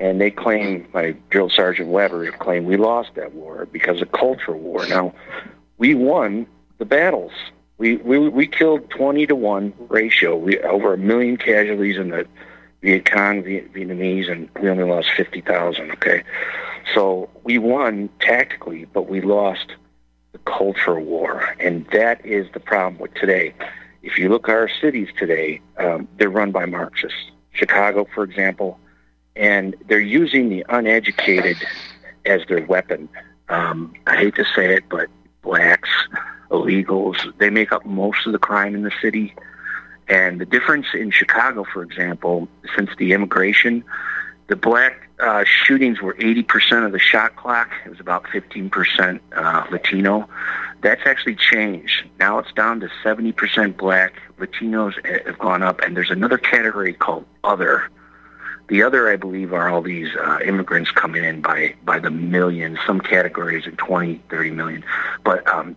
and 0.00 0.20
they 0.20 0.32
claim, 0.32 0.88
my 0.92 1.14
drill 1.30 1.48
sergeant 1.48 1.88
Weber 1.88 2.32
claimed 2.32 2.66
we 2.66 2.76
lost 2.76 3.14
that 3.14 3.34
war 3.34 3.66
because 3.70 4.02
of 4.02 4.10
cultural 4.10 4.58
war. 4.58 4.84
Now, 4.88 5.14
we 5.78 5.94
won 5.94 6.46
the 6.78 6.84
battles. 6.84 7.32
We 7.78 7.96
we 7.96 8.18
we 8.18 8.46
killed 8.46 8.88
twenty 8.90 9.26
to 9.26 9.34
one 9.34 9.72
ratio. 9.88 10.36
We 10.36 10.58
over 10.60 10.94
a 10.94 10.98
million 10.98 11.36
casualties 11.36 11.98
in 11.98 12.08
the 12.10 12.26
Viet 12.82 13.04
Cong, 13.04 13.42
Viet, 13.42 13.72
Vietnamese, 13.72 14.30
and 14.30 14.48
we 14.60 14.68
only 14.70 14.84
lost 14.84 15.10
fifty 15.16 15.40
thousand. 15.40 15.90
Okay, 15.92 16.22
so 16.94 17.28
we 17.44 17.58
won 17.58 18.08
tactically, 18.20 18.86
but 18.86 19.08
we 19.08 19.20
lost 19.20 19.72
the 20.32 20.38
culture 20.38 20.98
war, 20.98 21.54
and 21.60 21.86
that 21.92 22.24
is 22.24 22.46
the 22.52 22.60
problem 22.60 22.98
with 22.98 23.14
today. 23.14 23.54
If 24.02 24.18
you 24.18 24.28
look 24.28 24.48
at 24.48 24.54
our 24.54 24.68
cities 24.68 25.08
today, 25.18 25.60
um, 25.78 26.08
they're 26.16 26.30
run 26.30 26.52
by 26.52 26.64
Marxists. 26.64 27.30
Chicago, 27.52 28.06
for 28.14 28.22
example, 28.22 28.78
and 29.34 29.74
they're 29.88 29.98
using 29.98 30.48
the 30.48 30.64
uneducated 30.68 31.56
as 32.24 32.42
their 32.48 32.64
weapon. 32.66 33.08
Um, 33.48 33.94
I 34.06 34.16
hate 34.16 34.34
to 34.36 34.44
say 34.44 34.74
it, 34.74 34.84
but 34.88 35.08
blacks, 35.46 35.88
illegals, 36.50 37.16
they 37.38 37.48
make 37.48 37.72
up 37.72 37.86
most 37.86 38.26
of 38.26 38.32
the 38.32 38.38
crime 38.38 38.74
in 38.74 38.82
the 38.82 38.92
city. 39.00 39.34
And 40.08 40.40
the 40.40 40.44
difference 40.44 40.86
in 40.92 41.10
Chicago, 41.10 41.64
for 41.64 41.82
example, 41.82 42.48
since 42.76 42.90
the 42.98 43.12
immigration, 43.12 43.84
the 44.48 44.56
black 44.56 45.08
uh, 45.18 45.44
shootings 45.44 46.00
were 46.00 46.14
80% 46.14 46.84
of 46.84 46.92
the 46.92 46.98
shot 46.98 47.36
clock. 47.36 47.70
It 47.84 47.90
was 47.90 48.00
about 48.00 48.24
15% 48.24 49.20
uh, 49.34 49.66
Latino. 49.70 50.28
That's 50.82 51.00
actually 51.04 51.36
changed. 51.36 52.04
Now 52.20 52.38
it's 52.38 52.52
down 52.52 52.80
to 52.80 52.88
70% 53.02 53.76
black. 53.76 54.14
Latinos 54.38 54.94
have 55.26 55.38
gone 55.38 55.62
up, 55.62 55.80
and 55.80 55.96
there's 55.96 56.10
another 56.10 56.38
category 56.38 56.92
called 56.92 57.24
other. 57.42 57.90
The 58.68 58.82
other, 58.82 59.08
I 59.08 59.16
believe, 59.16 59.52
are 59.52 59.68
all 59.68 59.82
these 59.82 60.08
uh, 60.16 60.38
immigrants 60.44 60.90
coming 60.90 61.24
in 61.24 61.40
by 61.40 61.74
by 61.84 61.98
the 61.98 62.10
millions. 62.10 62.78
Some 62.86 63.00
categories 63.00 63.66
are 63.66 63.72
20, 63.72 64.20
30 64.28 64.50
million. 64.50 64.84
But 65.24 65.46
um, 65.48 65.76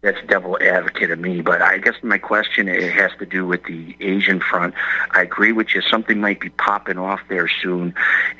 that's 0.00 0.18
devil 0.28 0.58
advocate 0.60 1.10
of 1.10 1.18
me. 1.18 1.40
But 1.40 1.60
I 1.60 1.78
guess 1.78 1.94
my 2.02 2.18
question 2.18 2.68
it 2.68 2.92
has 2.92 3.10
to 3.18 3.26
do 3.26 3.46
with 3.46 3.64
the 3.64 3.96
Asian 4.00 4.40
front. 4.40 4.74
I 5.10 5.22
agree 5.22 5.52
with 5.52 5.74
you. 5.74 5.80
Something 5.80 6.20
might 6.20 6.40
be 6.40 6.50
popping 6.50 6.98
off 6.98 7.20
there 7.28 7.48
soon, 7.48 7.94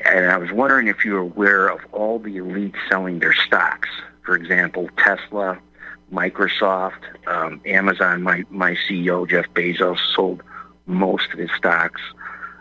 and 0.04 0.30
I 0.30 0.36
was 0.36 0.52
wondering 0.52 0.88
if 0.88 1.04
you're 1.04 1.18
aware 1.18 1.68
of 1.68 1.80
all 1.92 2.18
the 2.18 2.36
elites 2.36 2.76
selling 2.88 3.18
their 3.18 3.34
stocks. 3.34 3.88
For 4.22 4.36
example, 4.36 4.88
Tesla, 4.98 5.58
Microsoft, 6.12 7.02
um, 7.26 7.60
Amazon. 7.64 8.22
My 8.22 8.44
my 8.50 8.76
CEO 8.88 9.28
Jeff 9.28 9.46
Bezos 9.54 9.98
sold 10.14 10.42
most 10.86 11.32
of 11.32 11.38
his 11.38 11.50
stocks, 11.56 12.00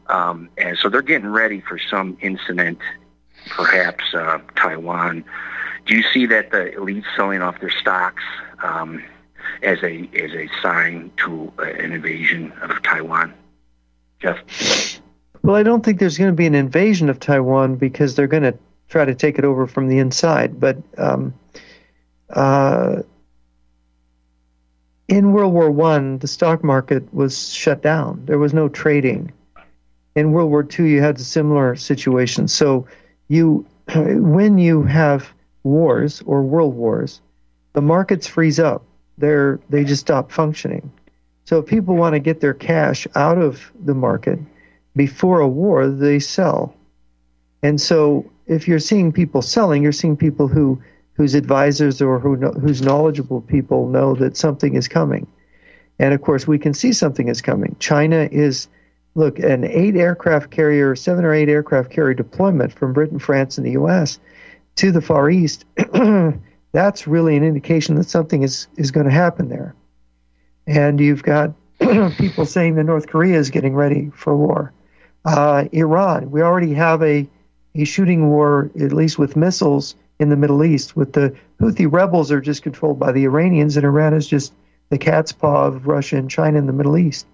um, 0.09 0.49
and 0.57 0.77
so 0.77 0.89
they're 0.89 1.01
getting 1.01 1.29
ready 1.29 1.61
for 1.61 1.77
some 1.77 2.17
incident 2.21 2.79
perhaps 3.49 4.03
uh, 4.13 4.39
Taiwan. 4.55 5.23
Do 5.85 5.95
you 5.95 6.03
see 6.03 6.25
that 6.27 6.51
the 6.51 6.71
elites 6.77 7.05
selling 7.15 7.41
off 7.41 7.59
their 7.59 7.71
stocks 7.71 8.23
um, 8.61 9.03
as 9.63 9.81
a 9.83 10.09
as 10.21 10.31
a 10.33 10.49
sign 10.61 11.11
to 11.17 11.51
uh, 11.59 11.63
an 11.63 11.93
invasion 11.93 12.51
of 12.61 12.81
Taiwan, 12.83 13.33
Jeff? 14.19 14.99
Well, 15.43 15.55
I 15.55 15.63
don't 15.63 15.83
think 15.83 15.99
there's 15.99 16.17
going 16.17 16.31
to 16.31 16.35
be 16.35 16.45
an 16.45 16.55
invasion 16.55 17.09
of 17.09 17.19
Taiwan 17.19 17.75
because 17.75 18.15
they're 18.15 18.27
going 18.27 18.43
to 18.43 18.57
try 18.89 19.05
to 19.05 19.15
take 19.15 19.37
it 19.37 19.45
over 19.45 19.65
from 19.65 19.87
the 19.87 19.99
inside. 19.99 20.59
But 20.59 20.77
um, 20.97 21.33
uh, 22.29 23.03
in 25.07 25.31
World 25.31 25.53
War 25.53 25.71
One, 25.71 26.17
the 26.17 26.27
stock 26.27 26.63
market 26.63 27.13
was 27.13 27.53
shut 27.53 27.81
down. 27.81 28.23
There 28.25 28.37
was 28.37 28.53
no 28.53 28.67
trading. 28.67 29.31
In 30.17 30.31
World 30.31 30.49
War 30.49 30.67
II, 30.67 30.89
you 30.89 30.99
had 30.99 31.17
a 31.17 31.23
similar 31.23 31.75
situation. 31.75 32.47
So, 32.47 32.87
you 33.27 33.67
when 33.95 34.57
you 34.57 34.81
have 34.81 35.31
wars 35.61 36.23
or 36.25 36.41
world 36.41 36.73
wars, 36.73 37.21
the 37.73 37.81
markets 37.81 38.25
freeze 38.25 38.59
up. 38.59 38.83
They're 39.19 39.59
they 39.69 39.83
just 39.83 40.01
stop 40.01 40.31
functioning. 40.31 40.91
So, 41.45 41.59
if 41.59 41.67
people 41.67 41.95
want 41.95 42.13
to 42.13 42.19
get 42.19 42.41
their 42.41 42.55
cash 42.55 43.05
out 43.13 43.37
of 43.37 43.71
the 43.85 43.93
market 43.93 44.39
before 44.95 45.39
a 45.39 45.47
war, 45.47 45.87
they 45.87 46.17
sell. 46.17 46.75
And 47.61 47.79
so, 47.79 48.25
if 48.47 48.67
you're 48.67 48.79
seeing 48.79 49.11
people 49.11 49.43
selling, 49.43 49.83
you're 49.83 49.91
seeing 49.91 50.17
people 50.17 50.47
who 50.47 50.81
whose 51.13 51.35
advisors 51.35 52.01
or 52.01 52.17
who 52.17 52.37
whose 52.37 52.81
knowledgeable 52.81 53.41
people 53.41 53.87
know 53.87 54.15
that 54.15 54.35
something 54.35 54.73
is 54.73 54.87
coming. 54.87 55.27
And 55.99 56.11
of 56.11 56.23
course, 56.23 56.47
we 56.47 56.57
can 56.57 56.73
see 56.73 56.91
something 56.91 57.27
is 57.27 57.43
coming. 57.43 57.75
China 57.79 58.27
is, 58.31 58.67
look, 59.17 59.39
an 59.39 59.63
eight 59.63 59.95
aircraft 59.95 60.51
carrier, 60.51 60.95
seven 60.95 61.25
or 61.25 61.33
eight 61.33 61.49
aircraft 61.49 61.89
carrier 61.89 62.13
deployment 62.13 62.71
from 62.71 62.93
Britain, 62.93 63.17
France, 63.17 63.57
and 63.57 63.65
the 63.65 63.71
U.S. 63.71 64.19
to 64.75 64.91
the 64.91 65.01
Far 65.01 65.27
East. 65.27 65.65
that's 66.71 67.07
really 67.07 67.35
an 67.35 67.43
indication 67.43 67.95
that 67.95 68.07
something 68.07 68.43
is, 68.43 68.67
is 68.77 68.91
going 68.91 69.07
to 69.07 69.11
happen 69.11 69.49
there. 69.49 69.73
And 70.67 70.99
you've 70.99 71.23
got 71.23 71.53
people 72.17 72.45
saying 72.45 72.75
that 72.75 72.83
North 72.83 73.07
Korea 73.07 73.39
is 73.39 73.49
getting 73.49 73.73
ready 73.73 74.11
for 74.13 74.37
war. 74.37 74.71
Uh, 75.25 75.65
Iran, 75.71 76.29
we 76.29 76.43
already 76.43 76.75
have 76.75 77.01
a, 77.01 77.27
a 77.73 77.85
shooting 77.85 78.29
war, 78.29 78.69
at 78.79 78.93
least 78.93 79.17
with 79.17 79.35
missiles, 79.35 79.95
in 80.19 80.29
the 80.29 80.35
Middle 80.35 80.63
East. 80.63 80.95
With 80.95 81.13
the 81.13 81.35
Houthi 81.59 81.91
rebels 81.91 82.31
are 82.31 82.41
just 82.41 82.61
controlled 82.61 82.99
by 82.99 83.13
the 83.13 83.23
Iranians, 83.23 83.77
and 83.77 83.85
Iran 83.85 84.13
is 84.13 84.27
just 84.27 84.53
the 84.89 84.99
cat's 84.99 85.31
paw 85.31 85.65
of 85.65 85.87
Russia 85.87 86.17
and 86.17 86.29
China 86.29 86.59
in 86.59 86.67
the 86.67 86.73
Middle 86.73 86.97
East. 86.99 87.25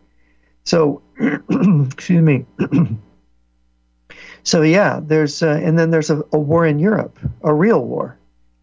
So, 0.64 1.01
excuse 1.20 2.22
me. 2.22 2.45
so 4.43 4.61
yeah, 4.61 4.99
there's 5.01 5.43
uh, 5.43 5.59
and 5.61 5.78
then 5.78 5.91
there's 5.91 6.09
a, 6.09 6.24
a, 6.32 6.39
war 6.39 6.66
in 6.66 6.80
Europe, 6.80 7.18
a 7.41 7.53
real 7.53 7.84
war, 7.84 8.18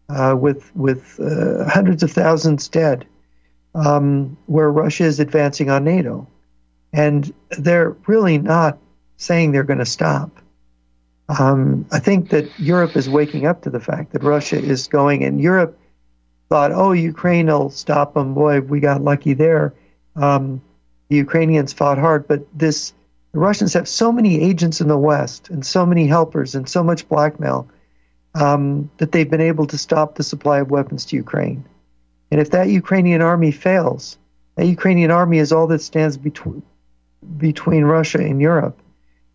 uh, 0.09 0.35
with 0.37 0.75
with 0.75 1.19
uh, 1.19 1.65
hundreds 1.69 2.03
of 2.03 2.11
thousands 2.11 2.67
dead, 2.67 3.05
um, 3.75 4.37
where 4.47 4.71
Russia 4.71 5.03
is 5.03 5.19
advancing 5.19 5.69
on 5.69 5.83
NATO, 5.83 6.27
and 6.93 7.31
they're 7.51 7.95
really 8.07 8.37
not 8.37 8.77
saying 9.17 9.51
they're 9.51 9.63
going 9.63 9.79
to 9.79 9.85
stop. 9.85 10.31
Um, 11.29 11.85
I 11.91 11.99
think 11.99 12.29
that 12.31 12.59
Europe 12.59 12.97
is 12.97 13.07
waking 13.07 13.45
up 13.45 13.61
to 13.61 13.69
the 13.69 13.79
fact 13.79 14.11
that 14.13 14.23
Russia 14.23 14.57
is 14.57 14.87
going, 14.87 15.23
and 15.23 15.39
Europe 15.39 15.77
thought, 16.49 16.71
oh, 16.73 16.91
Ukraine 16.91 17.47
will 17.47 17.69
stop 17.69 18.15
them. 18.15 18.33
Boy, 18.33 18.59
we 18.59 18.81
got 18.81 19.01
lucky 19.01 19.33
there. 19.33 19.73
Um, 20.17 20.61
the 21.11 21.17
Ukrainians 21.17 21.73
fought 21.73 21.97
hard, 21.97 22.25
but 22.25 22.47
this 22.57 22.93
the 23.33 23.39
Russians 23.39 23.73
have 23.73 23.87
so 23.87 24.13
many 24.13 24.41
agents 24.41 24.79
in 24.79 24.87
the 24.87 24.97
West 24.97 25.49
and 25.49 25.65
so 25.65 25.85
many 25.85 26.07
helpers 26.07 26.55
and 26.55 26.67
so 26.67 26.83
much 26.83 27.07
blackmail 27.09 27.67
um, 28.33 28.89
that 28.97 29.11
they've 29.11 29.29
been 29.29 29.41
able 29.41 29.67
to 29.67 29.77
stop 29.77 30.15
the 30.15 30.23
supply 30.23 30.59
of 30.59 30.71
weapons 30.71 31.05
to 31.05 31.17
Ukraine. 31.17 31.65
And 32.31 32.39
if 32.39 32.51
that 32.51 32.69
Ukrainian 32.69 33.21
army 33.21 33.51
fails, 33.51 34.17
that 34.55 34.67
Ukrainian 34.67 35.11
army 35.11 35.39
is 35.39 35.51
all 35.51 35.67
that 35.67 35.81
stands 35.81 36.15
between 36.17 36.63
between 37.37 37.83
Russia 37.83 38.19
and 38.19 38.39
Europe 38.39 38.81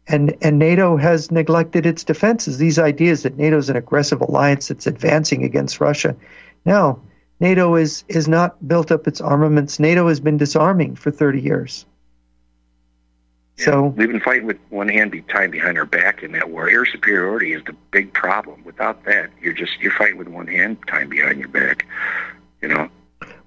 and 0.08 0.34
and 0.40 0.58
NATO 0.58 0.96
has 0.96 1.30
neglected 1.30 1.84
its 1.84 2.04
defenses. 2.04 2.56
These 2.56 2.78
ideas 2.78 3.22
that 3.24 3.36
NATO 3.36 3.58
is 3.58 3.68
an 3.68 3.76
aggressive 3.76 4.22
alliance 4.22 4.68
that's 4.68 4.86
advancing 4.86 5.44
against 5.44 5.80
Russia. 5.80 6.16
No, 6.64 7.00
NATO 7.38 7.74
is 7.76 8.04
is 8.08 8.28
not 8.28 8.66
built 8.66 8.90
up 8.90 9.06
its 9.06 9.20
armaments. 9.20 9.78
NATO 9.78 10.08
has 10.08 10.20
been 10.20 10.36
disarming 10.36 10.96
for 10.96 11.10
30 11.10 11.40
years. 11.40 11.86
Yeah, 13.58 13.64
so 13.64 13.82
we've 13.86 14.08
been 14.08 14.20
fighting 14.20 14.46
with 14.46 14.58
one 14.68 14.88
hand 14.88 15.22
tied 15.28 15.50
behind 15.50 15.78
our 15.78 15.86
back 15.86 16.22
in 16.22 16.32
that 16.32 16.50
war. 16.50 16.68
Air 16.68 16.84
superiority 16.84 17.52
is 17.52 17.62
the 17.64 17.74
big 17.90 18.12
problem. 18.12 18.62
Without 18.64 19.04
that, 19.04 19.30
you're 19.40 19.54
just 19.54 19.78
you're 19.80 19.92
fighting 19.92 20.18
with 20.18 20.28
one 20.28 20.46
hand 20.46 20.78
tied 20.86 21.10
behind 21.10 21.38
your 21.38 21.48
back. 21.48 21.86
You 22.60 22.68
know. 22.68 22.88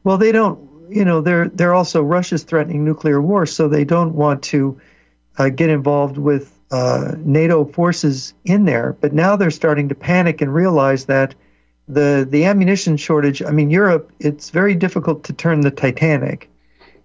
Well, 0.04 0.18
they 0.18 0.32
don't. 0.32 0.68
You 0.90 1.06
know, 1.06 1.22
they're 1.22 1.50
they're 1.50 1.76
also 1.76 2.02
Russia's 2.02 2.44
threatening 2.44 2.84
nuclear 2.84 3.22
war, 3.22 3.46
so 3.46 3.68
they 3.68 3.86
don't 3.86 4.16
want 4.16 4.44
to 4.44 4.82
uh, 5.38 5.50
get 5.50 5.70
involved 5.70 6.18
with 6.18 6.52
uh, 6.72 7.14
NATO 7.18 7.66
forces 7.66 8.34
in 8.44 8.66
there. 8.66 8.94
But 9.00 9.14
now 9.14 9.36
they're 9.36 9.52
starting 9.52 9.90
to 9.90 9.96
panic 9.96 10.42
and 10.42 10.54
realize 10.54 11.06
that 11.06 11.36
the 11.90 12.26
the 12.30 12.46
ammunition 12.46 12.96
shortage. 12.96 13.42
I 13.42 13.52
mean, 13.52 13.70
Europe. 13.72 14.12
It's 14.20 14.52
very 14.52 14.76
difficult 14.76 15.24
to 15.26 15.34
turn 15.34 15.62
the 15.62 15.72
Titanic, 15.72 16.50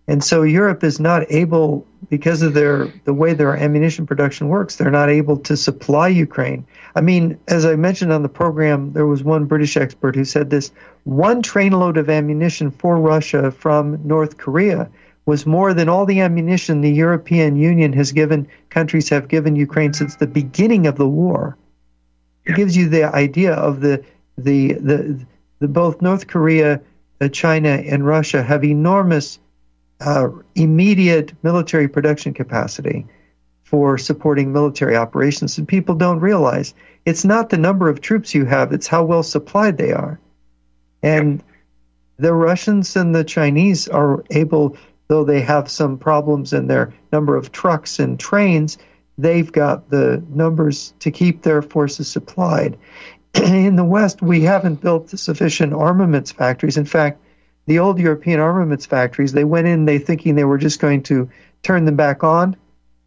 and 0.06 0.22
so 0.22 0.42
Europe 0.42 0.84
is 0.84 1.00
not 1.00 1.24
able 1.30 1.86
because 2.10 2.42
of 2.42 2.52
their 2.52 2.92
the 3.04 3.14
way 3.14 3.32
their 3.32 3.56
ammunition 3.56 4.06
production 4.06 4.48
works. 4.48 4.76
They're 4.76 4.90
not 4.90 5.08
able 5.08 5.38
to 5.38 5.56
supply 5.56 6.08
Ukraine. 6.08 6.66
I 6.94 7.00
mean, 7.00 7.38
as 7.48 7.64
I 7.64 7.76
mentioned 7.76 8.12
on 8.12 8.22
the 8.22 8.28
program, 8.28 8.92
there 8.92 9.06
was 9.06 9.24
one 9.24 9.46
British 9.46 9.76
expert 9.76 10.14
who 10.14 10.24
said 10.26 10.50
this: 10.50 10.70
one 11.04 11.42
trainload 11.42 11.96
of 11.96 12.10
ammunition 12.10 12.70
for 12.70 12.98
Russia 12.98 13.50
from 13.50 14.06
North 14.06 14.36
Korea 14.36 14.90
was 15.26 15.46
more 15.46 15.72
than 15.72 15.88
all 15.88 16.04
the 16.04 16.20
ammunition 16.20 16.82
the 16.82 16.90
European 16.90 17.56
Union 17.56 17.94
has 17.94 18.12
given 18.12 18.46
countries 18.68 19.08
have 19.08 19.28
given 19.28 19.56
Ukraine 19.56 19.94
since 19.94 20.16
the 20.16 20.26
beginning 20.26 20.86
of 20.86 20.96
the 20.96 21.08
war. 21.08 21.56
It 22.44 22.56
gives 22.56 22.76
you 22.76 22.90
the 22.90 23.04
idea 23.04 23.54
of 23.54 23.80
the 23.80 24.04
the 24.36 24.74
the, 24.74 25.26
the 25.60 25.68
both 25.68 26.02
North 26.02 26.26
Korea, 26.26 26.80
uh, 27.20 27.28
China, 27.28 27.70
and 27.70 28.06
Russia 28.06 28.42
have 28.42 28.64
enormous 28.64 29.38
uh, 30.00 30.28
immediate 30.54 31.32
military 31.42 31.88
production 31.88 32.34
capacity 32.34 33.06
for 33.62 33.96
supporting 33.98 34.52
military 34.52 34.96
operations, 34.96 35.58
and 35.58 35.66
people 35.66 35.94
don't 35.94 36.20
realize 36.20 36.74
it's 37.04 37.24
not 37.24 37.50
the 37.50 37.58
number 37.58 37.88
of 37.88 38.00
troops 38.00 38.34
you 38.34 38.44
have; 38.44 38.72
it's 38.72 38.86
how 38.86 39.04
well 39.04 39.22
supplied 39.22 39.76
they 39.76 39.92
are, 39.92 40.20
and 41.02 41.42
the 42.16 42.32
Russians 42.32 42.96
and 42.96 43.14
the 43.14 43.24
Chinese 43.24 43.88
are 43.88 44.24
able 44.30 44.76
though 45.08 45.24
they 45.24 45.40
have 45.40 45.70
some 45.70 45.98
problems 45.98 46.52
in 46.52 46.66
their 46.66 46.94
number 47.12 47.36
of 47.36 47.52
trucks 47.52 47.98
and 47.98 48.18
trains, 48.18 48.78
they've 49.18 49.52
got 49.52 49.90
the 49.90 50.22
numbers 50.28 50.94
to 51.00 51.10
keep 51.10 51.42
their 51.42 51.62
forces 51.62 52.08
supplied. 52.08 52.78
in 53.42 53.76
the 53.76 53.84
West, 53.84 54.22
we 54.22 54.42
haven't 54.42 54.80
built 54.80 55.10
sufficient 55.10 55.72
armaments 55.72 56.32
factories. 56.32 56.76
In 56.76 56.84
fact, 56.84 57.20
the 57.66 57.78
old 57.78 57.98
European 57.98 58.40
armaments 58.40 58.86
factories, 58.86 59.32
they 59.32 59.44
went 59.44 59.66
in 59.66 59.84
they 59.84 59.98
thinking 59.98 60.34
they 60.34 60.44
were 60.44 60.58
just 60.58 60.80
going 60.80 61.02
to 61.04 61.30
turn 61.62 61.84
them 61.84 61.96
back 61.96 62.22
on. 62.22 62.56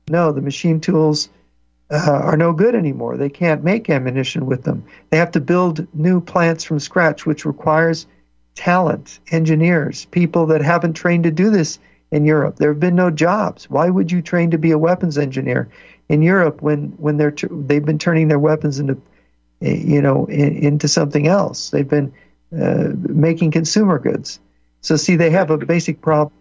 No, 0.09 0.31
the 0.31 0.41
machine 0.41 0.79
tools 0.79 1.29
uh, 1.89 2.21
are 2.23 2.37
no 2.37 2.53
good 2.53 2.75
anymore. 2.75 3.17
They 3.17 3.29
can't 3.29 3.63
make 3.63 3.89
ammunition 3.89 4.45
with 4.45 4.63
them. 4.63 4.85
They 5.09 5.17
have 5.17 5.31
to 5.31 5.39
build 5.39 5.87
new 5.93 6.19
plants 6.21 6.63
from 6.63 6.79
scratch, 6.79 7.25
which 7.25 7.45
requires 7.45 8.07
talent, 8.55 9.19
engineers, 9.31 10.05
people 10.05 10.47
that 10.47 10.61
haven't 10.61 10.93
trained 10.93 11.23
to 11.25 11.31
do 11.31 11.49
this 11.49 11.79
in 12.11 12.25
Europe. 12.25 12.55
There 12.55 12.71
have 12.71 12.79
been 12.79 12.95
no 12.95 13.11
jobs. 13.11 13.69
Why 13.69 13.89
would 13.89 14.11
you 14.11 14.21
train 14.21 14.51
to 14.51 14.57
be 14.57 14.71
a 14.71 14.77
weapons 14.77 15.17
engineer 15.17 15.69
in 16.09 16.21
Europe 16.21 16.61
when 16.61 16.93
when 16.97 17.17
they're 17.17 17.35
they've 17.51 17.85
been 17.85 17.99
turning 17.99 18.27
their 18.27 18.39
weapons 18.39 18.79
into 18.79 18.97
you 19.59 20.01
know 20.01 20.25
in, 20.25 20.57
into 20.57 20.87
something 20.87 21.27
else? 21.27 21.69
They've 21.69 21.87
been 21.87 22.13
uh, 22.57 22.89
making 22.93 23.51
consumer 23.51 23.99
goods. 23.99 24.39
So 24.81 24.95
see, 24.95 25.15
they 25.15 25.31
have 25.31 25.49
a 25.49 25.57
basic 25.57 26.01
problem. 26.01 26.33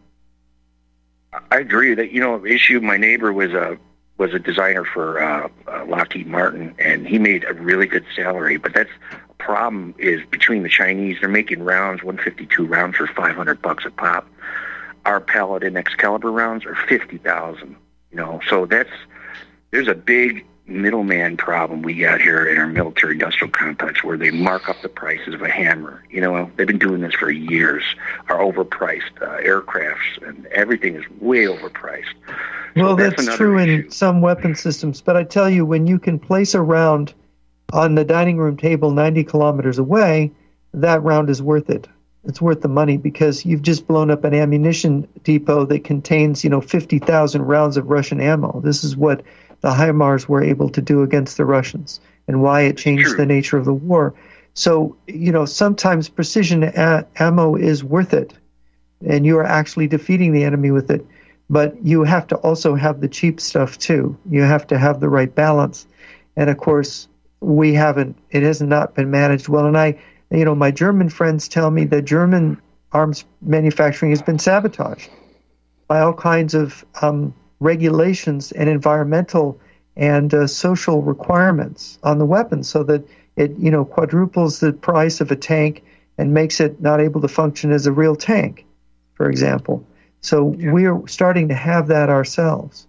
I 1.50 1.58
agree 1.58 1.94
that 1.94 2.12
you 2.12 2.20
know 2.20 2.44
issue. 2.44 2.80
My 2.80 2.96
neighbor 2.96 3.32
was 3.32 3.52
a 3.52 3.78
was 4.18 4.32
a 4.32 4.38
designer 4.38 4.84
for 4.84 5.22
uh, 5.22 5.48
uh, 5.68 5.84
Lockheed 5.86 6.26
Martin, 6.26 6.74
and 6.78 7.06
he 7.06 7.18
made 7.18 7.44
a 7.44 7.52
really 7.52 7.86
good 7.86 8.04
salary. 8.14 8.56
But 8.56 8.72
that's 8.72 8.90
a 9.30 9.34
problem 9.34 9.94
is 9.98 10.20
between 10.30 10.62
the 10.62 10.70
Chinese. 10.70 11.18
They're 11.20 11.28
making 11.28 11.62
rounds, 11.62 12.02
152 12.02 12.64
rounds 12.64 12.96
for 12.96 13.06
500 13.06 13.60
bucks 13.60 13.84
a 13.84 13.90
pop 13.90 14.26
our 15.06 15.20
Paladin 15.20 15.76
Excalibur 15.76 16.30
rounds 16.30 16.66
are 16.66 16.74
fifty 16.74 17.16
thousand. 17.16 17.76
You 18.10 18.18
know, 18.18 18.40
so 18.48 18.66
that's 18.66 18.90
there's 19.70 19.88
a 19.88 19.94
big 19.94 20.44
middleman 20.66 21.36
problem 21.36 21.82
we 21.82 21.94
got 21.94 22.20
here 22.20 22.46
in 22.46 22.58
our 22.58 22.66
military 22.66 23.12
industrial 23.12 23.50
complex 23.50 24.02
where 24.02 24.16
they 24.16 24.30
mark 24.30 24.68
up 24.68 24.76
the 24.82 24.88
prices 24.88 25.34
of 25.34 25.42
a 25.42 25.48
hammer. 25.48 26.02
You 26.10 26.20
know, 26.20 26.50
they've 26.56 26.66
been 26.66 26.78
doing 26.78 27.00
this 27.00 27.14
for 27.14 27.30
years. 27.30 27.84
Our 28.28 28.38
overpriced 28.38 29.22
uh, 29.22 29.40
aircrafts 29.42 30.26
and 30.26 30.46
everything 30.46 30.96
is 30.96 31.04
way 31.20 31.44
overpriced. 31.44 32.14
So 32.74 32.82
well, 32.82 32.96
that's, 32.96 33.24
that's 33.24 33.36
true 33.36 33.58
issue. 33.58 33.84
in 33.86 33.90
some 33.90 34.20
weapon 34.20 34.54
systems, 34.54 35.00
but 35.00 35.16
I 35.16 35.24
tell 35.24 35.48
you, 35.48 35.64
when 35.64 35.86
you 35.86 35.98
can 35.98 36.18
place 36.18 36.54
a 36.54 36.60
round 36.60 37.14
on 37.72 37.94
the 37.94 38.04
dining 38.04 38.36
room 38.36 38.56
table 38.56 38.90
90 38.90 39.24
kilometers 39.24 39.78
away, 39.78 40.32
that 40.74 41.02
round 41.02 41.30
is 41.30 41.40
worth 41.40 41.70
it. 41.70 41.88
It's 42.24 42.42
worth 42.42 42.60
the 42.60 42.68
money 42.68 42.96
because 42.96 43.44
you've 43.46 43.62
just 43.62 43.86
blown 43.86 44.10
up 44.10 44.24
an 44.24 44.34
ammunition 44.34 45.08
depot 45.22 45.64
that 45.66 45.84
contains, 45.84 46.42
you 46.42 46.50
know, 46.50 46.60
50,000 46.60 47.42
rounds 47.42 47.76
of 47.76 47.88
Russian 47.88 48.20
ammo. 48.20 48.60
This 48.62 48.82
is 48.82 48.96
what 48.96 49.22
the 49.60 49.70
HIMARS 49.70 50.28
were 50.28 50.42
able 50.42 50.68
to 50.70 50.82
do 50.82 51.02
against 51.02 51.36
the 51.36 51.44
Russians 51.44 52.00
and 52.28 52.42
why 52.42 52.62
it 52.62 52.76
changed 52.76 53.08
True. 53.08 53.16
the 53.16 53.26
nature 53.26 53.56
of 53.56 53.64
the 53.64 53.74
war. 53.74 54.14
So, 54.54 54.96
you 55.06 55.32
know, 55.32 55.44
sometimes 55.44 56.08
precision 56.08 56.62
a- 56.64 57.06
ammo 57.16 57.56
is 57.56 57.84
worth 57.84 58.14
it 58.14 58.32
and 59.04 59.26
you 59.26 59.38
are 59.38 59.44
actually 59.44 59.86
defeating 59.86 60.32
the 60.32 60.44
enemy 60.44 60.70
with 60.70 60.90
it. 60.90 61.04
But 61.48 61.84
you 61.84 62.02
have 62.02 62.26
to 62.28 62.36
also 62.36 62.74
have 62.74 63.00
the 63.00 63.08
cheap 63.08 63.40
stuff 63.40 63.78
too. 63.78 64.16
You 64.28 64.42
have 64.42 64.66
to 64.68 64.78
have 64.78 64.98
the 64.98 65.08
right 65.08 65.32
balance. 65.32 65.86
And 66.36 66.50
of 66.50 66.56
course, 66.56 67.08
we 67.40 67.74
haven't, 67.74 68.16
it 68.30 68.42
has 68.42 68.60
not 68.60 68.94
been 68.94 69.10
managed 69.10 69.48
well. 69.48 69.66
And 69.66 69.78
I, 69.78 69.98
you 70.30 70.44
know, 70.44 70.54
my 70.54 70.70
German 70.70 71.08
friends 71.08 71.46
tell 71.48 71.70
me 71.70 71.84
that 71.84 72.02
German 72.02 72.60
arms 72.92 73.24
manufacturing 73.42 74.10
has 74.10 74.22
been 74.22 74.38
sabotaged 74.38 75.10
by 75.86 76.00
all 76.00 76.14
kinds 76.14 76.54
of 76.54 76.84
um, 77.00 77.32
regulations 77.60 78.52
and 78.52 78.68
environmental 78.68 79.58
and 79.96 80.32
uh, 80.34 80.46
social 80.46 81.02
requirements 81.02 81.98
on 82.02 82.18
the 82.18 82.26
weapons 82.26 82.68
so 82.68 82.82
that 82.84 83.06
it, 83.36 83.52
you 83.58 83.70
know, 83.70 83.84
quadruples 83.84 84.60
the 84.60 84.72
price 84.72 85.20
of 85.20 85.30
a 85.30 85.36
tank 85.36 85.84
and 86.18 86.32
makes 86.32 86.60
it 86.60 86.80
not 86.80 87.00
able 87.00 87.20
to 87.20 87.28
function 87.28 87.72
as 87.72 87.86
a 87.86 87.92
real 87.92 88.16
tank, 88.16 88.64
for 89.14 89.28
example. 89.28 89.86
So 90.20 90.54
yeah. 90.58 90.72
we're 90.72 91.06
starting 91.06 91.48
to 91.48 91.54
have 91.54 91.88
that 91.88 92.08
ourselves 92.08 92.86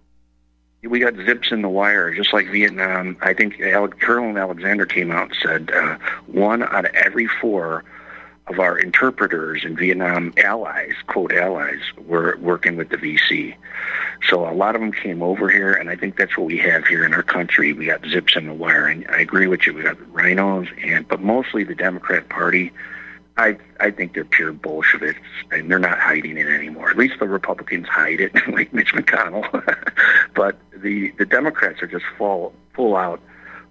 we 0.82 1.00
got 1.00 1.14
zips 1.16 1.50
in 1.50 1.62
the 1.62 1.68
wire, 1.68 2.14
just 2.14 2.32
like 2.32 2.48
Vietnam. 2.50 3.16
I 3.20 3.34
think 3.34 3.58
Colonel 4.00 4.36
Alexander 4.38 4.86
came 4.86 5.10
out 5.10 5.30
and 5.30 5.36
said 5.42 5.70
uh, 5.74 5.98
one 6.26 6.62
out 6.62 6.84
of 6.84 6.94
every 6.94 7.26
four 7.26 7.84
of 8.48 8.58
our 8.60 8.78
interpreters 8.78 9.64
and 9.64 9.78
Vietnam 9.78 10.32
allies, 10.36 10.94
quote 11.06 11.32
allies, 11.32 11.80
were 12.06 12.36
working 12.40 12.76
with 12.76 12.88
the 12.90 12.96
VC. 12.96 13.54
So 14.28 14.48
a 14.48 14.52
lot 14.52 14.74
of 14.74 14.80
them 14.80 14.92
came 14.92 15.22
over 15.22 15.48
here, 15.48 15.72
and 15.72 15.90
I 15.90 15.96
think 15.96 16.16
that's 16.16 16.36
what 16.36 16.46
we 16.46 16.58
have 16.58 16.86
here 16.86 17.04
in 17.04 17.14
our 17.14 17.22
country. 17.22 17.72
We 17.72 17.86
got 17.86 18.04
zips 18.06 18.36
in 18.36 18.46
the 18.46 18.54
wire, 18.54 18.86
and 18.86 19.06
I 19.08 19.20
agree 19.20 19.46
with 19.46 19.66
you. 19.66 19.74
We 19.74 19.82
got 19.82 19.96
rhinos, 20.12 20.68
and 20.82 21.06
but 21.06 21.20
mostly 21.20 21.64
the 21.64 21.74
Democrat 21.74 22.28
Party 22.28 22.72
I 23.38 23.56
I 23.78 23.92
think 23.92 24.14
they're 24.14 24.24
pure 24.24 24.52
Bolsheviks, 24.52 25.20
and 25.52 25.70
they're 25.70 25.78
not 25.78 25.98
hiding 25.98 26.36
it 26.36 26.48
anymore. 26.48 26.90
At 26.90 26.98
least 26.98 27.20
the 27.20 27.28
Republicans 27.28 27.86
hide 27.86 28.20
it, 28.20 28.32
like 28.52 28.74
Mitch 28.74 28.92
McConnell. 28.92 29.48
but 30.34 30.58
the 30.76 31.12
the 31.12 31.24
Democrats 31.24 31.80
are 31.80 31.86
just 31.86 32.04
full 32.18 32.52
full 32.74 32.96
out 32.96 33.20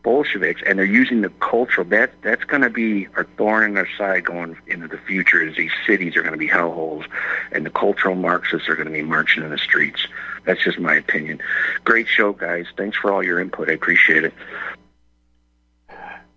Bolsheviks, 0.08 0.62
and 0.66 0.80
they're 0.80 0.86
using 0.86 1.20
the 1.20 1.30
cultural. 1.42 1.86
That 1.86 2.14
that's 2.22 2.46
going 2.46 2.62
to 2.62 2.70
be 2.70 3.10
our 3.18 3.26
thorn 3.36 3.72
in 3.72 3.78
our 3.78 3.90
side 3.98 4.24
going 4.24 4.56
into 4.66 4.88
the 4.88 4.98
future. 5.00 5.46
Is 5.46 5.58
these 5.58 5.74
cities 5.86 6.16
are 6.16 6.22
going 6.22 6.32
to 6.32 6.38
be 6.38 6.48
hellholes, 6.48 7.06
and 7.52 7.66
the 7.66 7.70
cultural 7.70 8.16
Marxists 8.16 8.70
are 8.70 8.76
going 8.76 8.88
to 8.88 8.94
be 8.94 9.02
marching 9.02 9.44
in 9.44 9.50
the 9.50 9.58
streets. 9.58 10.08
That's 10.46 10.64
just 10.64 10.80
my 10.80 10.96
opinion. 10.96 11.42
Great 11.84 12.08
show, 12.08 12.32
guys. 12.32 12.68
Thanks 12.78 12.96
for 12.96 13.12
all 13.12 13.22
your 13.22 13.42
input. 13.42 13.70
I 13.70 13.74
appreciate 13.74 14.24
it. 14.24 14.34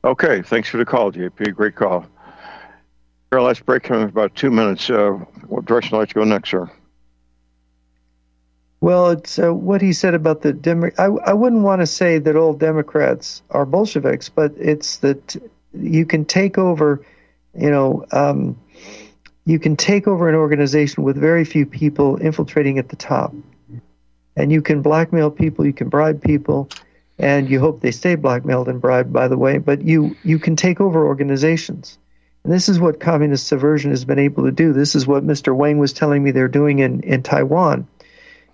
Okay, 0.03 0.43
thanks 0.43 0.69
for 0.69 0.79
the 0.79 0.85
call, 0.85 1.13
JP. 1.13 1.55
Great 1.55 1.77
call. 1.77 2.07
Our 3.31 3.41
last 3.41 3.65
break 3.65 3.85
coming 3.85 4.03
in 4.03 4.09
about 4.09 4.35
two 4.35 4.51
minutes. 4.51 4.91
Uh, 4.91 5.13
what 5.47 5.65
direction 5.67 5.95
you 5.95 6.01
like 6.01 6.09
to 6.09 6.15
go 6.17 6.25
next, 6.25 6.51
sir? 6.51 6.69
Well, 8.81 9.11
it's 9.11 9.39
uh, 9.39 9.53
what 9.53 9.83
he 9.83 9.93
said 9.93 10.15
about 10.15 10.41
the 10.41 10.53
Demo- 10.53 10.93
I, 10.97 11.05
I 11.05 11.33
wouldn't 11.35 11.63
want 11.63 11.83
to 11.83 11.87
say 11.87 12.19
that 12.19 12.37
all 12.37 12.55
Democrats 12.55 13.43
are 13.51 13.67
Bolsheviks, 13.67 14.31
but 14.31 14.55
it's 14.59 14.99
that 14.99 15.37
you 15.75 16.07
can 16.07 16.25
take 16.25 16.57
over, 16.57 17.05
you 17.55 17.71
know, 17.71 18.07
um, 18.11 18.59
you 19.45 19.59
can 19.59 19.77
take 19.77 20.09
over 20.09 20.29
an 20.29 20.35
organization 20.35 21.03
with 21.03 21.17
very 21.17 21.45
few 21.45 21.67
people 21.67 22.17
infiltrating 22.17 22.79
at 22.79 22.89
the 22.89 22.97
top, 22.97 23.35
and 24.37 24.51
you 24.51 24.63
can 24.63 24.81
blackmail 24.81 25.31
people, 25.31 25.67
you 25.67 25.73
can 25.73 25.89
bribe 25.89 26.23
people, 26.23 26.71
and 27.19 27.51
you 27.51 27.61
hope 27.61 27.81
they 27.81 27.91
stay 27.91 28.15
blackmailed 28.15 28.69
and 28.69 28.81
bribed, 28.81 29.13
by 29.13 29.29
the 29.29 29.37
way. 29.37 29.59
But 29.59 29.83
you 29.83 30.17
you 30.25 30.39
can 30.39 30.57
take 30.57 30.81
over 30.81 31.07
organizations 31.07 31.99
and 32.45 32.53
this 32.53 32.69
is 32.69 32.81
what 32.81 33.01
communist 33.01 33.47
subversion 33.47 33.91
has 33.91 34.05
been 34.05 34.19
able 34.19 34.45
to 34.45 34.53
do. 34.53 34.73
This 34.73 34.95
is 34.95 35.07
what 35.07 35.27
Mr. 35.27 35.55
Wang 35.55 35.79
was 35.79 35.93
telling 35.93 36.23
me 36.23 36.31
they're 36.31 36.49
doing 36.49 36.79
in, 36.79 37.03
in 37.03 37.23
Taiwan. 37.23 37.87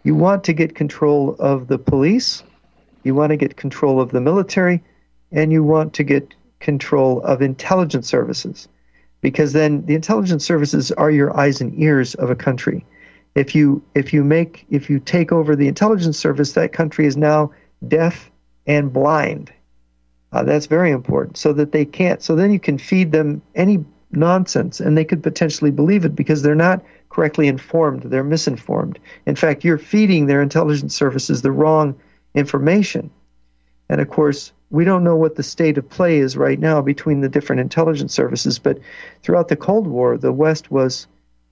You 0.06 0.14
want 0.14 0.44
to 0.44 0.52
get 0.52 0.76
control 0.76 1.34
of 1.40 1.66
the 1.66 1.78
police, 1.78 2.44
you 3.02 3.14
want 3.14 3.30
to 3.30 3.36
get 3.36 3.56
control 3.56 4.00
of 4.00 4.12
the 4.12 4.20
military, 4.20 4.82
and 5.32 5.52
you 5.52 5.64
want 5.64 5.94
to 5.94 6.04
get 6.04 6.32
control 6.60 7.20
of 7.22 7.42
intelligence 7.42 8.08
services. 8.08 8.68
Because 9.20 9.52
then 9.52 9.84
the 9.86 9.96
intelligence 9.96 10.44
services 10.44 10.92
are 10.92 11.10
your 11.10 11.36
eyes 11.36 11.60
and 11.60 11.76
ears 11.78 12.14
of 12.14 12.30
a 12.30 12.36
country. 12.36 12.86
If 13.34 13.54
you 13.54 13.82
if 13.94 14.12
you 14.12 14.22
make 14.22 14.64
if 14.70 14.88
you 14.88 15.00
take 15.00 15.32
over 15.32 15.56
the 15.56 15.66
intelligence 15.66 16.18
service, 16.18 16.52
that 16.52 16.72
country 16.72 17.06
is 17.06 17.16
now 17.16 17.50
deaf 17.86 18.30
and 18.66 18.92
blind 18.92 19.52
uh, 20.32 20.42
that's 20.42 20.66
very 20.66 20.90
important 20.90 21.36
so 21.36 21.52
that 21.54 21.72
they 21.72 21.84
can't. 21.84 22.22
So 22.22 22.36
then 22.36 22.52
you 22.52 22.60
can 22.60 22.78
feed 22.78 23.10
them 23.10 23.42
any 23.54 23.84
nonsense 24.10 24.80
and 24.80 24.96
they 24.96 25.04
could 25.04 25.22
potentially 25.22 25.70
believe 25.70 26.04
it 26.04 26.14
because 26.14 26.42
they're 26.42 26.54
not 26.54 26.84
correctly 27.08 27.48
informed. 27.48 28.02
They're 28.02 28.24
misinformed. 28.24 28.98
In 29.26 29.36
fact, 29.36 29.64
you're 29.64 29.78
feeding 29.78 30.26
their 30.26 30.42
intelligence 30.42 30.94
services 30.94 31.42
the 31.42 31.52
wrong 31.52 31.98
information. 32.34 33.10
And 33.88 34.00
of 34.00 34.08
course, 34.08 34.52
we 34.70 34.84
don't 34.84 35.04
know 35.04 35.16
what 35.16 35.36
the 35.36 35.42
state 35.42 35.78
of 35.78 35.88
play 35.88 36.18
is 36.18 36.36
right 36.36 36.58
now 36.58 36.82
between 36.82 37.20
the 37.20 37.28
different 37.28 37.60
intelligence 37.60 38.12
services, 38.12 38.58
but 38.58 38.78
throughout 39.22 39.48
the 39.48 39.56
Cold 39.56 39.86
War, 39.86 40.18
the 40.18 40.32
West 40.32 40.70
was 40.70 41.06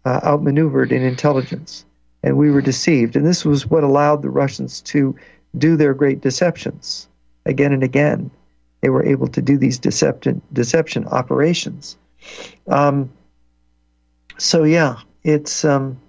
uh, 0.05 0.21
outmaneuvered 0.25 0.91
in 0.91 1.03
intelligence, 1.03 1.85
and 2.23 2.37
we 2.37 2.51
were 2.51 2.61
deceived. 2.61 3.15
And 3.15 3.25
this 3.25 3.45
was 3.45 3.67
what 3.67 3.85
allowed 3.85 4.23
the 4.23 4.31
Russians 4.31 4.81
to 4.83 5.17
do 5.57 5.77
their 5.77 5.95
great 5.95 6.21
deceptions 6.21 7.09
again 7.47 7.73
and 7.73 7.83
again 7.83 8.31
they 8.81 8.91
were 8.91 9.05
able 9.05 9.29
to 9.29 9.41
do 9.41 9.57
these 9.57 9.79
deception 9.79 10.43
deception 10.53 11.07
operations. 11.07 11.97
Um, 12.69 13.11
so 14.37 14.65
yeah, 14.65 14.97
it's 15.25 15.64
um, 15.64 16.01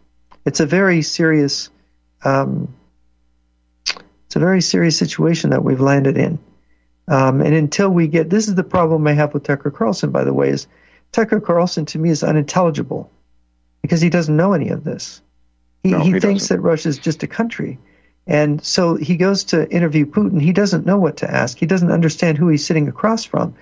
it's 0.46 0.60
a 0.60 0.66
very 0.66 1.02
serious 1.02 1.70
um, 2.24 2.76
it's 3.86 4.36
a 4.36 4.40
very 4.40 4.62
serious 4.62 4.98
situation 4.98 5.52
that 5.52 5.64
we've 5.64 5.82
landed 5.82 6.18
in. 6.18 6.40
Um, 7.08 7.42
and 7.42 7.54
until 7.54 7.90
we 7.90 8.08
get 8.08 8.30
this 8.30 8.48
is 8.48 8.56
the 8.56 8.64
problem 8.64 9.08
I 9.08 9.14
have 9.14 9.34
with 9.34 9.44
Tucker 9.44 9.72
Carlson, 9.72 10.12
by 10.12 10.24
the 10.24 10.34
way, 10.34 10.50
is 10.50 10.68
Tucker 11.12 11.40
Carlson 11.40 11.86
to 11.88 12.00
me 12.00 12.10
is 12.10 12.24
unintelligible 12.24 13.10
because 13.82 14.02
he 14.02 14.10
doesn't 14.10 14.36
know 14.36 14.54
any 14.54 14.70
of 14.70 14.84
this. 14.84 15.22
He, 15.84 15.92
no, 15.92 16.00
he, 16.00 16.14
he 16.14 16.20
thinks 16.20 16.48
that 16.50 16.60
Russia 16.60 16.90
is 16.90 16.98
just 16.98 17.24
a 17.24 17.28
country. 17.28 17.80
And 18.28 18.64
so 18.64 18.96
he 18.96 19.18
goes 19.18 19.46
to 19.46 19.70
interview 19.70 20.08
Putin. 20.08 20.42
He 20.42 20.52
doesn't 20.52 20.86
know 20.86 20.98
what 20.98 21.18
to 21.18 21.30
ask. 21.30 21.60
He 21.60 21.68
doesn't 21.68 21.92
understand 21.92 22.40
who 22.40 22.48
he's 22.48 22.66
sitting 22.66 22.88
across 22.88 23.24
from. 23.24 23.56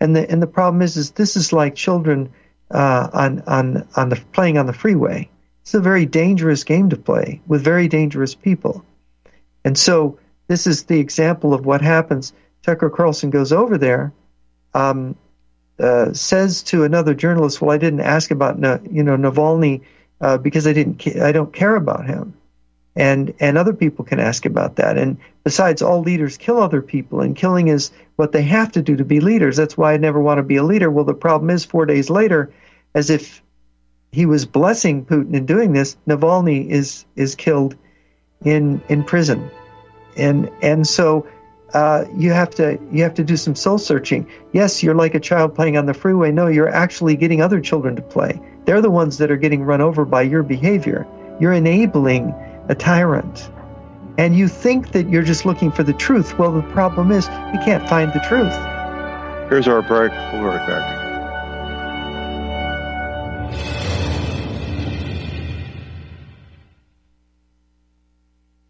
And 0.00 0.16
the 0.16 0.28
and 0.30 0.42
the 0.42 0.46
problem 0.46 0.82
is, 0.82 0.96
is 0.96 1.10
this 1.10 1.36
is 1.36 1.52
like 1.52 1.74
children 1.74 2.32
uh, 2.70 3.08
on 3.12 3.42
on 3.46 3.88
on 3.96 4.08
the 4.08 4.16
playing 4.32 4.58
on 4.58 4.66
the 4.66 4.72
freeway. 4.72 5.28
It's 5.62 5.74
a 5.74 5.80
very 5.80 6.06
dangerous 6.06 6.64
game 6.64 6.90
to 6.90 6.96
play 6.96 7.40
with 7.46 7.62
very 7.64 7.88
dangerous 7.88 8.34
people. 8.34 8.84
And 9.64 9.76
so 9.76 10.18
this 10.46 10.66
is 10.66 10.84
the 10.84 11.00
example 11.00 11.54
of 11.54 11.66
what 11.66 11.80
happens. 11.80 12.32
Tucker 12.62 12.90
Carlson 12.90 13.30
goes 13.30 13.52
over 13.52 13.78
there, 13.78 14.12
um, 14.74 15.16
uh, 15.78 16.12
says 16.12 16.62
to 16.64 16.84
another 16.84 17.14
journalist, 17.14 17.60
"Well, 17.60 17.72
I 17.72 17.78
didn't 17.78 18.00
ask 18.00 18.30
about 18.30 18.58
you 18.90 19.02
know 19.02 19.16
Navalny 19.16 19.82
uh, 20.20 20.38
because 20.38 20.66
I 20.66 20.72
didn't 20.72 21.06
I 21.20 21.32
don't 21.32 21.52
care 21.52 21.76
about 21.76 22.06
him." 22.06 22.34
And 22.96 23.34
and 23.40 23.58
other 23.58 23.74
people 23.74 24.04
can 24.04 24.18
ask 24.18 24.46
about 24.46 24.76
that. 24.76 24.96
And 24.96 25.18
besides, 25.44 25.82
all 25.82 26.00
leaders 26.00 26.38
kill 26.38 26.58
other 26.58 26.80
people, 26.80 27.20
and 27.20 27.36
killing 27.36 27.68
is 27.68 27.92
what 28.16 28.32
they 28.32 28.42
have 28.42 28.72
to 28.72 28.82
do 28.82 28.96
to 28.96 29.04
be 29.04 29.20
leaders. 29.20 29.56
That's 29.56 29.76
why 29.76 29.92
I 29.92 29.98
never 29.98 30.18
want 30.18 30.38
to 30.38 30.42
be 30.42 30.56
a 30.56 30.64
leader. 30.64 30.90
Well, 30.90 31.04
the 31.04 31.14
problem 31.14 31.50
is, 31.50 31.64
four 31.64 31.84
days 31.84 32.08
later, 32.08 32.50
as 32.94 33.10
if 33.10 33.42
he 34.12 34.24
was 34.24 34.46
blessing 34.46 35.04
Putin 35.04 35.34
in 35.34 35.44
doing 35.44 35.74
this, 35.74 35.96
Navalny 36.08 36.68
is 36.70 37.04
is 37.14 37.34
killed 37.34 37.76
in 38.44 38.80
in 38.88 39.04
prison, 39.04 39.50
and 40.16 40.50
and 40.62 40.86
so. 40.86 41.28
Uh, 41.74 42.06
you 42.16 42.30
have 42.30 42.48
to 42.48 42.78
you 42.92 43.02
have 43.02 43.12
to 43.12 43.24
do 43.24 43.36
some 43.36 43.56
soul 43.56 43.76
searching. 43.76 44.26
Yes, 44.52 44.84
you're 44.84 44.94
like 44.94 45.16
a 45.16 45.20
child 45.20 45.56
playing 45.56 45.76
on 45.76 45.84
the 45.84 45.92
freeway. 45.92 46.30
No, 46.30 46.46
you're 46.46 46.68
actually 46.68 47.16
getting 47.16 47.42
other 47.42 47.60
children 47.60 47.96
to 47.96 48.02
play. 48.02 48.40
They're 48.64 48.80
the 48.80 48.90
ones 48.90 49.18
that 49.18 49.32
are 49.32 49.36
getting 49.36 49.64
run 49.64 49.80
over 49.80 50.04
by 50.04 50.22
your 50.22 50.44
behavior. 50.44 51.06
You're 51.40 51.52
enabling 51.52 52.32
a 52.68 52.74
tyrant. 52.74 53.50
And 54.18 54.36
you 54.36 54.48
think 54.48 54.92
that 54.92 55.08
you're 55.08 55.22
just 55.22 55.44
looking 55.44 55.70
for 55.70 55.82
the 55.82 55.92
truth. 55.92 56.38
Well, 56.38 56.52
the 56.52 56.62
problem 56.72 57.10
is 57.10 57.26
you 57.26 57.60
can't 57.64 57.88
find 57.88 58.12
the 58.12 58.20
truth. 58.20 58.54
Here's 59.50 59.68
our 59.68 59.82
break. 59.82 60.10
We'll 60.32 60.42
be 60.42 60.46
right 60.48 60.66
back. 60.66 61.05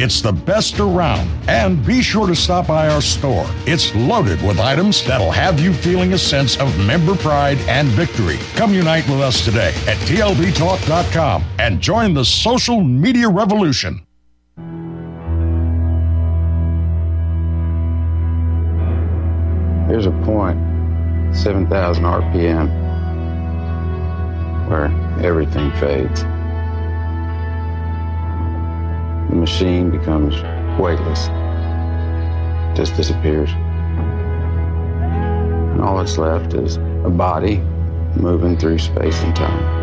it's 0.00 0.22
the 0.22 0.32
best 0.32 0.80
around. 0.80 1.28
And 1.46 1.84
be 1.84 2.00
sure 2.00 2.26
to 2.26 2.34
stop 2.34 2.66
by 2.66 2.88
our 2.88 3.02
store. 3.02 3.46
It's 3.66 3.94
loaded 3.94 4.40
with 4.42 4.58
items 4.58 5.04
that'll 5.06 5.30
have 5.30 5.60
you 5.60 5.74
feeling 5.74 6.14
a 6.14 6.18
sense 6.18 6.58
of 6.58 6.76
member 6.86 7.14
pride 7.14 7.58
and 7.68 7.88
victory. 7.88 8.38
Come 8.54 8.72
unite 8.72 9.06
with 9.08 9.20
us 9.20 9.44
today 9.44 9.74
at 9.86 9.98
tlbtalk.com 10.08 11.44
and 11.58 11.80
join 11.80 12.14
the 12.14 12.24
social 12.24 12.80
media 12.80 13.28
revolution. 13.28 14.00
There's 19.86 20.06
a 20.06 20.12
point, 20.24 20.56
7,000 21.36 22.04
RPM, 22.04 22.68
where 24.68 24.86
everything 25.22 25.72
fades 25.72 26.24
the 29.30 29.36
machine 29.36 29.90
becomes 29.90 30.34
weightless, 30.78 31.28
just 32.76 32.96
disappears. 32.96 33.50
And 35.70 35.80
all 35.80 35.98
that's 35.98 36.18
left 36.18 36.52
is 36.54 36.76
a 37.04 37.10
body 37.10 37.58
moving 38.16 38.58
through 38.58 38.80
space 38.80 39.22
and 39.22 39.36
time. 39.36 39.80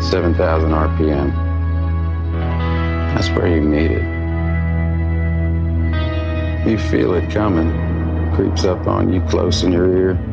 7,000 0.00 0.70
RPM. 0.70 1.34
That's 3.14 3.28
where 3.30 3.48
you 3.48 3.60
need 3.60 3.90
it. 3.90 4.18
You 6.66 6.78
feel 6.78 7.12
it 7.12 7.30
coming, 7.30 7.70
creeps 8.34 8.64
up 8.64 8.86
on 8.86 9.12
you 9.12 9.20
close 9.22 9.62
in 9.64 9.72
your 9.72 9.94
ear. 9.94 10.27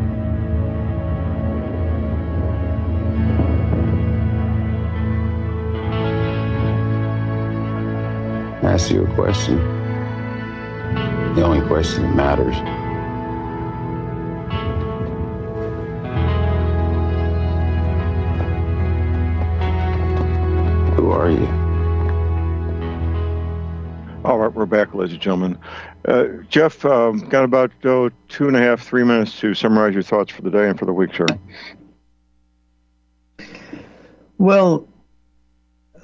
Ask 8.66 8.92
you 8.92 9.06
a 9.06 9.14
question. 9.14 9.58
The 11.36 11.44
only 11.44 11.66
question 11.68 12.04
that 12.04 12.16
matters. 12.16 12.56
Who 20.98 21.12
are 21.12 21.30
you? 21.30 21.46
All 24.26 24.40
right, 24.40 24.52
we're 24.52 24.66
back, 24.66 24.96
ladies 24.96 25.14
and 25.14 25.22
gentlemen. 25.22 25.58
Uh, 26.08 26.26
Jeff, 26.50 26.84
um, 26.86 27.20
got 27.30 27.44
about 27.44 27.72
oh, 27.84 28.10
two 28.30 28.48
and 28.48 28.58
a 28.58 28.60
half, 28.60 28.82
three 28.82 29.04
minutes 29.04 29.40
to 29.42 29.54
summarize 29.54 29.94
your 29.94 30.02
thoughts 30.02 30.32
for 30.32 30.42
the 30.42 30.50
day 30.50 30.68
and 30.68 30.80
for 30.80 30.86
the 30.86 30.94
week, 30.94 31.12
sir. 31.14 31.28
Well, 34.40 34.88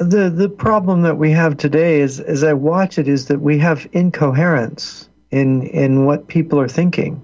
the 0.04 0.30
the 0.30 0.50
problem 0.50 1.04
that 1.04 1.18
we 1.18 1.32
have 1.32 1.58
today 1.58 2.02
is 2.02 2.20
as 2.20 2.44
I 2.44 2.54
watch 2.54 2.98
it 2.98 3.08
is 3.08 3.28
that 3.28 3.40
we 3.40 3.60
have 3.60 3.88
incoherence 3.92 5.08
in 5.30 5.64
in 5.64 6.06
what 6.06 6.28
people 6.28 6.60
are 6.60 6.68
thinking. 6.68 7.22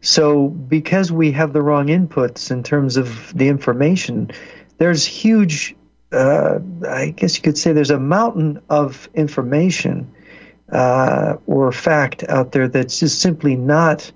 So 0.00 0.48
because 0.48 1.10
we 1.10 1.32
have 1.32 1.52
the 1.52 1.62
wrong 1.62 1.86
inputs 1.86 2.50
in 2.50 2.62
terms 2.62 2.96
of 2.96 3.32
the 3.36 3.48
information, 3.48 4.30
there's 4.78 5.04
huge 5.04 5.74
uh, 6.12 6.60
I 6.88 7.10
guess 7.10 7.36
you 7.36 7.42
could 7.42 7.58
say 7.58 7.72
there's 7.72 7.90
a 7.90 7.98
mountain 7.98 8.60
of 8.70 9.08
information 9.14 10.12
uh, 10.70 11.36
or 11.46 11.72
fact 11.72 12.24
out 12.28 12.52
there 12.52 12.68
that's 12.68 13.00
just 13.00 13.20
simply 13.20 13.56
not 13.56 14.10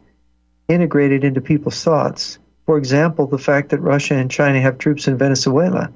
integrated 0.69 1.25
into 1.25 1.41
people's 1.41 1.83
thoughts. 1.83 2.39
For 2.67 2.79
example, 2.79 3.27
the 3.27 3.39
fact 3.39 3.71
that 3.71 3.81
Russia 3.81 4.15
and 4.15 4.31
China 4.31 4.61
have 4.61 4.79
troops 4.79 5.09
in 5.09 5.17
Venezuela 5.17 5.91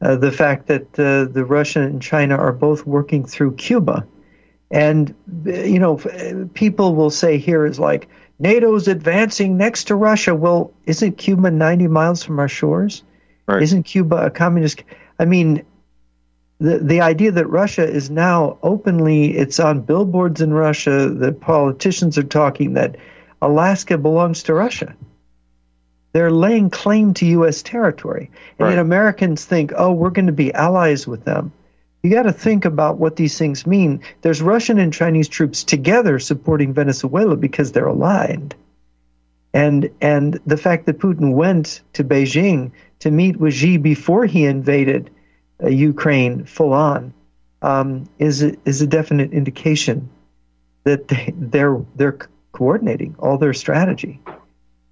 uh, 0.00 0.16
the 0.16 0.32
fact 0.32 0.68
that 0.68 0.98
uh, 0.98 1.24
the 1.24 1.44
Russia 1.44 1.82
and 1.82 2.00
China 2.00 2.36
are 2.36 2.52
both 2.52 2.86
working 2.86 3.24
through 3.24 3.54
Cuba. 3.54 4.06
And, 4.70 5.14
you 5.44 5.78
know, 5.78 5.96
people 6.54 6.94
will 6.94 7.10
say 7.10 7.38
here 7.38 7.64
is 7.64 7.78
like, 7.78 8.08
NATO's 8.40 8.86
advancing 8.86 9.56
next 9.56 9.84
to 9.84 9.96
Russia. 9.96 10.34
Well, 10.34 10.72
isn't 10.86 11.18
Cuba 11.18 11.50
90 11.50 11.88
miles 11.88 12.22
from 12.22 12.38
our 12.38 12.48
shores? 12.48 13.02
Right. 13.46 13.62
Isn't 13.62 13.84
Cuba 13.84 14.26
a 14.26 14.30
communist? 14.30 14.84
I 15.18 15.24
mean, 15.24 15.64
the 16.60 16.78
the 16.78 17.00
idea 17.00 17.32
that 17.32 17.46
Russia 17.46 17.88
is 17.88 18.10
now 18.10 18.58
openly 18.62 19.36
it's 19.36 19.58
on 19.58 19.80
billboards 19.80 20.40
in 20.40 20.52
Russia. 20.52 21.08
The 21.08 21.32
politicians 21.32 22.18
are 22.18 22.24
talking 22.24 22.74
that 22.74 22.96
Alaska 23.40 23.96
belongs 23.96 24.44
to 24.44 24.54
Russia. 24.54 24.94
They're 26.12 26.30
laying 26.30 26.70
claim 26.70 27.14
to 27.14 27.26
U.S. 27.26 27.62
territory, 27.62 28.30
and 28.58 28.66
Right. 28.66 28.70
yet 28.70 28.78
Americans 28.78 29.44
think, 29.44 29.72
oh, 29.76 29.92
we're 29.92 30.10
going 30.10 30.26
to 30.26 30.32
be 30.32 30.52
allies 30.52 31.06
with 31.06 31.24
them. 31.24 31.52
You 32.02 32.10
got 32.10 32.22
to 32.22 32.32
think 32.32 32.64
about 32.64 32.98
what 32.98 33.16
these 33.16 33.36
things 33.36 33.66
mean. 33.66 34.00
There's 34.22 34.40
Russian 34.40 34.78
and 34.78 34.92
Chinese 34.92 35.28
troops 35.28 35.64
together 35.64 36.18
supporting 36.18 36.72
Venezuela 36.72 37.36
because 37.36 37.72
they're 37.72 37.86
aligned. 37.86 38.54
And 39.52 39.90
and 40.00 40.38
the 40.46 40.56
fact 40.56 40.86
that 40.86 40.98
Putin 40.98 41.34
went 41.34 41.80
to 41.94 42.04
Beijing 42.04 42.72
to 43.00 43.10
meet 43.10 43.36
with 43.36 43.54
Xi 43.54 43.76
before 43.78 44.26
he 44.26 44.44
invaded 44.44 45.10
uh, 45.62 45.68
Ukraine 45.68 46.44
full 46.44 46.72
on 46.72 47.12
um, 47.62 48.08
is 48.18 48.42
a, 48.42 48.54
is 48.64 48.82
a 48.82 48.86
definite 48.86 49.32
indication 49.32 50.10
that 50.84 51.08
they, 51.08 51.32
they're 51.36 51.82
they're 51.96 52.18
coordinating 52.52 53.16
all 53.18 53.38
their 53.38 53.54
strategy 53.54 54.20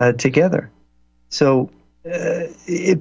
uh, 0.01 0.13
together. 0.13 0.71
So 1.37 1.71
uh, 2.11 2.47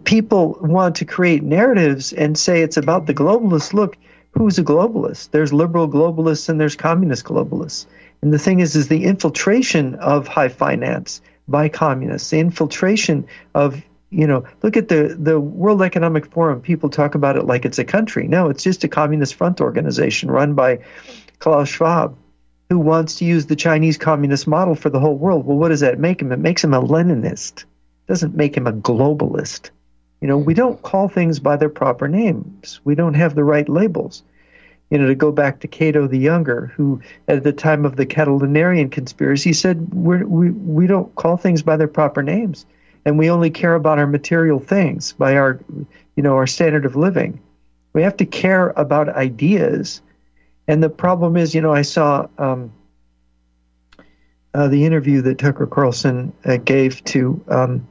people 0.04 0.58
want 0.60 0.98
to 0.98 1.06
create 1.06 1.42
narratives 1.42 2.12
and 2.12 2.38
say 2.38 2.62
it's 2.62 2.76
about 2.76 3.06
the 3.06 3.14
globalists, 3.14 3.74
look, 3.74 3.98
who's 4.32 4.60
a 4.60 4.64
globalist? 4.64 5.32
There's 5.32 5.54
liberal 5.54 5.88
globalists 5.88 6.50
and 6.50 6.60
there's 6.60 6.76
communist 6.76 7.24
globalists. 7.24 7.86
And 8.22 8.34
the 8.34 8.40
thing 8.40 8.60
is, 8.60 8.76
is 8.76 8.90
the 8.90 9.06
infiltration 9.06 9.96
of 9.96 10.28
high 10.28 10.50
finance 10.50 11.22
by 11.48 11.70
communists, 11.70 12.30
the 12.30 12.40
infiltration 12.40 13.28
of 13.54 13.82
you 14.12 14.28
know, 14.28 14.46
look 14.62 14.78
at 14.78 14.88
the 14.88 15.16
the 15.20 15.40
World 15.40 15.82
Economic 15.82 16.28
Forum. 16.28 16.62
People 16.62 16.90
talk 16.90 17.16
about 17.16 17.36
it 17.38 17.46
like 17.46 17.66
it's 17.66 17.80
a 17.80 17.84
country. 17.84 18.28
No, 18.28 18.50
it's 18.50 18.64
just 18.64 18.84
a 18.84 18.88
communist 18.88 19.36
front 19.36 19.60
organization 19.60 20.32
run 20.32 20.54
by 20.54 20.80
Klaus 21.40 21.68
Schwab, 21.68 22.16
who 22.70 22.80
wants 22.80 23.16
to 23.16 23.26
use 23.26 23.46
the 23.48 23.58
Chinese 23.58 23.98
communist 23.98 24.48
model 24.48 24.76
for 24.76 24.90
the 24.90 25.00
whole 25.00 25.18
world. 25.18 25.46
Well, 25.46 25.58
what 25.58 25.70
does 25.70 25.82
that 25.82 26.00
make 26.00 26.22
him? 26.22 26.32
It 26.32 26.40
makes 26.40 26.64
him 26.64 26.74
a 26.74 26.82
Leninist. 26.82 27.66
Doesn't 28.08 28.36
make 28.36 28.56
him 28.56 28.68
a 28.68 28.74
globalist. 28.74 29.72
You 30.22 30.28
know, 30.28 30.38
we 30.38 30.54
don't 30.54 30.82
call 30.82 31.08
things 31.08 31.40
by 31.40 31.58
their 31.58 31.70
proper 31.70 32.08
names. 32.08 32.80
We 32.84 32.96
don't 32.96 33.16
have 33.16 33.36
the 33.36 33.44
right 33.44 33.68
labels. 33.68 34.24
You 34.90 35.00
know, 35.00 35.08
to 35.08 35.16
go 35.16 35.32
back 35.32 35.60
to 35.60 35.68
Cato 35.68 36.08
the 36.08 36.18
Younger, 36.18 36.68
who 36.76 37.02
at 37.28 37.44
the 37.44 37.52
time 37.54 37.86
of 37.86 37.96
the 37.96 38.06
Catilinarian 38.06 38.92
conspiracy 38.92 39.52
said 39.54 39.94
We're, 39.94 40.26
we 40.26 40.52
we 40.52 40.88
don't 40.88 41.14
call 41.16 41.38
things 41.38 41.64
by 41.64 41.78
their 41.78 41.88
proper 41.88 42.22
names, 42.22 42.66
and 43.04 43.18
we 43.18 43.32
only 43.32 43.50
care 43.50 43.74
about 43.74 43.98
our 43.98 44.08
material 44.08 44.60
things 44.60 45.14
by 45.14 45.38
our, 45.38 45.60
you 46.16 46.24
know, 46.24 46.36
our 46.36 46.48
standard 46.48 46.86
of 46.86 46.96
living. 46.96 47.42
We 47.94 48.04
have 48.04 48.18
to 48.18 48.26
care 48.26 48.70
about 48.76 49.10
ideas, 49.10 50.02
and 50.68 50.84
the 50.84 50.90
problem 50.90 51.36
is, 51.36 51.56
you 51.56 51.62
know, 51.62 51.74
I 51.74 51.82
saw 51.82 52.28
um, 52.38 52.72
uh, 54.54 54.68
the 54.68 54.86
interview 54.86 55.22
that 55.24 55.40
Tucker 55.40 55.68
Carlson 55.68 56.32
uh, 56.46 56.58
gave 56.58 57.04
to 57.06 57.44
um, 57.48 57.88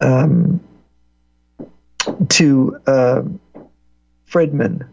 um, 0.00 0.60
to 2.28 2.78
uh, 2.86 3.22
Fredman. 4.28 4.86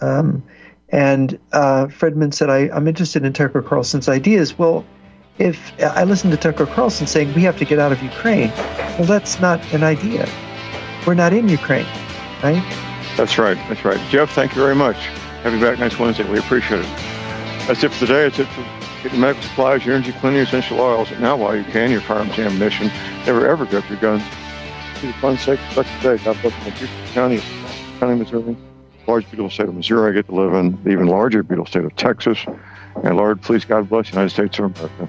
Um, 0.00 0.42
and 0.90 1.38
uh, 1.52 1.86
Fredman 1.86 2.34
said, 2.34 2.50
I, 2.50 2.68
I'm 2.70 2.88
interested 2.88 3.24
in 3.24 3.32
Tucker 3.32 3.62
Carlson's 3.62 4.08
ideas. 4.08 4.58
Well, 4.58 4.84
if 5.38 5.72
I 5.82 6.04
listened 6.04 6.32
to 6.32 6.36
Tucker 6.36 6.66
Carlson 6.66 7.06
saying 7.06 7.32
we 7.34 7.42
have 7.42 7.56
to 7.58 7.64
get 7.64 7.78
out 7.78 7.92
of 7.92 8.02
Ukraine, 8.02 8.50
well, 8.98 9.04
that's 9.04 9.40
not 9.40 9.60
an 9.72 9.82
idea. 9.82 10.28
We're 11.06 11.14
not 11.14 11.32
in 11.32 11.48
Ukraine, 11.48 11.86
right? 12.42 12.62
That's 13.16 13.38
right. 13.38 13.56
That's 13.68 13.84
right. 13.84 14.00
Jeff, 14.10 14.32
thank 14.32 14.54
you 14.54 14.60
very 14.60 14.74
much. 14.74 14.96
Have 15.42 15.54
you 15.54 15.60
back 15.60 15.78
next 15.78 15.98
Wednesday. 15.98 16.30
We 16.30 16.38
appreciate 16.38 16.80
it. 16.80 16.96
That's 17.66 17.82
it 17.82 17.92
for 17.92 18.00
today. 18.00 18.26
It's 18.26 18.38
it 18.38 18.48
for 18.48 18.62
getting 19.02 19.20
medical 19.20 19.42
supplies, 19.42 19.86
your 19.86 19.94
energy, 19.94 20.12
cleaning, 20.12 20.40
essential 20.40 20.80
oils. 20.80 21.10
Now, 21.20 21.36
while 21.36 21.56
you 21.56 21.64
can, 21.64 21.90
your 21.90 22.02
firearms 22.02 22.38
ammunition. 22.38 22.88
Never 23.24 23.48
ever 23.48 23.64
give 23.64 23.84
up 23.84 23.90
your 23.90 23.98
guns. 23.98 24.22
For 25.00 25.06
the 25.06 25.12
fun 25.14 25.38
sake 25.38 25.58
of 25.78 25.86
today, 26.02 26.22
God 26.22 26.36
bless 26.42 26.52
my 26.58 26.64
beautiful 26.64 27.14
county, 27.14 27.40
County, 28.00 28.16
Missouri, 28.16 28.54
large, 29.06 29.24
beautiful 29.30 29.48
state 29.48 29.66
of 29.66 29.74
Missouri. 29.74 30.10
I 30.10 30.14
get 30.14 30.26
to 30.26 30.34
live 30.34 30.52
in 30.52 30.78
the 30.84 30.90
even 30.90 31.06
larger, 31.06 31.42
beautiful 31.42 31.64
state 31.64 31.86
of 31.86 31.96
Texas. 31.96 32.44
And 33.02 33.16
Lord, 33.16 33.40
please, 33.40 33.64
God 33.64 33.88
bless 33.88 34.10
the 34.10 34.16
United 34.16 34.28
States 34.28 34.58
of 34.58 34.66
America. 34.66 35.08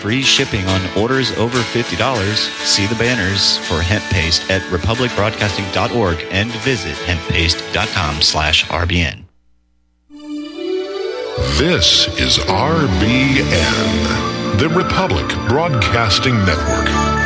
Free 0.00 0.22
shipping 0.22 0.64
on 0.66 0.80
orders 0.96 1.30
over 1.32 1.58
$50. 1.58 2.34
See 2.64 2.86
the 2.86 2.94
banners 2.94 3.58
for 3.58 3.82
hemp 3.82 4.02
paste 4.04 4.50
at 4.50 4.62
republicbroadcasting.org 4.62 6.26
and 6.30 6.50
visit 6.52 6.96
hemppaste.com 6.96 8.22
slash 8.22 8.64
RBN. 8.66 9.24
This 11.58 12.08
is 12.18 12.38
RBN, 12.38 13.48
the 14.58 14.70
Republic 14.70 15.28
Broadcasting 15.48 16.34
Network. 16.46 17.19